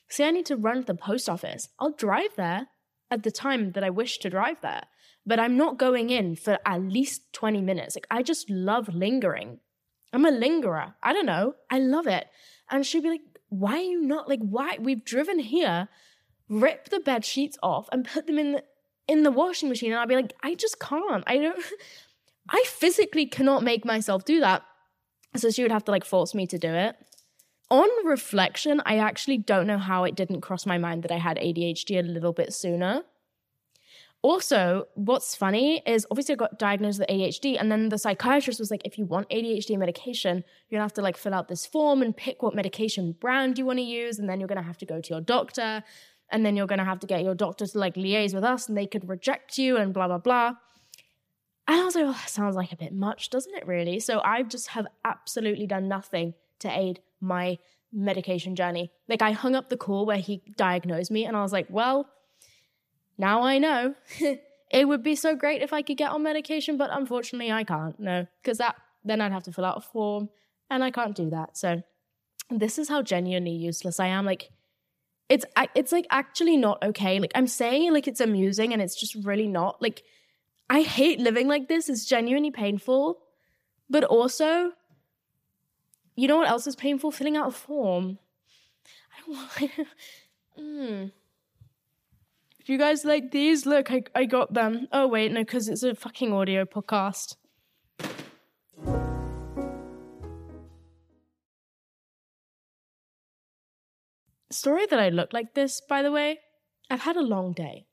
Say 0.08 0.26
I 0.26 0.32
need 0.32 0.46
to 0.46 0.56
run 0.56 0.80
to 0.80 0.86
the 0.86 0.94
post 0.94 1.28
office. 1.28 1.68
I'll 1.78 1.92
drive 1.92 2.34
there 2.36 2.66
at 3.10 3.22
the 3.22 3.30
time 3.30 3.72
that 3.72 3.84
I 3.84 3.90
wish 3.90 4.18
to 4.18 4.30
drive 4.30 4.60
there. 4.60 4.82
But 5.24 5.38
I'm 5.38 5.56
not 5.56 5.78
going 5.78 6.10
in 6.10 6.36
for 6.36 6.58
at 6.66 6.82
least 6.82 7.32
20 7.32 7.62
minutes. 7.62 7.94
Like 7.94 8.08
I 8.10 8.22
just 8.22 8.50
love 8.50 8.88
lingering. 8.92 9.60
I'm 10.12 10.26
a 10.26 10.30
lingerer. 10.30 10.94
I 11.02 11.12
don't 11.12 11.26
know. 11.26 11.54
I 11.70 11.78
love 11.78 12.06
it. 12.06 12.26
And 12.70 12.86
she'd 12.86 13.02
be 13.02 13.10
like, 13.10 13.20
why 13.48 13.74
are 13.74 13.82
you 13.82 14.00
not 14.00 14.28
like 14.28 14.40
why 14.40 14.78
we've 14.80 15.04
driven 15.04 15.38
here 15.38 15.88
rip 16.48 16.88
the 16.88 17.00
bed 17.00 17.24
sheets 17.24 17.56
off 17.62 17.88
and 17.92 18.06
put 18.06 18.26
them 18.26 18.38
in 18.38 18.52
the 18.52 18.64
in 19.06 19.22
the 19.22 19.30
washing 19.30 19.68
machine. 19.68 19.92
And 19.92 20.00
I'd 20.00 20.08
be 20.08 20.16
like 20.16 20.32
I 20.42 20.54
just 20.54 20.80
can't. 20.80 21.24
I 21.26 21.38
don't 21.38 21.64
I 22.48 22.64
physically 22.66 23.26
cannot 23.26 23.62
make 23.62 23.84
myself 23.84 24.24
do 24.24 24.40
that. 24.40 24.62
So 25.36 25.50
she 25.50 25.62
would 25.62 25.72
have 25.72 25.84
to 25.86 25.90
like 25.90 26.04
force 26.04 26.34
me 26.34 26.46
to 26.48 26.58
do 26.58 26.68
it. 26.68 26.96
On 27.70 27.88
reflection 28.06 28.82
I 28.84 28.98
actually 28.98 29.38
don't 29.38 29.66
know 29.66 29.78
how 29.78 30.04
it 30.04 30.14
didn't 30.14 30.42
cross 30.42 30.66
my 30.66 30.78
mind 30.78 31.02
that 31.02 31.12
I 31.12 31.18
had 31.18 31.38
ADHD 31.38 31.98
a 31.98 32.02
little 32.02 32.32
bit 32.32 32.52
sooner 32.52 33.02
also 34.24 34.86
what's 34.94 35.36
funny 35.36 35.82
is 35.84 36.06
obviously 36.10 36.32
I 36.32 36.36
got 36.36 36.58
diagnosed 36.58 36.98
with 36.98 37.08
ADHD 37.08 37.60
and 37.60 37.70
then 37.70 37.90
the 37.90 37.98
psychiatrist 37.98 38.58
was 38.58 38.70
like 38.70 38.80
if 38.82 38.96
you 38.96 39.04
want 39.04 39.28
ADHD 39.28 39.76
medication 39.76 40.42
you're 40.68 40.78
gonna 40.78 40.84
have 40.86 40.94
to 40.94 41.02
like 41.02 41.18
fill 41.18 41.34
out 41.34 41.48
this 41.48 41.66
form 41.66 42.00
and 42.00 42.16
pick 42.16 42.42
what 42.42 42.54
medication 42.54 43.12
brand 43.20 43.58
you 43.58 43.66
want 43.66 43.80
to 43.80 43.84
use 43.84 44.18
and 44.18 44.26
then 44.26 44.40
you're 44.40 44.48
gonna 44.48 44.62
have 44.62 44.78
to 44.78 44.86
go 44.86 44.98
to 44.98 45.10
your 45.10 45.20
doctor 45.20 45.84
and 46.32 46.44
then 46.44 46.56
you're 46.56 46.66
to 46.66 46.84
have 46.84 47.00
to 47.00 47.06
get 47.06 47.22
your 47.22 47.34
doctor 47.34 47.66
to 47.66 47.78
like 47.78 47.96
liaise 47.96 48.34
with 48.34 48.44
us 48.44 48.66
and 48.66 48.78
they 48.78 48.86
could 48.86 49.06
reject 49.10 49.58
you 49.58 49.76
and 49.76 49.92
blah 49.92 50.06
blah 50.06 50.16
blah. 50.16 50.54
And 51.68 51.80
i 51.82 51.84
was 51.84 51.94
like 51.94 52.06
oh 52.06 52.12
that 52.12 52.30
sounds 52.30 52.56
like 52.56 52.72
a 52.72 52.76
bit 52.76 52.94
much 52.94 53.28
doesn't 53.28 53.54
it 53.54 53.66
really? 53.66 54.00
So 54.00 54.22
i 54.24 54.42
just 54.42 54.68
have 54.68 54.86
absolutely 55.04 55.66
done 55.66 55.86
nothing 55.86 56.32
to 56.60 56.70
aid 56.70 57.00
my 57.20 57.58
medication 57.92 58.56
journey. 58.56 58.90
Like 59.06 59.20
i 59.20 59.32
hung 59.32 59.54
up 59.54 59.68
the 59.68 59.76
call 59.76 60.06
where 60.06 60.16
he 60.16 60.40
diagnosed 60.56 61.10
me 61.10 61.26
and 61.26 61.36
i 61.36 61.42
was 61.42 61.52
like 61.52 61.66
well 61.68 62.08
now 63.18 63.42
i 63.42 63.58
know 63.58 63.94
it 64.70 64.88
would 64.88 65.02
be 65.02 65.14
so 65.14 65.34
great 65.34 65.62
if 65.62 65.72
i 65.72 65.82
could 65.82 65.96
get 65.96 66.10
on 66.10 66.22
medication 66.22 66.76
but 66.76 66.90
unfortunately 66.92 67.50
i 67.50 67.64
can't 67.64 67.98
no 67.98 68.26
because 68.42 68.58
that 68.58 68.76
then 69.04 69.20
i'd 69.20 69.32
have 69.32 69.42
to 69.42 69.52
fill 69.52 69.64
out 69.64 69.78
a 69.78 69.80
form 69.80 70.28
and 70.70 70.82
i 70.82 70.90
can't 70.90 71.14
do 71.14 71.30
that 71.30 71.56
so 71.56 71.82
this 72.50 72.78
is 72.78 72.88
how 72.88 73.02
genuinely 73.02 73.52
useless 73.52 74.00
i 74.00 74.06
am 74.06 74.24
like 74.24 74.50
it's 75.28 75.44
it's 75.74 75.92
like 75.92 76.06
actually 76.10 76.56
not 76.56 76.82
okay. 76.82 77.18
Like 77.18 77.32
I'm 77.34 77.46
saying 77.46 77.92
like 77.92 78.06
it's 78.06 78.20
amusing 78.20 78.72
and 78.72 78.82
it's 78.82 78.94
just 78.94 79.14
really 79.14 79.46
not. 79.46 79.80
Like 79.80 80.02
I 80.68 80.82
hate 80.82 81.18
living 81.18 81.48
like 81.48 81.68
this. 81.68 81.88
It's 81.88 82.04
genuinely 82.04 82.50
painful. 82.50 83.18
But 83.88 84.04
also 84.04 84.72
you 86.16 86.28
know 86.28 86.36
what 86.36 86.48
else 86.48 86.66
is 86.66 86.76
painful? 86.76 87.10
Filling 87.10 87.36
out 87.36 87.48
a 87.48 87.52
form. 87.52 88.18
I 89.10 89.20
don't 89.20 89.36
want 89.68 89.88
mm. 90.58 91.12
If 92.64 92.70
you 92.70 92.78
guys 92.78 93.04
like 93.04 93.30
these, 93.30 93.66
look, 93.66 93.90
I, 93.90 94.04
I 94.14 94.24
got 94.24 94.54
them. 94.54 94.88
Oh 94.90 95.06
wait, 95.06 95.30
no, 95.30 95.42
because 95.42 95.68
it's 95.68 95.82
a 95.82 95.94
fucking 95.94 96.32
audio 96.32 96.64
podcast. 96.64 97.36
Story 104.50 104.86
that 104.86 104.98
I 104.98 105.10
look 105.10 105.34
like 105.34 105.52
this, 105.52 105.82
by 105.86 106.00
the 106.00 106.10
way. 106.10 106.38
I've 106.88 107.02
had 107.02 107.16
a 107.16 107.20
long 107.20 107.52
day. 107.52 107.84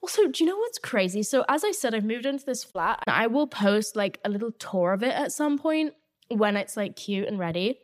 Also, 0.00 0.28
do 0.28 0.44
you 0.44 0.48
know 0.48 0.56
what's 0.56 0.78
crazy? 0.78 1.24
So, 1.24 1.44
as 1.48 1.64
I 1.64 1.72
said, 1.72 1.92
I've 1.92 2.04
moved 2.04 2.24
into 2.24 2.44
this 2.44 2.62
flat. 2.62 3.02
I 3.08 3.26
will 3.26 3.48
post 3.48 3.96
like 3.96 4.20
a 4.24 4.28
little 4.28 4.52
tour 4.52 4.92
of 4.92 5.02
it 5.02 5.16
at 5.16 5.32
some 5.32 5.58
point 5.58 5.94
when 6.28 6.56
it's 6.56 6.76
like 6.76 6.94
cute 6.94 7.26
and 7.26 7.40
ready. 7.40 7.80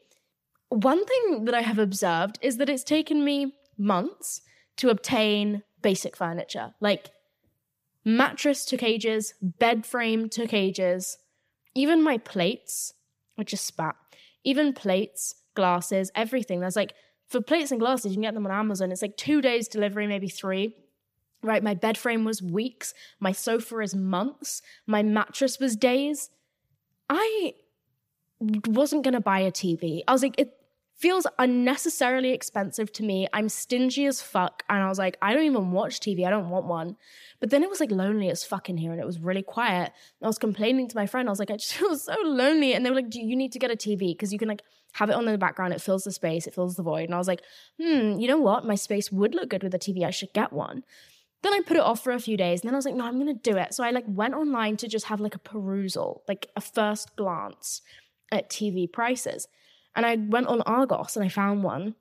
One 0.68 1.04
thing 1.04 1.46
that 1.46 1.54
I 1.54 1.62
have 1.62 1.80
observed 1.80 2.38
is 2.42 2.58
that 2.58 2.68
it's 2.68 2.84
taken 2.84 3.24
me 3.24 3.54
months 3.76 4.42
to 4.76 4.90
obtain 4.90 5.64
basic 5.82 6.16
furniture. 6.16 6.74
Like, 6.80 7.10
mattress 8.04 8.64
took 8.64 8.82
ages, 8.82 9.34
bed 9.42 9.84
frame 9.86 10.28
took 10.28 10.52
ages, 10.52 11.18
even 11.74 12.02
my 12.02 12.18
plates, 12.18 12.94
I 13.38 13.44
just 13.44 13.64
spat, 13.64 13.94
even 14.44 14.72
plates, 14.72 15.34
glasses, 15.54 16.10
everything. 16.14 16.60
There's 16.60 16.76
like 16.76 16.94
for 17.28 17.40
plates 17.40 17.70
and 17.70 17.80
glasses, 17.80 18.06
you 18.06 18.16
can 18.16 18.22
get 18.22 18.34
them 18.34 18.46
on 18.46 18.52
Amazon. 18.52 18.90
It's 18.90 19.02
like 19.02 19.16
two 19.16 19.40
days 19.40 19.68
delivery, 19.68 20.06
maybe 20.06 20.28
three. 20.28 20.74
Right, 21.40 21.62
my 21.62 21.74
bed 21.74 21.96
frame 21.96 22.24
was 22.24 22.42
weeks. 22.42 22.94
My 23.20 23.30
sofa 23.30 23.78
is 23.78 23.94
months. 23.94 24.60
My 24.88 25.04
mattress 25.04 25.60
was 25.60 25.76
days. 25.76 26.30
I 27.08 27.54
wasn't 28.66 29.04
gonna 29.04 29.20
buy 29.20 29.40
a 29.40 29.52
TV. 29.52 30.02
I 30.08 30.12
was 30.12 30.22
like, 30.22 30.34
it 30.38 30.57
feels 30.98 31.28
unnecessarily 31.38 32.32
expensive 32.32 32.92
to 32.92 33.04
me. 33.04 33.28
I'm 33.32 33.48
stingy 33.48 34.06
as 34.06 34.20
fuck. 34.20 34.64
And 34.68 34.82
I 34.82 34.88
was 34.88 34.98
like, 34.98 35.16
I 35.22 35.32
don't 35.32 35.44
even 35.44 35.70
watch 35.70 36.00
TV. 36.00 36.26
I 36.26 36.30
don't 36.30 36.50
want 36.50 36.66
one. 36.66 36.96
But 37.38 37.50
then 37.50 37.62
it 37.62 37.70
was 37.70 37.78
like 37.78 37.92
lonely 37.92 38.28
as 38.30 38.44
fuck 38.44 38.68
in 38.68 38.76
here 38.76 38.90
and 38.90 39.00
it 39.00 39.06
was 39.06 39.20
really 39.20 39.44
quiet. 39.44 39.92
I 40.20 40.26
was 40.26 40.38
complaining 40.38 40.88
to 40.88 40.96
my 40.96 41.06
friend. 41.06 41.28
I 41.28 41.30
was 41.32 41.38
like, 41.38 41.52
I 41.52 41.56
just 41.56 41.74
feel 41.74 41.96
so 41.96 42.16
lonely. 42.24 42.74
And 42.74 42.84
they 42.84 42.90
were 42.90 42.96
like, 42.96 43.10
Do 43.10 43.20
you 43.20 43.36
need 43.36 43.52
to 43.52 43.60
get 43.60 43.70
a 43.70 43.76
TV? 43.76 44.10
Because 44.10 44.32
you 44.32 44.40
can 44.40 44.48
like 44.48 44.62
have 44.94 45.08
it 45.08 45.14
on 45.14 45.26
in 45.26 45.32
the 45.32 45.38
background. 45.38 45.72
It 45.72 45.80
fills 45.80 46.02
the 46.02 46.10
space, 46.10 46.48
it 46.48 46.54
fills 46.54 46.74
the 46.74 46.82
void. 46.82 47.04
And 47.04 47.14
I 47.14 47.18
was 47.18 47.28
like, 47.28 47.42
hmm, 47.80 48.18
you 48.18 48.26
know 48.26 48.38
what? 48.38 48.66
My 48.66 48.74
space 48.74 49.12
would 49.12 49.34
look 49.34 49.50
good 49.50 49.62
with 49.62 49.74
a 49.74 49.78
TV. 49.78 50.04
I 50.04 50.10
should 50.10 50.32
get 50.32 50.52
one. 50.52 50.82
Then 51.42 51.54
I 51.54 51.60
put 51.64 51.76
it 51.76 51.82
off 51.82 52.02
for 52.02 52.12
a 52.12 52.18
few 52.18 52.36
days 52.36 52.60
and 52.60 52.68
then 52.68 52.74
I 52.74 52.78
was 52.78 52.84
like, 52.84 52.96
no, 52.96 53.04
I'm 53.04 53.18
gonna 53.18 53.34
do 53.34 53.56
it. 53.56 53.72
So 53.72 53.84
I 53.84 53.92
like 53.92 54.04
went 54.08 54.34
online 54.34 54.76
to 54.78 54.88
just 54.88 55.06
have 55.06 55.20
like 55.20 55.36
a 55.36 55.38
perusal, 55.38 56.24
like 56.26 56.48
a 56.56 56.60
first 56.60 57.14
glance 57.14 57.82
at 58.32 58.50
TV 58.50 58.90
prices. 58.90 59.46
And 59.98 60.06
I 60.06 60.14
went 60.14 60.46
on 60.46 60.60
Argos 60.60 61.16
and 61.16 61.24
I 61.24 61.28
found 61.28 61.64
one. 61.64 61.96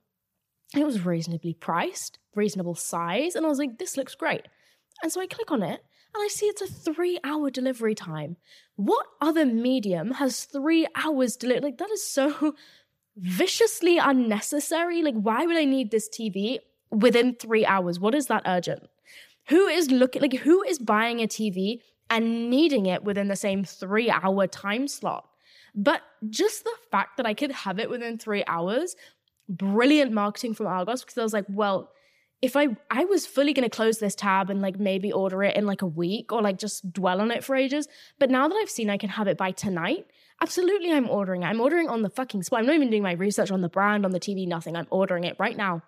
It 0.72 0.86
was 0.86 1.04
reasonably 1.04 1.52
priced, 1.52 2.20
reasonable 2.32 2.76
size. 2.76 3.34
And 3.34 3.44
I 3.44 3.48
was 3.48 3.58
like, 3.58 3.78
this 3.78 3.96
looks 3.96 4.14
great. 4.14 4.46
And 5.02 5.10
so 5.10 5.20
I 5.20 5.26
click 5.26 5.50
on 5.50 5.64
it 5.64 5.82
and 6.14 6.22
I 6.22 6.28
see 6.30 6.46
it's 6.46 6.62
a 6.62 6.68
three 6.68 7.18
hour 7.24 7.50
delivery 7.50 7.96
time. 7.96 8.36
What 8.76 9.04
other 9.20 9.44
medium 9.44 10.12
has 10.12 10.44
three 10.44 10.86
hours 10.94 11.36
delivery? 11.36 11.70
Like, 11.70 11.78
that 11.78 11.90
is 11.90 12.06
so 12.06 12.54
viciously 13.16 13.98
unnecessary. 13.98 15.02
Like, 15.02 15.16
why 15.16 15.44
would 15.44 15.56
I 15.56 15.64
need 15.64 15.90
this 15.90 16.08
TV 16.08 16.58
within 16.92 17.34
three 17.34 17.66
hours? 17.66 17.98
What 17.98 18.14
is 18.14 18.26
that 18.26 18.44
urgent? 18.46 18.88
Who 19.48 19.66
is 19.66 19.90
looking, 19.90 20.22
like, 20.22 20.34
who 20.34 20.62
is 20.62 20.78
buying 20.78 21.20
a 21.20 21.26
TV 21.26 21.80
and 22.08 22.48
needing 22.48 22.86
it 22.86 23.02
within 23.02 23.26
the 23.26 23.34
same 23.34 23.64
three 23.64 24.08
hour 24.08 24.46
time 24.46 24.86
slot? 24.86 25.27
But 25.74 26.02
just 26.28 26.64
the 26.64 26.74
fact 26.90 27.16
that 27.16 27.26
I 27.26 27.34
could 27.34 27.52
have 27.52 27.78
it 27.78 27.90
within 27.90 28.18
three 28.18 28.44
hours, 28.46 28.96
brilliant 29.48 30.12
marketing 30.12 30.54
from 30.54 30.66
Argos 30.66 31.02
because 31.02 31.18
I 31.18 31.22
was 31.22 31.32
like, 31.32 31.46
well, 31.48 31.90
if 32.40 32.56
I 32.56 32.68
I 32.90 33.04
was 33.04 33.26
fully 33.26 33.52
gonna 33.52 33.70
close 33.70 33.98
this 33.98 34.14
tab 34.14 34.50
and 34.50 34.62
like 34.62 34.78
maybe 34.78 35.12
order 35.12 35.42
it 35.42 35.56
in 35.56 35.66
like 35.66 35.82
a 35.82 35.86
week 35.86 36.32
or 36.32 36.40
like 36.40 36.58
just 36.58 36.92
dwell 36.92 37.20
on 37.20 37.30
it 37.30 37.42
for 37.42 37.56
ages. 37.56 37.88
But 38.18 38.30
now 38.30 38.46
that 38.46 38.54
I've 38.54 38.70
seen 38.70 38.90
I 38.90 38.96
can 38.96 39.10
have 39.10 39.26
it 39.26 39.36
by 39.36 39.50
tonight, 39.50 40.06
absolutely 40.40 40.92
I'm 40.92 41.10
ordering 41.10 41.42
it. 41.42 41.46
I'm 41.46 41.60
ordering 41.60 41.88
on 41.88 42.02
the 42.02 42.10
fucking 42.10 42.44
spot. 42.44 42.60
I'm 42.60 42.66
not 42.66 42.76
even 42.76 42.90
doing 42.90 43.02
my 43.02 43.12
research 43.12 43.50
on 43.50 43.60
the 43.60 43.68
brand, 43.68 44.04
on 44.04 44.12
the 44.12 44.20
TV, 44.20 44.46
nothing. 44.46 44.76
I'm 44.76 44.86
ordering 44.90 45.24
it 45.24 45.36
right 45.38 45.56
now. 45.56 45.82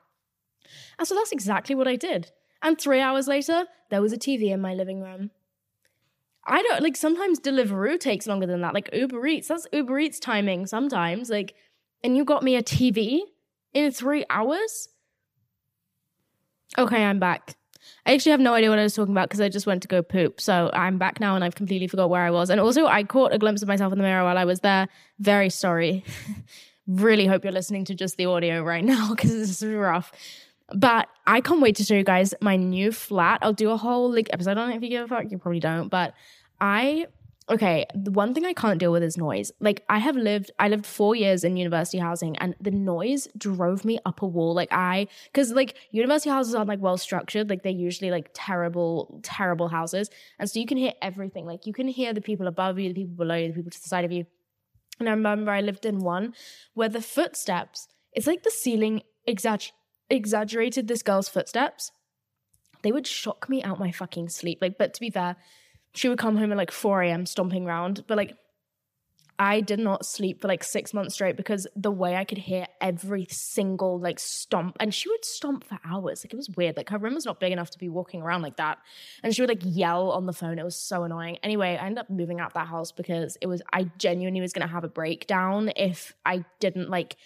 And 0.99 1.07
so 1.07 1.15
that's 1.15 1.33
exactly 1.33 1.75
what 1.75 1.89
I 1.89 1.97
did. 1.97 2.33
And 2.63 2.79
three 2.79 3.01
hours 3.01 3.27
later, 3.27 3.67
there 3.91 4.03
was 4.03 4.13
a 4.13 4.19
TV 4.19 4.51
in 4.51 4.61
my 4.61 4.75
living 4.75 5.01
room. 5.01 5.31
I 6.51 6.63
don't 6.63 6.83
like 6.83 6.97
sometimes 6.97 7.39
Deliveroo 7.39 7.99
takes 7.99 8.27
longer 8.27 8.47
than 8.47 8.61
that. 8.63 8.75
Like 8.75 8.91
Uber 8.93 9.27
Eats, 9.27 9.49
that's 9.49 9.67
Uber 9.73 9.99
Eats 10.01 10.19
timing 10.19 10.67
sometimes. 10.67 11.31
Like, 11.31 11.55
and 12.03 12.17
you 12.17 12.25
got 12.25 12.43
me 12.43 12.57
a 12.57 12.63
TV 12.63 13.21
in 13.73 13.91
three 13.93 14.25
hours? 14.29 14.89
Okay, 16.77 17.05
I'm 17.05 17.19
back. 17.19 17.57
I 18.07 18.15
actually 18.15 18.33
have 18.33 18.41
no 18.41 18.55
idea 18.55 18.71
what 18.71 18.79
I 18.79 18.83
was 18.83 18.95
talking 18.95 19.13
about 19.13 19.29
because 19.29 19.41
I 19.41 19.49
just 19.49 19.67
went 19.67 19.83
to 19.83 19.89
go 19.89 20.03
poop. 20.03 20.41
So 20.41 20.71
I'm 20.73 20.99
back 20.99 21.21
now 21.21 21.35
and 21.35 21.45
I've 21.45 21.55
completely 21.55 21.87
forgot 21.87 22.11
where 22.11 22.23
I 22.23 22.31
was. 22.31 22.51
And 22.51 22.61
also, 22.61 22.87
I 22.87 23.05
caught 23.05 23.33
a 23.33 23.39
glimpse 23.39 23.63
of 23.63 23.69
myself 23.69 23.93
in 23.93 23.99
the 23.99 24.05
mirror 24.05 24.25
while 24.25 24.39
I 24.39 24.45
was 24.45 24.61
there. 24.61 24.89
Very 25.19 25.51
sorry. 25.51 26.05
really 26.87 27.27
hope 27.27 27.45
you're 27.45 27.53
listening 27.53 27.85
to 27.87 27.95
just 27.95 28.17
the 28.17 28.27
audio 28.27 28.63
right 28.63 28.85
now 28.85 29.11
because 29.11 29.33
this 29.33 29.63
is 29.63 29.75
rough. 29.75 30.13
But 30.73 31.09
I 31.27 31.41
can't 31.41 31.61
wait 31.61 31.77
to 31.77 31.85
show 31.85 31.95
you 31.95 32.05
guys 32.05 32.33
my 32.41 32.57
new 32.57 32.93
flat. 32.93 33.41
I'll 33.43 33.53
do 33.53 33.71
a 33.71 33.77
whole 33.77 34.13
like 34.13 34.29
episode 34.33 34.57
on 34.57 34.71
it 34.71 34.77
if 34.77 34.83
you 34.83 34.89
give 34.89 35.05
a 35.05 35.09
fuck. 35.09 35.31
You 35.31 35.39
probably 35.39 35.61
don't, 35.61 35.89
but 35.89 36.15
I 36.61 37.07
okay, 37.51 37.85
the 37.97 38.13
one 38.13 38.33
thing 38.33 38.45
I 38.45 38.53
can't 38.53 38.79
deal 38.79 38.93
with 38.93 39.03
is 39.03 39.17
noise. 39.17 39.51
Like 39.61 39.85
I 39.89 39.99
have 39.99 40.17
lived 40.17 40.53
I 40.59 40.69
lived 40.69 40.87
4 40.87 41.17
years 41.17 41.43
in 41.43 41.57
university 41.57 41.99
housing 41.99 42.37
and 42.39 42.55
the 42.61 42.71
noise 42.71 43.27
drove 43.37 43.85
me 43.85 43.99
up 44.07 44.23
a 44.23 44.27
wall. 44.27 44.55
Like 44.55 44.73
I 44.73 45.09
cuz 45.35 45.53
like 45.53 45.77
university 45.91 46.31
houses 46.31 46.55
aren't 46.55 46.69
like 46.69 46.81
well 46.81 46.97
structured, 46.97 47.51
like 47.51 47.63
they're 47.63 47.73
usually 47.73 48.11
like 48.11 48.31
terrible 48.35 49.21
terrible 49.23 49.69
houses. 49.69 50.11
And 50.39 50.49
so 50.49 50.61
you 50.61 50.67
can 50.67 50.79
hear 50.79 50.93
everything. 51.03 51.47
Like 51.47 51.67
you 51.67 51.73
can 51.73 51.89
hear 51.89 52.13
the 52.13 52.21
people 52.21 52.47
above 52.47 52.79
you, 52.79 52.89
the 52.89 52.95
people 52.95 53.17
below 53.17 53.35
you, 53.35 53.49
the 53.49 53.55
people 53.55 53.71
to 53.71 53.83
the 53.83 53.89
side 53.89 54.05
of 54.05 54.13
you. 54.13 54.27
And 55.01 55.09
I 55.09 55.13
remember 55.13 55.51
I 55.51 55.63
lived 55.63 55.87
in 55.87 55.99
one 55.99 56.35
where 56.75 56.89
the 56.89 57.01
footsteps, 57.01 57.89
it's 58.13 58.27
like 58.27 58.43
the 58.43 58.51
ceiling 58.51 59.03
exagger- 59.27 59.73
exaggerated 60.11 60.87
this 60.87 61.03
girl's 61.03 61.29
footsteps. 61.29 61.91
They 62.83 62.93
would 62.93 63.07
shock 63.07 63.49
me 63.49 63.63
out 63.63 63.79
my 63.79 63.91
fucking 63.91 64.29
sleep. 64.29 64.59
Like, 64.61 64.77
but 64.79 64.95
to 64.95 65.01
be 65.01 65.11
fair, 65.11 65.37
she 65.95 66.09
would 66.09 66.19
come 66.19 66.37
home 66.37 66.53
at 66.53 66.59
like 66.59 66.71
4 66.71 67.03
a.m. 67.03 67.27
stomping 67.27 67.67
around. 67.67 68.05
But 68.07 68.17
like, 68.17 68.37
I 69.41 69.63
did 69.63 69.79
not 69.79 70.05
sleep 70.05 70.43
for 70.43 70.49
like 70.49 70.63
six 70.63 70.93
months 70.93 71.15
straight 71.15 71.35
because 71.35 71.67
the 71.75 71.91
way 71.91 72.15
I 72.15 72.25
could 72.25 72.37
hear 72.37 72.67
every 72.83 73.27
single 73.31 73.99
like 73.99 74.19
stomp, 74.19 74.77
and 74.79 74.95
she 74.95 75.09
would 75.09 75.25
stomp 75.25 75.65
for 75.65 75.79
hours. 75.83 76.23
Like 76.23 76.35
it 76.35 76.37
was 76.37 76.51
weird. 76.51 76.77
Like 76.77 76.91
her 76.91 76.99
room 76.99 77.15
was 77.15 77.25
not 77.25 77.41
big 77.41 77.51
enough 77.51 77.71
to 77.71 77.79
be 77.79 77.89
walking 77.89 78.21
around 78.21 78.43
like 78.43 78.59
that. 78.59 78.79
And 79.23 79.35
she 79.35 79.41
would 79.41 79.49
like 79.49 79.63
yell 79.65 80.11
on 80.11 80.27
the 80.27 80.35
phone. 80.35 80.59
It 80.59 80.65
was 80.65 80.77
so 80.77 81.05
annoying. 81.05 81.39
Anyway, 81.43 81.79
I 81.81 81.87
ended 81.87 82.01
up 82.01 82.11
moving 82.11 82.39
out 82.39 82.53
that 82.53 82.67
house 82.67 82.93
because 82.93 83.39
it 83.41 83.47
was, 83.47 83.63
I 83.73 83.85
genuinely 83.97 84.43
was 84.43 84.53
going 84.53 84.67
to 84.69 84.73
have 84.73 84.85
a 84.85 84.89
breakdown 84.89 85.73
if 85.75 86.15
I 86.27 86.45
didn't 86.59 86.91
like 86.91 87.17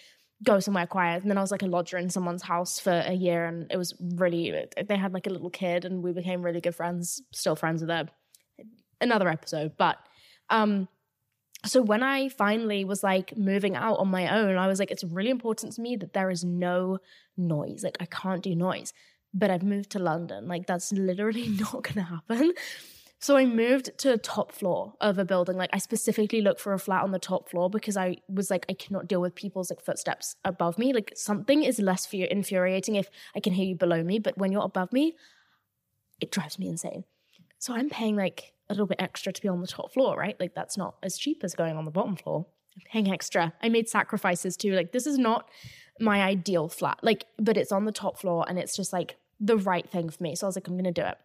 go 0.41 0.61
somewhere 0.61 0.87
quiet. 0.87 1.21
And 1.21 1.29
then 1.29 1.37
I 1.37 1.41
was 1.41 1.51
like 1.51 1.63
a 1.63 1.67
lodger 1.67 1.97
in 1.97 2.09
someone's 2.09 2.43
house 2.43 2.79
for 2.79 2.93
a 2.93 3.13
year 3.13 3.45
and 3.45 3.69
it 3.69 3.75
was 3.75 3.93
really, 3.99 4.67
they 4.87 4.95
had 4.95 5.13
like 5.13 5.27
a 5.27 5.31
little 5.31 5.49
kid 5.49 5.83
and 5.83 6.01
we 6.01 6.13
became 6.13 6.43
really 6.43 6.61
good 6.61 6.75
friends, 6.75 7.21
still 7.33 7.57
friends 7.57 7.81
with 7.81 7.89
her 7.89 8.07
another 9.05 9.29
episode. 9.29 9.73
But 9.77 9.97
um, 10.49 10.87
so 11.65 11.81
when 11.81 12.03
I 12.03 12.29
finally 12.29 12.85
was 12.85 13.03
like 13.03 13.37
moving 13.37 13.75
out 13.75 13.97
on 13.97 14.09
my 14.09 14.35
own, 14.37 14.57
I 14.57 14.67
was 14.67 14.79
like, 14.79 14.91
it's 14.91 15.03
really 15.03 15.29
important 15.29 15.73
to 15.73 15.81
me 15.81 15.95
that 15.97 16.13
there 16.13 16.29
is 16.29 16.43
no 16.43 16.99
noise. 17.37 17.83
Like 17.83 17.97
I 17.99 18.05
can't 18.05 18.43
do 18.43 18.55
noise. 18.55 18.93
But 19.33 19.49
I've 19.49 19.63
moved 19.63 19.91
to 19.91 19.99
London. 19.99 20.47
Like 20.47 20.67
that's 20.67 20.91
literally 20.91 21.47
not 21.59 21.83
gonna 21.83 22.03
happen. 22.03 22.53
So 23.19 23.37
I 23.37 23.45
moved 23.45 23.97
to 23.99 24.09
the 24.09 24.17
top 24.17 24.51
floor 24.51 24.93
of 25.01 25.17
a 25.17 25.25
building. 25.25 25.57
Like 25.57 25.71
I 25.73 25.79
specifically 25.79 26.41
looked 26.41 26.61
for 26.61 26.73
a 26.73 26.79
flat 26.79 27.03
on 27.03 27.11
the 27.11 27.19
top 27.19 27.49
floor 27.49 27.69
because 27.69 27.97
I 27.97 28.17
was 28.29 28.51
like, 28.51 28.65
I 28.69 28.73
cannot 28.73 29.07
deal 29.07 29.21
with 29.21 29.33
people's 29.33 29.71
like 29.71 29.81
footsteps 29.81 30.35
above 30.43 30.77
me. 30.77 30.93
Like 30.93 31.13
something 31.15 31.63
is 31.63 31.79
less 31.79 32.07
infuriating 32.13 32.95
if 32.95 33.09
I 33.35 33.39
can 33.39 33.53
hear 33.53 33.65
you 33.65 33.75
below 33.75 34.03
me, 34.03 34.19
but 34.19 34.37
when 34.37 34.51
you're 34.51 34.63
above 34.63 34.93
me, 34.93 35.15
it 36.21 36.31
drives 36.31 36.59
me 36.59 36.67
insane. 36.67 37.03
So 37.57 37.73
I'm 37.73 37.89
paying 37.89 38.15
like 38.15 38.53
a 38.69 38.73
little 38.73 38.87
bit 38.87 39.01
extra 39.01 39.31
to 39.31 39.41
be 39.41 39.47
on 39.47 39.61
the 39.61 39.67
top 39.67 39.93
floor, 39.93 40.17
right? 40.17 40.39
Like 40.39 40.55
that's 40.55 40.77
not 40.77 40.95
as 41.03 41.17
cheap 41.17 41.43
as 41.43 41.53
going 41.53 41.77
on 41.77 41.85
the 41.85 41.91
bottom 41.91 42.15
floor. 42.15 42.45
I'm 42.75 42.81
paying 42.91 43.11
extra. 43.11 43.53
I 43.61 43.69
made 43.69 43.87
sacrifices 43.87 44.57
too. 44.57 44.73
Like 44.73 44.91
this 44.91 45.07
is 45.07 45.17
not 45.17 45.49
my 45.99 46.21
ideal 46.21 46.67
flat. 46.67 46.99
Like, 47.01 47.25
but 47.37 47.57
it's 47.57 47.71
on 47.71 47.85
the 47.85 47.91
top 47.91 48.17
floor 48.17 48.45
and 48.47 48.59
it's 48.59 48.75
just 48.75 48.91
like 48.91 49.17
the 49.39 49.57
right 49.57 49.89
thing 49.89 50.09
for 50.09 50.21
me. 50.21 50.35
So 50.35 50.45
I 50.45 50.49
was 50.49 50.55
like, 50.55 50.67
I'm 50.67 50.77
gonna 50.77 50.91
do 50.91 51.03
it 51.03 51.17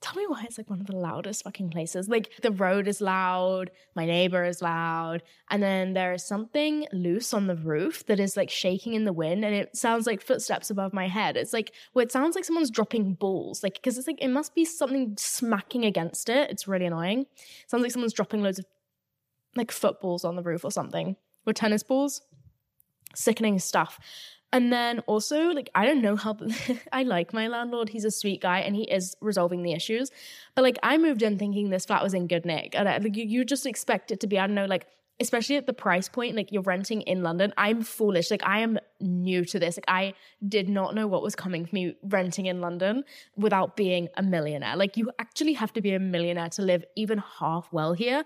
tell 0.00 0.14
me 0.14 0.26
why 0.26 0.44
it's 0.44 0.58
like 0.58 0.68
one 0.68 0.80
of 0.80 0.86
the 0.86 0.96
loudest 0.96 1.44
fucking 1.44 1.70
places. 1.70 2.08
Like 2.08 2.30
the 2.42 2.50
road 2.50 2.86
is 2.86 3.00
loud, 3.00 3.70
my 3.94 4.04
neighbor 4.04 4.44
is 4.44 4.60
loud, 4.60 5.22
and 5.50 5.62
then 5.62 5.94
there 5.94 6.12
is 6.12 6.24
something 6.24 6.86
loose 6.92 7.32
on 7.32 7.46
the 7.46 7.56
roof 7.56 8.04
that 8.06 8.20
is 8.20 8.36
like 8.36 8.50
shaking 8.50 8.94
in 8.94 9.04
the 9.04 9.12
wind 9.12 9.44
and 9.44 9.54
it 9.54 9.76
sounds 9.76 10.06
like 10.06 10.22
footsteps 10.22 10.70
above 10.70 10.92
my 10.92 11.08
head. 11.08 11.36
It's 11.36 11.52
like 11.52 11.72
well, 11.94 12.02
it 12.04 12.12
sounds 12.12 12.34
like 12.34 12.44
someone's 12.44 12.70
dropping 12.70 13.14
balls. 13.14 13.62
Like 13.62 13.74
because 13.74 13.96
it's 13.98 14.06
like 14.06 14.22
it 14.22 14.28
must 14.28 14.54
be 14.54 14.64
something 14.64 15.14
smacking 15.18 15.84
against 15.84 16.28
it. 16.28 16.50
It's 16.50 16.68
really 16.68 16.86
annoying. 16.86 17.20
It 17.20 17.70
sounds 17.70 17.82
like 17.82 17.92
someone's 17.92 18.12
dropping 18.12 18.42
loads 18.42 18.58
of 18.58 18.66
like 19.56 19.72
footballs 19.72 20.24
on 20.24 20.36
the 20.36 20.42
roof 20.42 20.64
or 20.64 20.70
something. 20.70 21.16
Or 21.46 21.52
tennis 21.52 21.82
balls. 21.82 22.22
Sickening 23.14 23.58
stuff. 23.58 23.98
And 24.52 24.72
then 24.72 25.00
also, 25.00 25.48
like, 25.48 25.68
I 25.74 25.84
don't 25.84 26.00
know 26.00 26.16
how 26.16 26.36
I 26.92 27.02
like 27.02 27.32
my 27.32 27.48
landlord. 27.48 27.88
He's 27.90 28.04
a 28.04 28.10
sweet 28.10 28.40
guy 28.40 28.60
and 28.60 28.76
he 28.76 28.84
is 28.84 29.16
resolving 29.20 29.62
the 29.62 29.72
issues. 29.72 30.10
But 30.54 30.62
like, 30.62 30.78
I 30.82 30.98
moved 30.98 31.22
in 31.22 31.38
thinking 31.38 31.70
this 31.70 31.84
flat 31.84 32.02
was 32.02 32.14
in 32.14 32.26
good 32.26 32.46
nick. 32.46 32.74
And 32.74 32.88
I, 32.88 32.98
like, 32.98 33.16
you, 33.16 33.24
you 33.24 33.44
just 33.44 33.66
expect 33.66 34.10
it 34.10 34.20
to 34.20 34.26
be, 34.26 34.38
I 34.38 34.46
don't 34.46 34.54
know, 34.54 34.66
like, 34.66 34.86
especially 35.18 35.56
at 35.56 35.66
the 35.66 35.72
price 35.72 36.08
point, 36.08 36.36
like, 36.36 36.52
you're 36.52 36.62
renting 36.62 37.00
in 37.02 37.22
London. 37.22 37.52
I'm 37.56 37.82
foolish. 37.82 38.30
Like, 38.30 38.46
I 38.46 38.60
am 38.60 38.78
new 39.00 39.44
to 39.46 39.58
this. 39.58 39.78
Like, 39.78 39.86
I 39.88 40.14
did 40.46 40.68
not 40.68 40.94
know 40.94 41.06
what 41.06 41.22
was 41.22 41.34
coming 41.34 41.64
for 41.64 41.74
me 41.74 41.94
renting 42.02 42.46
in 42.46 42.60
London 42.60 43.02
without 43.36 43.76
being 43.76 44.08
a 44.16 44.22
millionaire. 44.22 44.76
Like, 44.76 44.96
you 44.96 45.10
actually 45.18 45.54
have 45.54 45.72
to 45.72 45.80
be 45.80 45.92
a 45.92 45.98
millionaire 45.98 46.50
to 46.50 46.62
live 46.62 46.84
even 46.96 47.22
half 47.38 47.68
well 47.72 47.94
here. 47.94 48.24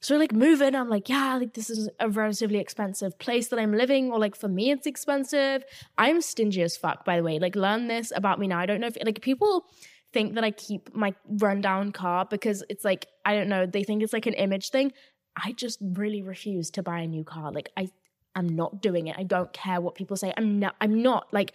So 0.00 0.16
like 0.16 0.32
moving, 0.32 0.74
I'm 0.74 0.88
like, 0.88 1.08
yeah, 1.08 1.36
like 1.36 1.54
this 1.54 1.70
is 1.70 1.88
a 2.00 2.08
relatively 2.08 2.58
expensive 2.58 3.18
place 3.18 3.48
that 3.48 3.58
I'm 3.58 3.72
living, 3.72 4.12
or 4.12 4.18
like 4.18 4.36
for 4.36 4.48
me 4.48 4.70
it's 4.70 4.86
expensive. 4.86 5.64
I'm 5.98 6.20
stingy 6.20 6.62
as 6.62 6.76
fuck, 6.76 7.04
by 7.04 7.16
the 7.16 7.22
way. 7.22 7.38
Like 7.38 7.56
learn 7.56 7.88
this 7.88 8.12
about 8.14 8.38
me 8.38 8.46
now. 8.46 8.58
I 8.58 8.66
don't 8.66 8.80
know 8.80 8.88
if 8.88 8.96
like 9.04 9.20
people 9.22 9.66
think 10.12 10.34
that 10.34 10.44
I 10.44 10.50
keep 10.50 10.94
my 10.94 11.14
rundown 11.26 11.92
car 11.92 12.26
because 12.28 12.62
it's 12.68 12.84
like, 12.84 13.06
I 13.24 13.34
don't 13.34 13.48
know, 13.48 13.66
they 13.66 13.84
think 13.84 14.02
it's 14.02 14.12
like 14.12 14.26
an 14.26 14.34
image 14.34 14.70
thing. 14.70 14.92
I 15.36 15.52
just 15.52 15.78
really 15.80 16.22
refuse 16.22 16.70
to 16.72 16.82
buy 16.82 17.00
a 17.00 17.06
new 17.06 17.24
car. 17.24 17.52
Like 17.52 17.70
I 17.76 17.90
I'm 18.34 18.48
not 18.54 18.82
doing 18.82 19.06
it. 19.06 19.16
I 19.18 19.22
don't 19.22 19.52
care 19.52 19.80
what 19.80 19.94
people 19.94 20.16
say. 20.16 20.32
I'm 20.36 20.58
not 20.58 20.76
I'm 20.80 21.02
not 21.02 21.32
like 21.32 21.52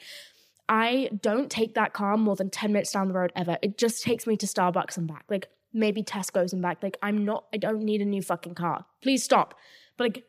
I 0.67 1.09
don't 1.21 1.49
take 1.49 1.75
that 1.75 1.93
car 1.93 2.17
more 2.17 2.35
than 2.35 2.49
10 2.49 2.71
minutes 2.71 2.91
down 2.91 3.07
the 3.07 3.13
road 3.13 3.31
ever. 3.35 3.57
It 3.61 3.77
just 3.77 4.03
takes 4.03 4.25
me 4.25 4.37
to 4.37 4.45
Starbucks 4.45 4.97
and 4.97 5.07
back. 5.07 5.25
Like 5.29 5.49
maybe 5.73 6.03
Tesco's 6.03 6.53
and 6.53 6.61
back. 6.61 6.81
Like, 6.83 6.97
I'm 7.01 7.25
not, 7.25 7.45
I 7.53 7.57
don't 7.57 7.83
need 7.83 8.01
a 8.01 8.05
new 8.05 8.21
fucking 8.21 8.55
car. 8.55 8.85
Please 9.01 9.23
stop. 9.23 9.55
But 9.97 10.03
like, 10.05 10.23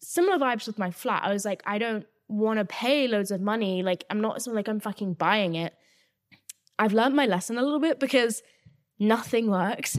similar 0.00 0.38
vibes 0.38 0.66
with 0.66 0.78
my 0.78 0.90
flat. 0.90 1.22
I 1.24 1.32
was 1.32 1.44
like, 1.44 1.62
I 1.66 1.78
don't 1.78 2.06
want 2.28 2.58
to 2.58 2.64
pay 2.64 3.08
loads 3.08 3.30
of 3.30 3.40
money. 3.40 3.82
Like, 3.82 4.04
I'm 4.10 4.20
not 4.20 4.42
so 4.42 4.52
like 4.52 4.68
I'm 4.68 4.80
fucking 4.80 5.14
buying 5.14 5.54
it. 5.54 5.74
I've 6.78 6.92
learned 6.92 7.16
my 7.16 7.26
lesson 7.26 7.58
a 7.58 7.62
little 7.62 7.80
bit 7.80 7.98
because 7.98 8.42
nothing 8.98 9.50
works. 9.50 9.96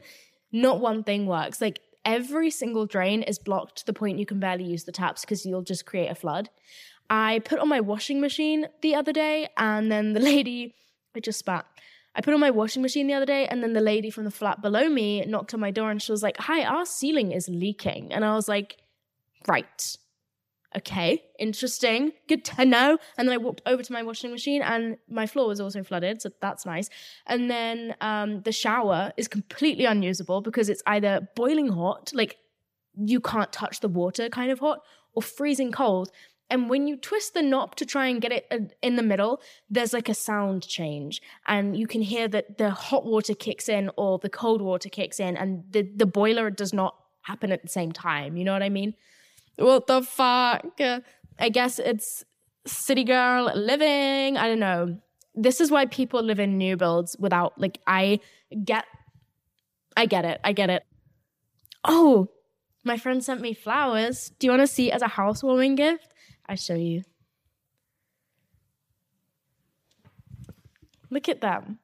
not 0.52 0.80
one 0.80 1.02
thing 1.04 1.26
works. 1.26 1.60
Like, 1.60 1.80
every 2.04 2.50
single 2.50 2.86
drain 2.86 3.22
is 3.22 3.38
blocked 3.38 3.76
to 3.76 3.86
the 3.86 3.92
point 3.92 4.18
you 4.18 4.26
can 4.26 4.40
barely 4.40 4.64
use 4.64 4.84
the 4.84 4.92
taps 4.92 5.22
because 5.22 5.44
you'll 5.44 5.62
just 5.62 5.86
create 5.86 6.08
a 6.08 6.14
flood. 6.14 6.50
I 7.10 7.40
put 7.40 7.58
on 7.58 7.68
my 7.68 7.80
washing 7.80 8.20
machine 8.20 8.66
the 8.82 8.94
other 8.94 9.12
day, 9.12 9.48
and 9.56 9.90
then 9.90 10.12
the 10.12 10.20
lady, 10.32 10.74
I 11.14 11.20
just 11.20 11.38
spat. 11.38 11.66
I 12.18 12.20
put 12.20 12.34
on 12.34 12.40
my 12.40 12.50
washing 12.50 12.82
machine 12.82 13.06
the 13.06 13.14
other 13.14 13.24
day, 13.24 13.46
and 13.46 13.62
then 13.62 13.74
the 13.74 13.80
lady 13.80 14.10
from 14.10 14.24
the 14.24 14.32
flat 14.32 14.60
below 14.60 14.88
me 14.88 15.24
knocked 15.24 15.54
on 15.54 15.60
my 15.60 15.70
door 15.70 15.92
and 15.92 16.02
she 16.02 16.10
was 16.10 16.20
like, 16.20 16.36
Hi, 16.38 16.64
our 16.64 16.84
ceiling 16.84 17.30
is 17.30 17.48
leaking. 17.48 18.12
And 18.12 18.24
I 18.24 18.34
was 18.34 18.48
like, 18.48 18.78
Right. 19.46 19.96
Okay, 20.76 21.22
interesting. 21.38 22.12
Good 22.28 22.44
to 22.44 22.64
know. 22.64 22.98
And 23.16 23.26
then 23.26 23.34
I 23.34 23.38
walked 23.38 23.62
over 23.64 23.82
to 23.82 23.92
my 23.92 24.02
washing 24.02 24.32
machine 24.32 24.60
and 24.60 24.98
my 25.08 25.26
floor 25.26 25.46
was 25.46 25.60
also 25.60 25.82
flooded, 25.84 26.20
so 26.20 26.30
that's 26.42 26.66
nice. 26.66 26.90
And 27.26 27.48
then 27.48 27.94
um, 28.00 28.42
the 28.42 28.52
shower 28.52 29.12
is 29.16 29.28
completely 29.28 29.84
unusable 29.86 30.40
because 30.42 30.68
it's 30.68 30.82
either 30.86 31.28
boiling 31.36 31.68
hot, 31.68 32.10
like 32.12 32.36
you 32.96 33.20
can't 33.20 33.52
touch 33.52 33.78
the 33.80 33.88
water 33.88 34.28
kind 34.28 34.50
of 34.50 34.58
hot, 34.58 34.80
or 35.14 35.22
freezing 35.22 35.70
cold. 35.70 36.10
And 36.50 36.70
when 36.70 36.88
you 36.88 36.96
twist 36.96 37.34
the 37.34 37.42
knob 37.42 37.76
to 37.76 37.84
try 37.84 38.06
and 38.06 38.20
get 38.20 38.32
it 38.32 38.46
uh, 38.50 38.58
in 38.82 38.96
the 38.96 39.02
middle, 39.02 39.40
there's 39.68 39.92
like 39.92 40.08
a 40.08 40.14
sound 40.14 40.66
change. 40.66 41.20
And 41.46 41.76
you 41.76 41.86
can 41.86 42.00
hear 42.00 42.26
that 42.28 42.56
the 42.56 42.70
hot 42.70 43.04
water 43.04 43.34
kicks 43.34 43.68
in 43.68 43.90
or 43.96 44.18
the 44.18 44.30
cold 44.30 44.62
water 44.62 44.88
kicks 44.88 45.20
in, 45.20 45.36
and 45.36 45.64
the, 45.70 45.82
the 45.82 46.06
boiler 46.06 46.48
does 46.50 46.72
not 46.72 46.96
happen 47.22 47.52
at 47.52 47.62
the 47.62 47.68
same 47.68 47.92
time. 47.92 48.36
You 48.36 48.44
know 48.44 48.54
what 48.54 48.62
I 48.62 48.70
mean? 48.70 48.94
What 49.56 49.86
the 49.86 50.02
fuck? 50.02 50.80
I 51.38 51.48
guess 51.50 51.78
it's 51.78 52.24
city 52.66 53.04
girl 53.04 53.52
living. 53.54 54.36
I 54.36 54.48
don't 54.48 54.58
know. 54.58 54.98
This 55.34 55.60
is 55.60 55.70
why 55.70 55.86
people 55.86 56.22
live 56.22 56.40
in 56.40 56.58
new 56.58 56.76
builds 56.76 57.16
without, 57.18 57.60
like, 57.60 57.78
I 57.86 58.20
get, 58.64 58.86
I 59.96 60.06
get 60.06 60.24
it. 60.24 60.40
I 60.42 60.52
get 60.52 60.70
it. 60.70 60.84
Oh, 61.84 62.28
my 62.84 62.96
friend 62.96 63.22
sent 63.22 63.40
me 63.40 63.52
flowers. 63.52 64.32
Do 64.38 64.46
you 64.46 64.50
want 64.50 64.62
to 64.62 64.66
see 64.66 64.90
it 64.90 64.94
as 64.94 65.02
a 65.02 65.08
housewarming 65.08 65.74
gift? 65.74 66.14
I 66.48 66.54
show 66.54 66.74
you. 66.74 67.04
Look 71.10 71.28
at 71.28 71.40
them. 71.40 71.78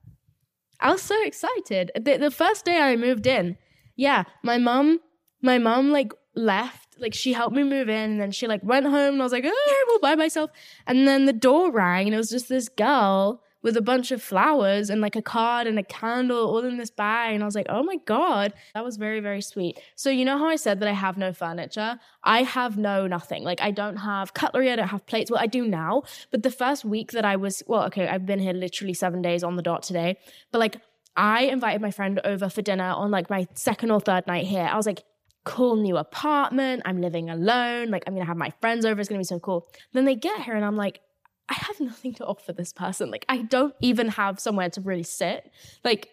I 0.81 0.91
was 0.91 1.03
so 1.03 1.17
excited. 1.25 1.91
The, 1.95 2.17
the 2.17 2.31
first 2.31 2.65
day 2.65 2.79
I 2.79 2.97
moved 2.97 3.27
in, 3.27 3.57
yeah, 3.97 4.25
my 4.43 4.59
mom, 4.59 5.01
my 5.41 5.59
mom 5.59 5.93
like 5.93 6.13
left, 6.35 6.99
like 6.99 7.15
she 7.15 7.33
helped 7.33 7.55
me 7.55 7.63
move 7.63 7.89
in, 7.89 8.13
and 8.13 8.21
then 8.21 8.33
she 8.33 8.47
like 8.47 8.63
went 8.63 8.87
home, 8.87 9.15
and 9.15 9.23
I 9.23 9.25
was 9.25 9.33
like, 9.33 9.45
oh, 9.47 9.85
I'm 9.87 9.93
all 9.93 10.01
by 10.01 10.15
myself. 10.15 10.51
And 10.87 11.07
then 11.07 11.27
the 11.27 11.33
door 11.33 11.71
rang, 11.71 12.07
and 12.07 12.15
it 12.15 12.19
was 12.19 12.31
just 12.31 12.49
this 12.49 12.69
girl 12.69 13.43
with 13.65 13.79
a 13.79 13.83
bunch 13.83 14.13
of 14.13 14.23
flowers 14.23 14.91
and 14.91 15.01
like 15.01 15.17
a 15.17 15.23
card 15.23 15.67
and 15.67 15.79
a 15.79 15.83
candle 15.83 16.47
all 16.51 16.65
in 16.65 16.77
this 16.77 16.91
bag. 16.91 17.35
And 17.35 17.43
I 17.43 17.47
was 17.47 17.55
like, 17.55 17.67
oh 17.71 17.83
my 17.83 17.97
God, 18.05 18.53
that 18.75 18.85
was 18.85 18.99
very, 18.99 19.21
very 19.21 19.41
sweet. 19.41 19.81
So, 19.97 20.11
you 20.11 20.25
know 20.27 20.37
how 20.37 20.49
I 20.49 20.57
said 20.57 20.81
that 20.81 20.89
I 20.89 20.93
have 20.93 21.17
no 21.17 21.33
furniture? 21.33 21.99
I 22.23 22.43
have 22.43 22.77
no 22.77 23.07
nothing. 23.07 23.43
Like, 23.43 23.63
I 23.63 23.71
don't 23.71 23.97
have 23.97 24.35
cutlery, 24.35 24.71
I 24.71 24.77
don't 24.77 24.89
have 24.89 25.07
plates. 25.07 25.31
Well, 25.31 25.41
I 25.41 25.47
do 25.47 25.67
now. 25.67 26.03
But 26.31 26.43
the 26.43 26.51
first 26.51 26.85
week 26.85 27.13
that 27.13 27.25
I 27.25 27.37
was, 27.37 27.63
well, 27.67 27.85
okay, 27.85 28.07
I've 28.07 28.27
been 28.27 28.39
here 28.39 28.53
literally 28.53 28.93
seven 28.93 29.23
days 29.23 29.43
on 29.43 29.57
the 29.57 29.63
dot 29.63 29.83
today. 29.83 30.19
But 30.53 30.59
like, 30.59 30.77
I 31.17 31.45
invited 31.45 31.81
my 31.81 31.91
friend 31.91 32.21
over 32.23 32.51
for 32.51 32.61
dinner 32.61 32.85
on 32.85 33.11
like 33.11 33.31
my 33.31 33.49
second 33.55 33.91
or 33.91 34.01
third 34.01 34.27
night 34.27 34.45
here. 34.45 34.69
I 34.71 34.77
was 34.77 34.85
like, 34.85 35.05
cool 35.45 35.77
new 35.77 35.97
apartment. 35.97 36.83
I'm 36.85 37.01
living 37.01 37.31
alone. 37.31 37.89
Like, 37.89 38.05
I'm 38.07 38.13
gonna 38.13 38.27
have 38.27 38.37
my 38.37 38.53
friends 38.61 38.85
over. 38.85 39.01
It's 39.01 39.09
gonna 39.09 39.21
be 39.21 39.25
so 39.25 39.41
cool. 39.41 39.67
Then 39.95 40.05
they 40.05 40.17
get 40.17 40.43
here 40.43 40.55
and 40.55 40.65
I'm 40.65 40.77
like, 40.77 41.01
I 41.49 41.55
have 41.55 41.81
nothing 41.81 42.15
to 42.15 42.25
offer 42.25 42.53
this 42.53 42.73
person. 42.73 43.11
Like, 43.11 43.25
I 43.29 43.39
don't 43.43 43.75
even 43.81 44.09
have 44.09 44.41
somewhere 44.41 44.71
to 44.71 44.81
really 44.81 45.03
sit. 45.03 45.51
Like, 45.85 46.09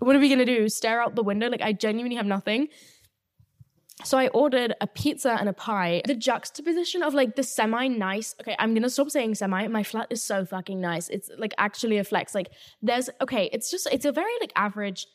what 0.00 0.16
are 0.16 0.18
we 0.18 0.28
gonna 0.28 0.44
do? 0.44 0.68
Stare 0.68 1.00
out 1.00 1.14
the 1.14 1.22
window? 1.22 1.48
Like, 1.48 1.62
I 1.62 1.72
genuinely 1.72 2.16
have 2.16 2.26
nothing. 2.26 2.68
So 4.04 4.18
I 4.18 4.28
ordered 4.28 4.74
a 4.80 4.86
pizza 4.86 5.36
and 5.38 5.48
a 5.48 5.52
pie. 5.52 6.02
The 6.04 6.14
juxtaposition 6.14 7.02
of 7.02 7.14
like 7.14 7.36
the 7.36 7.42
semi 7.42 7.88
nice. 7.88 8.34
Okay, 8.40 8.56
I'm 8.58 8.74
gonna 8.74 8.90
stop 8.90 9.10
saying 9.10 9.36
semi. 9.36 9.68
My 9.68 9.82
flat 9.82 10.08
is 10.10 10.22
so 10.22 10.44
fucking 10.44 10.80
nice. 10.80 11.08
It's 11.08 11.30
like 11.38 11.54
actually 11.58 11.98
a 11.98 12.04
flex. 12.04 12.34
Like, 12.34 12.50
there's 12.80 13.10
okay. 13.20 13.48
It's 13.52 13.70
just 13.70 13.86
it's 13.92 14.04
a 14.04 14.12
very 14.12 14.32
like 14.40 14.52
average 14.56 15.06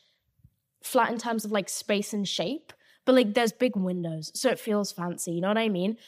flat 0.82 1.10
in 1.10 1.18
terms 1.18 1.44
of 1.44 1.52
like 1.52 1.68
space 1.68 2.12
and 2.12 2.26
shape, 2.26 2.72
but 3.04 3.14
like 3.14 3.34
there's 3.34 3.52
big 3.52 3.76
windows, 3.76 4.30
so 4.34 4.48
it 4.48 4.58
feels 4.58 4.92
fancy. 4.92 5.32
You 5.32 5.40
know 5.40 5.48
what 5.48 5.58
I 5.58 5.68
mean? 5.68 5.98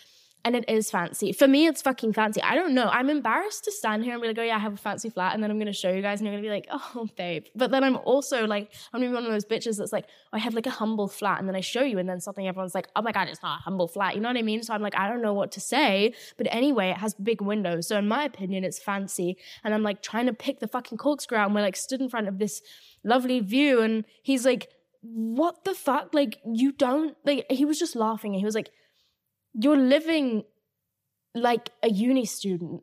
And 0.45 0.57
it 0.57 0.65
is 0.69 0.91
fancy. 0.91 1.33
For 1.33 1.47
me, 1.47 1.67
it's 1.67 1.83
fucking 1.83 2.15
fancy. 2.15 2.43
I 2.43 2.55
don't 2.55 2.75
know. 2.75 2.89
I'm 2.89 3.11
embarrassed 3.11 3.65
to 3.65 3.73
stand 3.73 4.05
here 4.05 4.15
and 4.15 4.23
be 4.23 4.29
like, 4.29 4.39
oh 4.39 4.43
yeah, 4.43 4.57
I 4.57 4.59
have 4.59 4.75
a 4.75 4.79
fancy 4.79 5.11
flat, 5.11 5.35
and 5.35 5.43
then 5.43 5.51
I'm 5.51 5.59
gonna 5.59 5.73
show 5.73 5.91
you 5.91 6.01
guys, 6.01 6.21
and 6.21 6.27
you're 6.27 6.37
gonna 6.37 6.43
be 6.43 6.51
like, 6.51 6.67
oh 6.71 7.09
babe. 7.17 7.45
But 7.55 7.71
then 7.71 7.85
I'm 7.85 7.97
also 7.97 8.47
like, 8.47 8.73
I'm 8.93 9.01
gonna 9.01 9.11
be 9.11 9.15
one 9.15 9.27
of 9.27 9.33
those 9.33 9.45
bitches 9.45 9.77
that's 9.79 9.93
like, 9.93 10.07
oh, 10.09 10.37
I 10.37 10.39
have 10.39 10.55
like 10.55 10.67
a 10.67 10.71
humble 10.71 11.09
flat, 11.09 11.41
and 11.41 11.49
then 11.49 11.57
I 11.57 11.61
show 11.61 11.83
you, 11.83 11.99
and 11.99 12.09
then 12.09 12.21
something 12.21 12.47
everyone's 12.47 12.75
like, 12.75 12.89
oh 12.97 13.03
my 13.03 13.13
god, 13.13 13.29
it's 13.29 13.43
not 13.43 13.61
a 13.61 13.63
humble 13.63 13.89
flat. 13.89 14.15
You 14.15 14.21
know 14.21 14.29
what 14.29 14.39
I 14.39 14.43
mean? 14.43 14.63
So 14.63 14.73
I'm 14.73 14.83
like, 14.83 14.97
I 14.97 15.09
don't 15.09 15.23
know 15.23 15.35
what 15.35 15.53
to 15.53 15.61
say. 15.61 16.15
But 16.37 16.47
anyway, 16.51 16.91
it 16.91 16.97
has 16.97 17.15
big 17.15 17.43
windows, 17.43 17.89
so 17.89 17.99
in 17.99 18.09
my 18.09 18.25
opinion, 18.25 18.65
it's 18.65 18.79
fancy. 18.79 19.37
And 19.63 19.75
I'm 19.75 19.83
like 19.83 20.03
trying 20.03 20.27
to 20.27 20.33
pick 20.33 20.61
the 20.61 20.69
fucking 20.69 20.99
corkscrew 20.99 21.39
and 21.39 21.55
we're 21.55 21.61
like 21.61 21.77
stood 21.77 22.01
in 22.01 22.09
front 22.09 22.29
of 22.29 22.39
this 22.39 22.63
lovely 23.05 23.41
view, 23.41 23.83
and 23.83 24.05
he's 24.23 24.47
like, 24.47 24.69
what 25.03 25.65
the 25.65 25.75
fuck? 25.75 26.15
Like 26.15 26.39
you 26.45 26.73
don't 26.73 27.17
like. 27.25 27.47
He 27.51 27.65
was 27.65 27.79
just 27.79 27.95
laughing, 27.95 28.33
and 28.33 28.41
he 28.41 28.45
was 28.45 28.55
like 28.55 28.71
you're 29.55 29.77
living 29.77 30.45
like 31.35 31.71
a 31.83 31.91
uni 31.91 32.25
student 32.25 32.83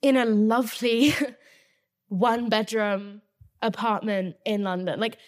in 0.00 0.16
a 0.16 0.24
lovely 0.24 1.14
one 2.08 2.48
bedroom 2.48 3.22
apartment 3.60 4.36
in 4.44 4.62
London. 4.62 5.00
Like 5.00 5.18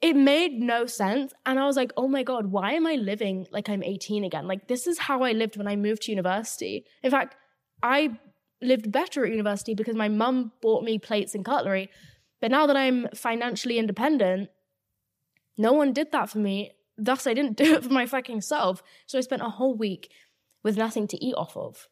it 0.00 0.16
made 0.16 0.60
no 0.60 0.86
sense. 0.86 1.32
And 1.46 1.58
I 1.58 1.66
was 1.66 1.76
like, 1.76 1.92
oh 1.96 2.08
my 2.08 2.22
God, 2.22 2.46
why 2.46 2.72
am 2.72 2.86
I 2.86 2.94
living 2.94 3.46
like 3.50 3.68
I'm 3.68 3.82
18 3.82 4.24
again? 4.24 4.46
Like 4.46 4.68
this 4.68 4.86
is 4.86 4.98
how 4.98 5.22
I 5.22 5.32
lived 5.32 5.56
when 5.56 5.66
I 5.66 5.76
moved 5.76 6.02
to 6.02 6.12
university. 6.12 6.84
In 7.02 7.10
fact, 7.10 7.36
I 7.82 8.18
lived 8.60 8.90
better 8.90 9.24
at 9.24 9.30
university 9.30 9.74
because 9.74 9.94
my 9.94 10.08
mum 10.08 10.52
bought 10.60 10.84
me 10.84 10.98
plates 10.98 11.34
and 11.34 11.44
cutlery. 11.44 11.90
But 12.40 12.50
now 12.50 12.66
that 12.66 12.76
I'm 12.76 13.08
financially 13.14 13.78
independent, 13.78 14.50
no 15.56 15.72
one 15.72 15.92
did 15.92 16.12
that 16.12 16.28
for 16.28 16.38
me. 16.38 16.72
Thus, 16.96 17.26
I 17.26 17.34
didn't 17.34 17.56
do 17.62 17.74
it 17.74 17.84
for 17.84 17.92
my 17.92 18.06
fucking 18.06 18.40
self. 18.40 18.82
So 19.06 19.18
I 19.18 19.20
spent 19.20 19.42
a 19.42 19.50
whole 19.50 19.74
week 19.74 20.10
with 20.62 20.76
nothing 20.76 21.06
to 21.08 21.24
eat 21.24 21.34
off 21.34 21.56
of. 21.56 21.88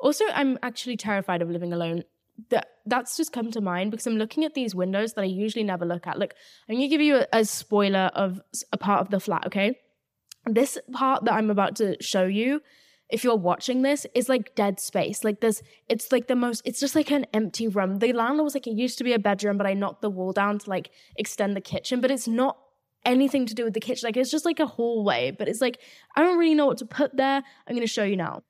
Also, 0.00 0.24
I'm 0.32 0.58
actually 0.62 0.96
terrified 0.96 1.42
of 1.42 1.50
living 1.50 1.72
alone. 1.72 2.04
That 2.50 2.68
that's 2.86 3.16
just 3.16 3.32
come 3.32 3.50
to 3.50 3.60
mind 3.60 3.90
because 3.90 4.06
I'm 4.06 4.16
looking 4.16 4.44
at 4.44 4.54
these 4.54 4.72
windows 4.72 5.14
that 5.14 5.22
I 5.22 5.24
usually 5.24 5.64
never 5.64 5.84
look 5.84 6.06
at. 6.06 6.18
Look, 6.18 6.34
I'm 6.68 6.76
gonna 6.76 6.88
give 6.88 7.00
you 7.00 7.16
a, 7.16 7.26
a 7.32 7.44
spoiler 7.44 8.10
of 8.14 8.40
a 8.72 8.78
part 8.78 9.00
of 9.00 9.10
the 9.10 9.18
flat. 9.18 9.46
Okay, 9.46 9.76
this 10.46 10.78
part 10.92 11.24
that 11.24 11.34
I'm 11.34 11.50
about 11.50 11.74
to 11.76 11.96
show 12.00 12.24
you 12.24 12.60
if 13.10 13.24
you're 13.24 13.36
watching 13.36 13.82
this, 13.82 14.06
is 14.14 14.28
like 14.28 14.54
dead 14.54 14.78
space. 14.78 15.24
Like 15.24 15.40
there's, 15.40 15.62
it's 15.88 16.12
like 16.12 16.26
the 16.26 16.36
most, 16.36 16.62
it's 16.64 16.80
just 16.80 16.94
like 16.94 17.10
an 17.10 17.26
empty 17.32 17.66
room. 17.66 17.98
The 17.98 18.12
landlord 18.12 18.44
was 18.44 18.54
like, 18.54 18.66
it 18.66 18.74
used 18.74 18.98
to 18.98 19.04
be 19.04 19.14
a 19.14 19.18
bedroom, 19.18 19.56
but 19.56 19.66
I 19.66 19.74
knocked 19.74 20.02
the 20.02 20.10
wall 20.10 20.32
down 20.32 20.58
to 20.58 20.70
like 20.70 20.90
extend 21.16 21.56
the 21.56 21.60
kitchen, 21.60 22.00
but 22.00 22.10
it's 22.10 22.28
not 22.28 22.58
anything 23.08 23.46
to 23.46 23.54
do 23.54 23.64
with 23.64 23.74
the 23.74 23.80
kitchen. 23.80 24.06
Like 24.06 24.16
it's 24.16 24.30
just 24.30 24.44
like 24.44 24.60
a 24.60 24.66
hallway, 24.66 25.30
but 25.30 25.48
it's 25.48 25.60
like, 25.60 25.80
I 26.14 26.22
don't 26.22 26.38
really 26.38 26.54
know 26.54 26.66
what 26.66 26.78
to 26.78 26.86
put 26.86 27.16
there. 27.16 27.42
I'm 27.66 27.74
going 27.74 27.80
to 27.80 27.92
show 27.92 28.04
you 28.04 28.16
now. 28.16 28.42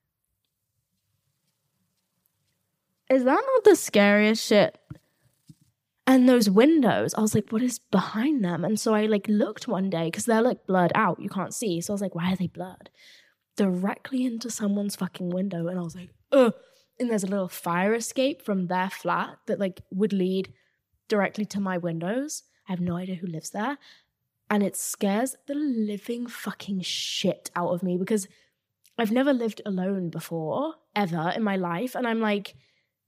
Is 3.08 3.24
that 3.24 3.42
not 3.54 3.64
the 3.64 3.76
scariest 3.76 4.44
shit? 4.44 4.76
And 6.06 6.28
those 6.28 6.50
windows, 6.50 7.14
I 7.14 7.20
was 7.20 7.34
like, 7.34 7.50
what 7.50 7.62
is 7.62 7.78
behind 7.78 8.44
them? 8.44 8.64
And 8.64 8.80
so 8.80 8.94
I 8.94 9.06
like 9.06 9.26
looked 9.28 9.68
one 9.68 9.90
day 9.90 10.06
because 10.06 10.24
they're 10.24 10.42
like 10.42 10.66
blurred 10.66 10.92
out. 10.94 11.20
You 11.20 11.28
can't 11.28 11.54
see. 11.54 11.80
So 11.80 11.92
I 11.92 11.94
was 11.94 12.02
like, 12.02 12.14
why 12.14 12.32
are 12.32 12.36
they 12.36 12.46
blurred? 12.46 12.90
Directly 13.56 14.24
into 14.24 14.50
someone's 14.50 14.96
fucking 14.96 15.30
window. 15.30 15.68
And 15.68 15.78
I 15.78 15.82
was 15.82 15.94
like, 15.94 16.10
ugh. 16.32 16.54
And 16.98 17.08
there's 17.08 17.24
a 17.24 17.28
little 17.28 17.48
fire 17.48 17.94
escape 17.94 18.42
from 18.42 18.66
their 18.66 18.90
flat 18.90 19.38
that 19.46 19.60
like 19.60 19.82
would 19.90 20.12
lead 20.12 20.52
directly 21.08 21.44
to 21.46 21.60
my 21.60 21.78
windows. 21.78 22.42
I 22.68 22.72
have 22.72 22.80
no 22.80 22.96
idea 22.96 23.16
who 23.16 23.26
lives 23.26 23.50
there 23.50 23.78
and 24.50 24.62
it 24.62 24.76
scares 24.76 25.36
the 25.46 25.54
living 25.54 26.26
fucking 26.26 26.80
shit 26.80 27.50
out 27.54 27.70
of 27.70 27.82
me 27.82 27.96
because 27.96 28.28
I've 28.98 29.12
never 29.12 29.32
lived 29.32 29.62
alone 29.64 30.10
before, 30.10 30.74
ever 30.96 31.32
in 31.36 31.42
my 31.42 31.56
life. 31.56 31.94
And 31.94 32.06
I'm 32.06 32.20
like, 32.20 32.54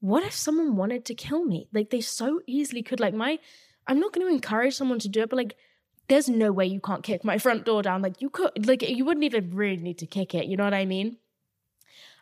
what 0.00 0.22
if 0.22 0.32
someone 0.32 0.76
wanted 0.76 1.04
to 1.06 1.14
kill 1.14 1.44
me? 1.44 1.68
Like, 1.72 1.90
they 1.90 2.00
so 2.00 2.40
easily 2.46 2.82
could. 2.82 3.00
Like, 3.00 3.14
my, 3.14 3.38
I'm 3.86 3.98
not 3.98 4.12
going 4.12 4.26
to 4.26 4.32
encourage 4.32 4.74
someone 4.74 4.98
to 5.00 5.08
do 5.08 5.22
it, 5.22 5.30
but 5.30 5.36
like, 5.36 5.56
there's 6.08 6.28
no 6.28 6.52
way 6.52 6.66
you 6.66 6.80
can't 6.80 7.02
kick 7.02 7.24
my 7.24 7.38
front 7.38 7.64
door 7.64 7.82
down. 7.82 8.02
Like, 8.02 8.20
you 8.20 8.30
could, 8.30 8.66
like, 8.66 8.88
you 8.88 9.04
wouldn't 9.04 9.24
even 9.24 9.50
really 9.54 9.82
need 9.82 9.98
to 9.98 10.06
kick 10.06 10.34
it. 10.34 10.46
You 10.46 10.56
know 10.56 10.64
what 10.64 10.74
I 10.74 10.84
mean? 10.84 11.16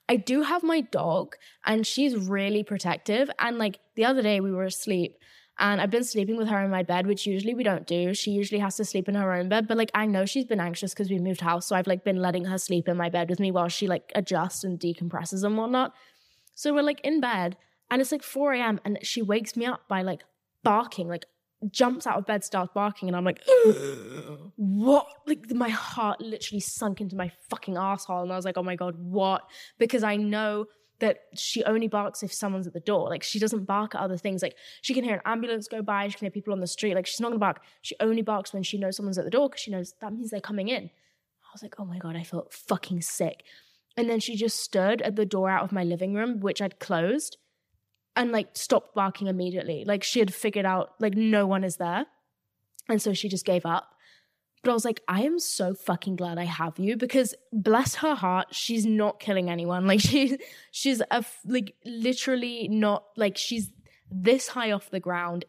I 0.08 0.16
do 0.16 0.42
have 0.42 0.62
my 0.62 0.80
dog, 0.80 1.36
and 1.66 1.86
she's 1.86 2.16
really 2.16 2.62
protective. 2.64 3.30
And 3.38 3.58
like, 3.58 3.78
the 3.94 4.06
other 4.06 4.22
day 4.22 4.40
we 4.40 4.50
were 4.50 4.64
asleep, 4.64 5.18
and 5.58 5.80
I've 5.80 5.90
been 5.90 6.04
sleeping 6.04 6.36
with 6.36 6.48
her 6.48 6.62
in 6.62 6.70
my 6.70 6.82
bed, 6.82 7.06
which 7.06 7.26
usually 7.26 7.54
we 7.54 7.64
don't 7.64 7.86
do. 7.86 8.14
She 8.14 8.30
usually 8.30 8.60
has 8.60 8.76
to 8.76 8.84
sleep 8.84 9.08
in 9.08 9.16
her 9.16 9.32
own 9.32 9.48
bed. 9.48 9.66
But 9.66 9.76
like 9.76 9.90
I 9.94 10.06
know 10.06 10.24
she's 10.24 10.44
been 10.44 10.60
anxious 10.60 10.94
because 10.94 11.10
we 11.10 11.18
moved 11.18 11.40
house. 11.40 11.66
So 11.66 11.74
I've 11.74 11.86
like 11.86 12.04
been 12.04 12.22
letting 12.22 12.44
her 12.44 12.58
sleep 12.58 12.88
in 12.88 12.96
my 12.96 13.08
bed 13.08 13.28
with 13.28 13.40
me 13.40 13.50
while 13.50 13.68
she 13.68 13.88
like 13.88 14.12
adjusts 14.14 14.62
and 14.62 14.78
decompresses 14.78 15.42
and 15.42 15.56
whatnot. 15.56 15.94
So 16.54 16.72
we're 16.72 16.82
like 16.82 17.00
in 17.02 17.20
bed 17.20 17.56
and 17.90 18.00
it's 18.00 18.12
like 18.12 18.22
4 18.22 18.54
a.m. 18.54 18.80
and 18.84 18.98
she 19.02 19.22
wakes 19.22 19.56
me 19.56 19.66
up 19.66 19.82
by 19.88 20.02
like 20.02 20.22
barking, 20.62 21.08
like 21.08 21.26
jumps 21.70 22.06
out 22.06 22.18
of 22.18 22.26
bed, 22.26 22.44
starts 22.44 22.70
barking, 22.72 23.08
and 23.08 23.16
I'm 23.16 23.24
like, 23.24 23.42
what? 24.56 25.06
Like 25.26 25.50
my 25.50 25.70
heart 25.70 26.20
literally 26.20 26.60
sunk 26.60 27.00
into 27.00 27.16
my 27.16 27.32
fucking 27.50 27.76
asshole. 27.76 28.22
And 28.22 28.32
I 28.32 28.36
was 28.36 28.44
like, 28.44 28.58
oh 28.58 28.62
my 28.62 28.76
God, 28.76 28.94
what? 28.96 29.42
Because 29.78 30.02
I 30.02 30.16
know 30.16 30.66
that 31.00 31.20
she 31.34 31.62
only 31.64 31.86
barks 31.86 32.22
if 32.22 32.32
someone's 32.32 32.66
at 32.66 32.72
the 32.72 32.80
door. 32.80 33.08
Like 33.08 33.22
she 33.22 33.38
doesn't 33.38 33.64
bark 33.64 33.94
at 33.94 34.00
other 34.00 34.16
things. 34.16 34.42
Like 34.42 34.56
she 34.82 34.94
can 34.94 35.04
hear 35.04 35.14
an 35.14 35.20
ambulance 35.24 35.68
go 35.68 35.82
by, 35.82 36.08
she 36.08 36.18
can 36.18 36.26
hear 36.26 36.30
people 36.30 36.52
on 36.52 36.60
the 36.60 36.66
street. 36.66 36.94
Like 36.94 37.06
she's 37.06 37.20
not 37.20 37.28
gonna 37.28 37.38
bark. 37.38 37.60
She 37.82 37.94
only 38.00 38.22
barks 38.22 38.52
when 38.52 38.62
she 38.62 38.78
knows 38.78 38.96
someone's 38.96 39.18
at 39.18 39.24
the 39.24 39.30
door 39.30 39.48
because 39.48 39.62
she 39.62 39.70
knows 39.70 39.94
that 40.00 40.12
means 40.12 40.30
they're 40.30 40.40
coming 40.40 40.68
in. 40.68 40.84
I 40.84 41.50
was 41.52 41.62
like, 41.62 41.76
oh 41.78 41.84
my 41.84 41.98
god, 41.98 42.16
I 42.16 42.24
felt 42.24 42.52
fucking 42.52 43.02
sick. 43.02 43.44
And 43.96 44.08
then 44.08 44.20
she 44.20 44.36
just 44.36 44.60
stood 44.60 45.02
at 45.02 45.16
the 45.16 45.26
door 45.26 45.50
out 45.50 45.64
of 45.64 45.72
my 45.72 45.82
living 45.82 46.14
room, 46.14 46.40
which 46.40 46.60
I'd 46.60 46.78
closed, 46.78 47.36
and 48.14 48.32
like 48.32 48.50
stopped 48.54 48.94
barking 48.94 49.28
immediately. 49.28 49.84
Like 49.84 50.02
she 50.02 50.18
had 50.20 50.34
figured 50.34 50.66
out 50.66 50.94
like 51.00 51.14
no 51.14 51.46
one 51.46 51.64
is 51.64 51.76
there. 51.76 52.06
And 52.88 53.00
so 53.00 53.12
she 53.12 53.28
just 53.28 53.44
gave 53.44 53.66
up. 53.66 53.94
But 54.62 54.70
I 54.70 54.74
was 54.74 54.84
like, 54.84 55.02
I 55.08 55.22
am 55.22 55.38
so 55.38 55.74
fucking 55.74 56.16
glad 56.16 56.38
I 56.38 56.44
have 56.44 56.78
you 56.78 56.96
because 56.96 57.34
bless 57.52 57.96
her 57.96 58.14
heart, 58.14 58.54
she's 58.54 58.84
not 58.84 59.20
killing 59.20 59.50
anyone. 59.50 59.86
Like 59.88 60.00
she, 60.00 60.38
she's 60.70 61.00
a 61.10 61.24
like 61.46 61.74
literally 61.86 62.68
not 62.68 63.04
like 63.16 63.38
she's 63.38 63.70
this 64.10 64.48
high 64.48 64.72
off 64.72 64.90
the 64.90 65.00
ground. 65.00 65.44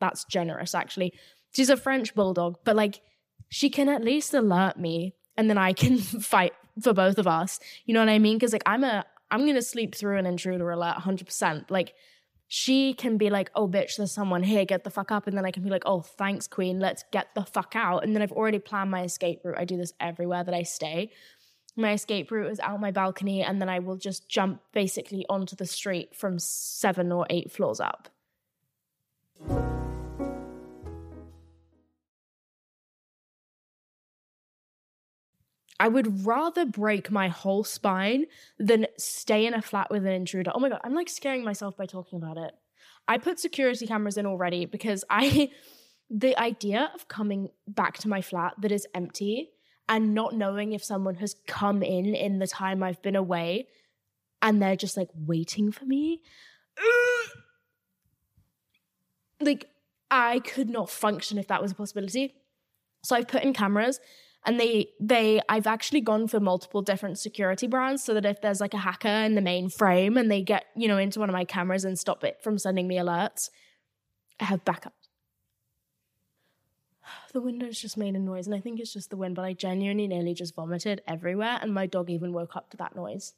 That's 0.00 0.24
generous, 0.24 0.74
actually. 0.74 1.12
She's 1.52 1.70
a 1.70 1.76
French 1.76 2.14
bulldog, 2.14 2.58
but 2.64 2.76
like 2.76 3.00
she 3.48 3.70
can 3.70 3.88
at 3.88 4.02
least 4.02 4.32
alert 4.34 4.78
me, 4.78 5.14
and 5.36 5.50
then 5.50 5.58
I 5.58 5.72
can 5.72 5.98
fight 5.98 6.52
for 6.80 6.92
both 6.92 7.18
of 7.18 7.26
us. 7.26 7.60
You 7.84 7.94
know 7.94 8.00
what 8.00 8.08
I 8.08 8.18
mean? 8.18 8.36
Because 8.36 8.52
like 8.52 8.62
I'm 8.66 8.84
a, 8.84 9.04
I'm 9.30 9.46
gonna 9.46 9.62
sleep 9.62 9.94
through 9.94 10.18
an 10.18 10.26
intruder 10.26 10.70
alert, 10.70 10.96
hundred 10.98 11.26
percent. 11.26 11.70
Like 11.70 11.94
she 12.48 12.94
can 12.94 13.16
be 13.16 13.30
like, 13.30 13.50
oh, 13.54 13.66
bitch, 13.68 13.96
there's 13.96 14.12
someone 14.12 14.42
here, 14.42 14.64
get 14.64 14.84
the 14.84 14.90
fuck 14.90 15.10
up. 15.10 15.26
And 15.26 15.36
then 15.36 15.44
I 15.44 15.50
can 15.50 15.62
be 15.62 15.70
like, 15.70 15.84
oh, 15.86 16.00
thanks, 16.00 16.46
queen, 16.46 16.78
let's 16.78 17.04
get 17.10 17.34
the 17.34 17.44
fuck 17.44 17.74
out. 17.74 18.04
And 18.04 18.14
then 18.14 18.22
I've 18.22 18.32
already 18.32 18.58
planned 18.58 18.90
my 18.90 19.02
escape 19.02 19.40
route. 19.44 19.58
I 19.58 19.64
do 19.64 19.76
this 19.76 19.92
everywhere 19.98 20.44
that 20.44 20.54
I 20.54 20.62
stay. 20.62 21.10
My 21.76 21.92
escape 21.92 22.30
route 22.30 22.52
is 22.52 22.60
out 22.60 22.80
my 22.80 22.92
balcony, 22.92 23.42
and 23.42 23.60
then 23.60 23.68
I 23.68 23.80
will 23.80 23.96
just 23.96 24.28
jump 24.28 24.60
basically 24.72 25.26
onto 25.28 25.56
the 25.56 25.66
street 25.66 26.14
from 26.14 26.38
seven 26.38 27.10
or 27.10 27.26
eight 27.30 27.50
floors 27.50 27.80
up. 27.80 28.08
I 35.80 35.88
would 35.88 36.24
rather 36.24 36.64
break 36.64 37.10
my 37.10 37.28
whole 37.28 37.64
spine 37.64 38.26
than 38.58 38.86
stay 38.96 39.46
in 39.46 39.54
a 39.54 39.62
flat 39.62 39.90
with 39.90 40.06
an 40.06 40.12
intruder. 40.12 40.52
Oh 40.54 40.60
my 40.60 40.68
God, 40.68 40.80
I'm 40.84 40.94
like 40.94 41.08
scaring 41.08 41.44
myself 41.44 41.76
by 41.76 41.86
talking 41.86 42.18
about 42.18 42.36
it. 42.36 42.52
I 43.08 43.18
put 43.18 43.38
security 43.38 43.86
cameras 43.86 44.16
in 44.16 44.26
already 44.26 44.66
because 44.66 45.04
I, 45.10 45.50
the 46.10 46.38
idea 46.40 46.90
of 46.94 47.08
coming 47.08 47.48
back 47.66 47.98
to 47.98 48.08
my 48.08 48.22
flat 48.22 48.54
that 48.60 48.72
is 48.72 48.86
empty 48.94 49.50
and 49.88 50.14
not 50.14 50.34
knowing 50.34 50.72
if 50.72 50.84
someone 50.84 51.16
has 51.16 51.36
come 51.46 51.82
in 51.82 52.14
in 52.14 52.38
the 52.38 52.46
time 52.46 52.82
I've 52.82 53.02
been 53.02 53.16
away 53.16 53.68
and 54.40 54.62
they're 54.62 54.76
just 54.76 54.96
like 54.96 55.10
waiting 55.14 55.72
for 55.72 55.84
me. 55.84 56.22
like, 59.40 59.68
I 60.10 60.38
could 60.38 60.70
not 60.70 60.88
function 60.88 61.38
if 61.38 61.48
that 61.48 61.60
was 61.60 61.72
a 61.72 61.74
possibility. 61.74 62.34
So 63.02 63.16
I've 63.16 63.28
put 63.28 63.42
in 63.42 63.52
cameras 63.52 64.00
and 64.44 64.60
they 64.60 64.88
they 65.00 65.40
I've 65.48 65.66
actually 65.66 66.00
gone 66.00 66.28
for 66.28 66.40
multiple 66.40 66.82
different 66.82 67.18
security 67.18 67.66
brands 67.66 68.04
so 68.04 68.14
that 68.14 68.26
if 68.26 68.40
there's 68.40 68.60
like 68.60 68.74
a 68.74 68.78
hacker 68.78 69.08
in 69.08 69.34
the 69.34 69.40
mainframe 69.40 70.18
and 70.18 70.30
they 70.30 70.42
get, 70.42 70.66
you 70.76 70.88
know, 70.88 70.98
into 70.98 71.20
one 71.20 71.28
of 71.28 71.32
my 71.32 71.44
cameras 71.44 71.84
and 71.84 71.98
stop 71.98 72.24
it 72.24 72.38
from 72.42 72.58
sending 72.58 72.86
me 72.86 72.96
alerts, 72.96 73.50
I 74.38 74.44
have 74.44 74.64
backup. 74.64 74.94
The 77.32 77.40
window's 77.40 77.80
just 77.80 77.96
made 77.96 78.14
a 78.14 78.20
noise 78.20 78.46
and 78.46 78.54
I 78.54 78.60
think 78.60 78.78
it's 78.78 78.92
just 78.92 79.10
the 79.10 79.16
wind, 79.16 79.34
but 79.34 79.44
I 79.44 79.54
genuinely 79.54 80.06
nearly 80.06 80.34
just 80.34 80.54
vomited 80.54 81.02
everywhere 81.08 81.58
and 81.60 81.74
my 81.74 81.86
dog 81.86 82.10
even 82.10 82.32
woke 82.32 82.54
up 82.54 82.70
to 82.70 82.76
that 82.76 82.94
noise. 82.94 83.32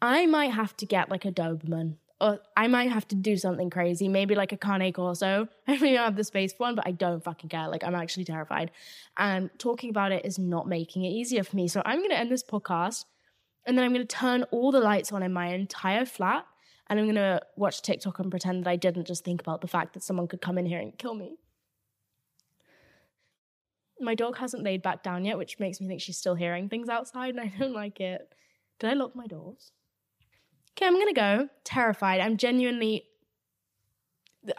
I 0.00 0.26
might 0.26 0.52
have 0.52 0.76
to 0.78 0.86
get 0.86 1.10
like 1.10 1.24
a 1.24 1.32
Doberman 1.32 1.96
or 2.22 2.38
I 2.56 2.68
might 2.68 2.92
have 2.92 3.08
to 3.08 3.16
do 3.16 3.36
something 3.36 3.68
crazy, 3.68 4.06
maybe 4.06 4.36
like 4.36 4.52
a 4.52 4.56
Cane 4.56 4.92
Corso. 4.92 5.48
I 5.66 5.76
don't 5.76 5.96
have 5.96 6.14
the 6.14 6.22
space 6.22 6.52
for 6.52 6.62
one, 6.62 6.76
but 6.76 6.86
I 6.86 6.92
don't 6.92 7.22
fucking 7.22 7.50
care. 7.50 7.66
Like 7.68 7.82
I'm 7.82 7.96
actually 7.96 8.24
terrified. 8.24 8.70
And 9.16 9.50
talking 9.58 9.90
about 9.90 10.12
it 10.12 10.24
is 10.24 10.38
not 10.38 10.68
making 10.68 11.04
it 11.04 11.08
easier 11.08 11.42
for 11.42 11.56
me. 11.56 11.66
So 11.66 11.82
I'm 11.84 12.00
gonna 12.00 12.14
end 12.14 12.30
this 12.30 12.44
podcast 12.44 13.06
and 13.66 13.76
then 13.76 13.84
I'm 13.84 13.92
gonna 13.92 14.04
turn 14.04 14.44
all 14.52 14.70
the 14.70 14.78
lights 14.78 15.10
on 15.10 15.24
in 15.24 15.32
my 15.32 15.48
entire 15.48 16.06
flat 16.06 16.46
and 16.88 17.00
I'm 17.00 17.06
gonna 17.06 17.40
watch 17.56 17.82
TikTok 17.82 18.20
and 18.20 18.30
pretend 18.30 18.64
that 18.64 18.70
I 18.70 18.76
didn't 18.76 19.08
just 19.08 19.24
think 19.24 19.40
about 19.40 19.60
the 19.60 19.66
fact 19.68 19.92
that 19.94 20.04
someone 20.04 20.28
could 20.28 20.40
come 20.40 20.58
in 20.58 20.66
here 20.66 20.78
and 20.78 20.96
kill 20.96 21.14
me. 21.14 21.38
My 23.98 24.14
dog 24.14 24.38
hasn't 24.38 24.62
laid 24.62 24.80
back 24.80 25.02
down 25.02 25.24
yet, 25.24 25.38
which 25.38 25.58
makes 25.58 25.80
me 25.80 25.88
think 25.88 26.00
she's 26.00 26.18
still 26.18 26.34
hearing 26.36 26.68
things 26.68 26.88
outside, 26.88 27.34
and 27.34 27.40
I 27.40 27.52
don't 27.58 27.72
like 27.72 28.00
it. 28.00 28.32
Did 28.78 28.90
I 28.90 28.94
lock 28.94 29.16
my 29.16 29.26
doors? 29.26 29.72
Okay, 30.76 30.86
I'm 30.86 30.98
gonna 30.98 31.12
go. 31.12 31.48
Terrified. 31.64 32.20
I'm 32.20 32.36
genuinely. 32.36 33.04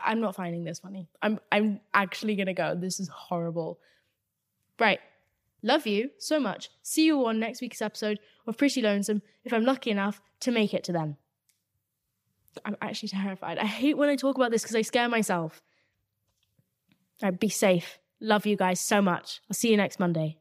I'm 0.04 0.22
not 0.22 0.36
finding 0.36 0.64
this 0.64 0.80
funny. 0.80 1.10
I'm 1.22 1.40
I'm 1.52 1.82
actually 1.94 2.36
gonna 2.36 2.54
go. 2.54 2.76
This 2.76 3.00
is 3.00 3.10
horrible. 3.10 3.80
Right. 4.80 5.00
Love 5.62 5.88
you 5.88 6.10
so 6.18 6.40
much. 6.40 6.70
See 6.82 7.06
you 7.06 7.26
on 7.26 7.40
next 7.40 7.62
week's 7.62 7.82
episode 7.82 8.20
of 8.46 8.58
Pretty 8.58 8.82
Lonesome 8.82 9.22
if 9.46 9.54
I'm 9.54 9.64
lucky 9.64 9.92
enough 9.92 10.22
to 10.42 10.52
make 10.52 10.74
it 10.74 10.84
to 10.86 10.92
them. 10.92 11.16
I'm 12.66 12.76
actually 12.82 13.10
terrified. 13.10 13.58
I 13.58 13.66
hate 13.66 13.98
when 13.98 14.10
I 14.10 14.16
talk 14.16 14.36
about 14.36 14.52
this 14.52 14.62
because 14.62 14.76
I 14.76 14.82
scare 14.82 15.10
myself. 15.10 15.62
Right, 17.22 17.40
be 17.40 17.50
safe. 17.50 18.00
Love 18.20 18.46
you 18.46 18.58
guys 18.58 18.80
so 18.80 19.02
much. 19.02 19.42
I'll 19.50 19.56
see 19.56 19.72
you 19.72 19.78
next 19.78 20.00
Monday. 20.00 20.38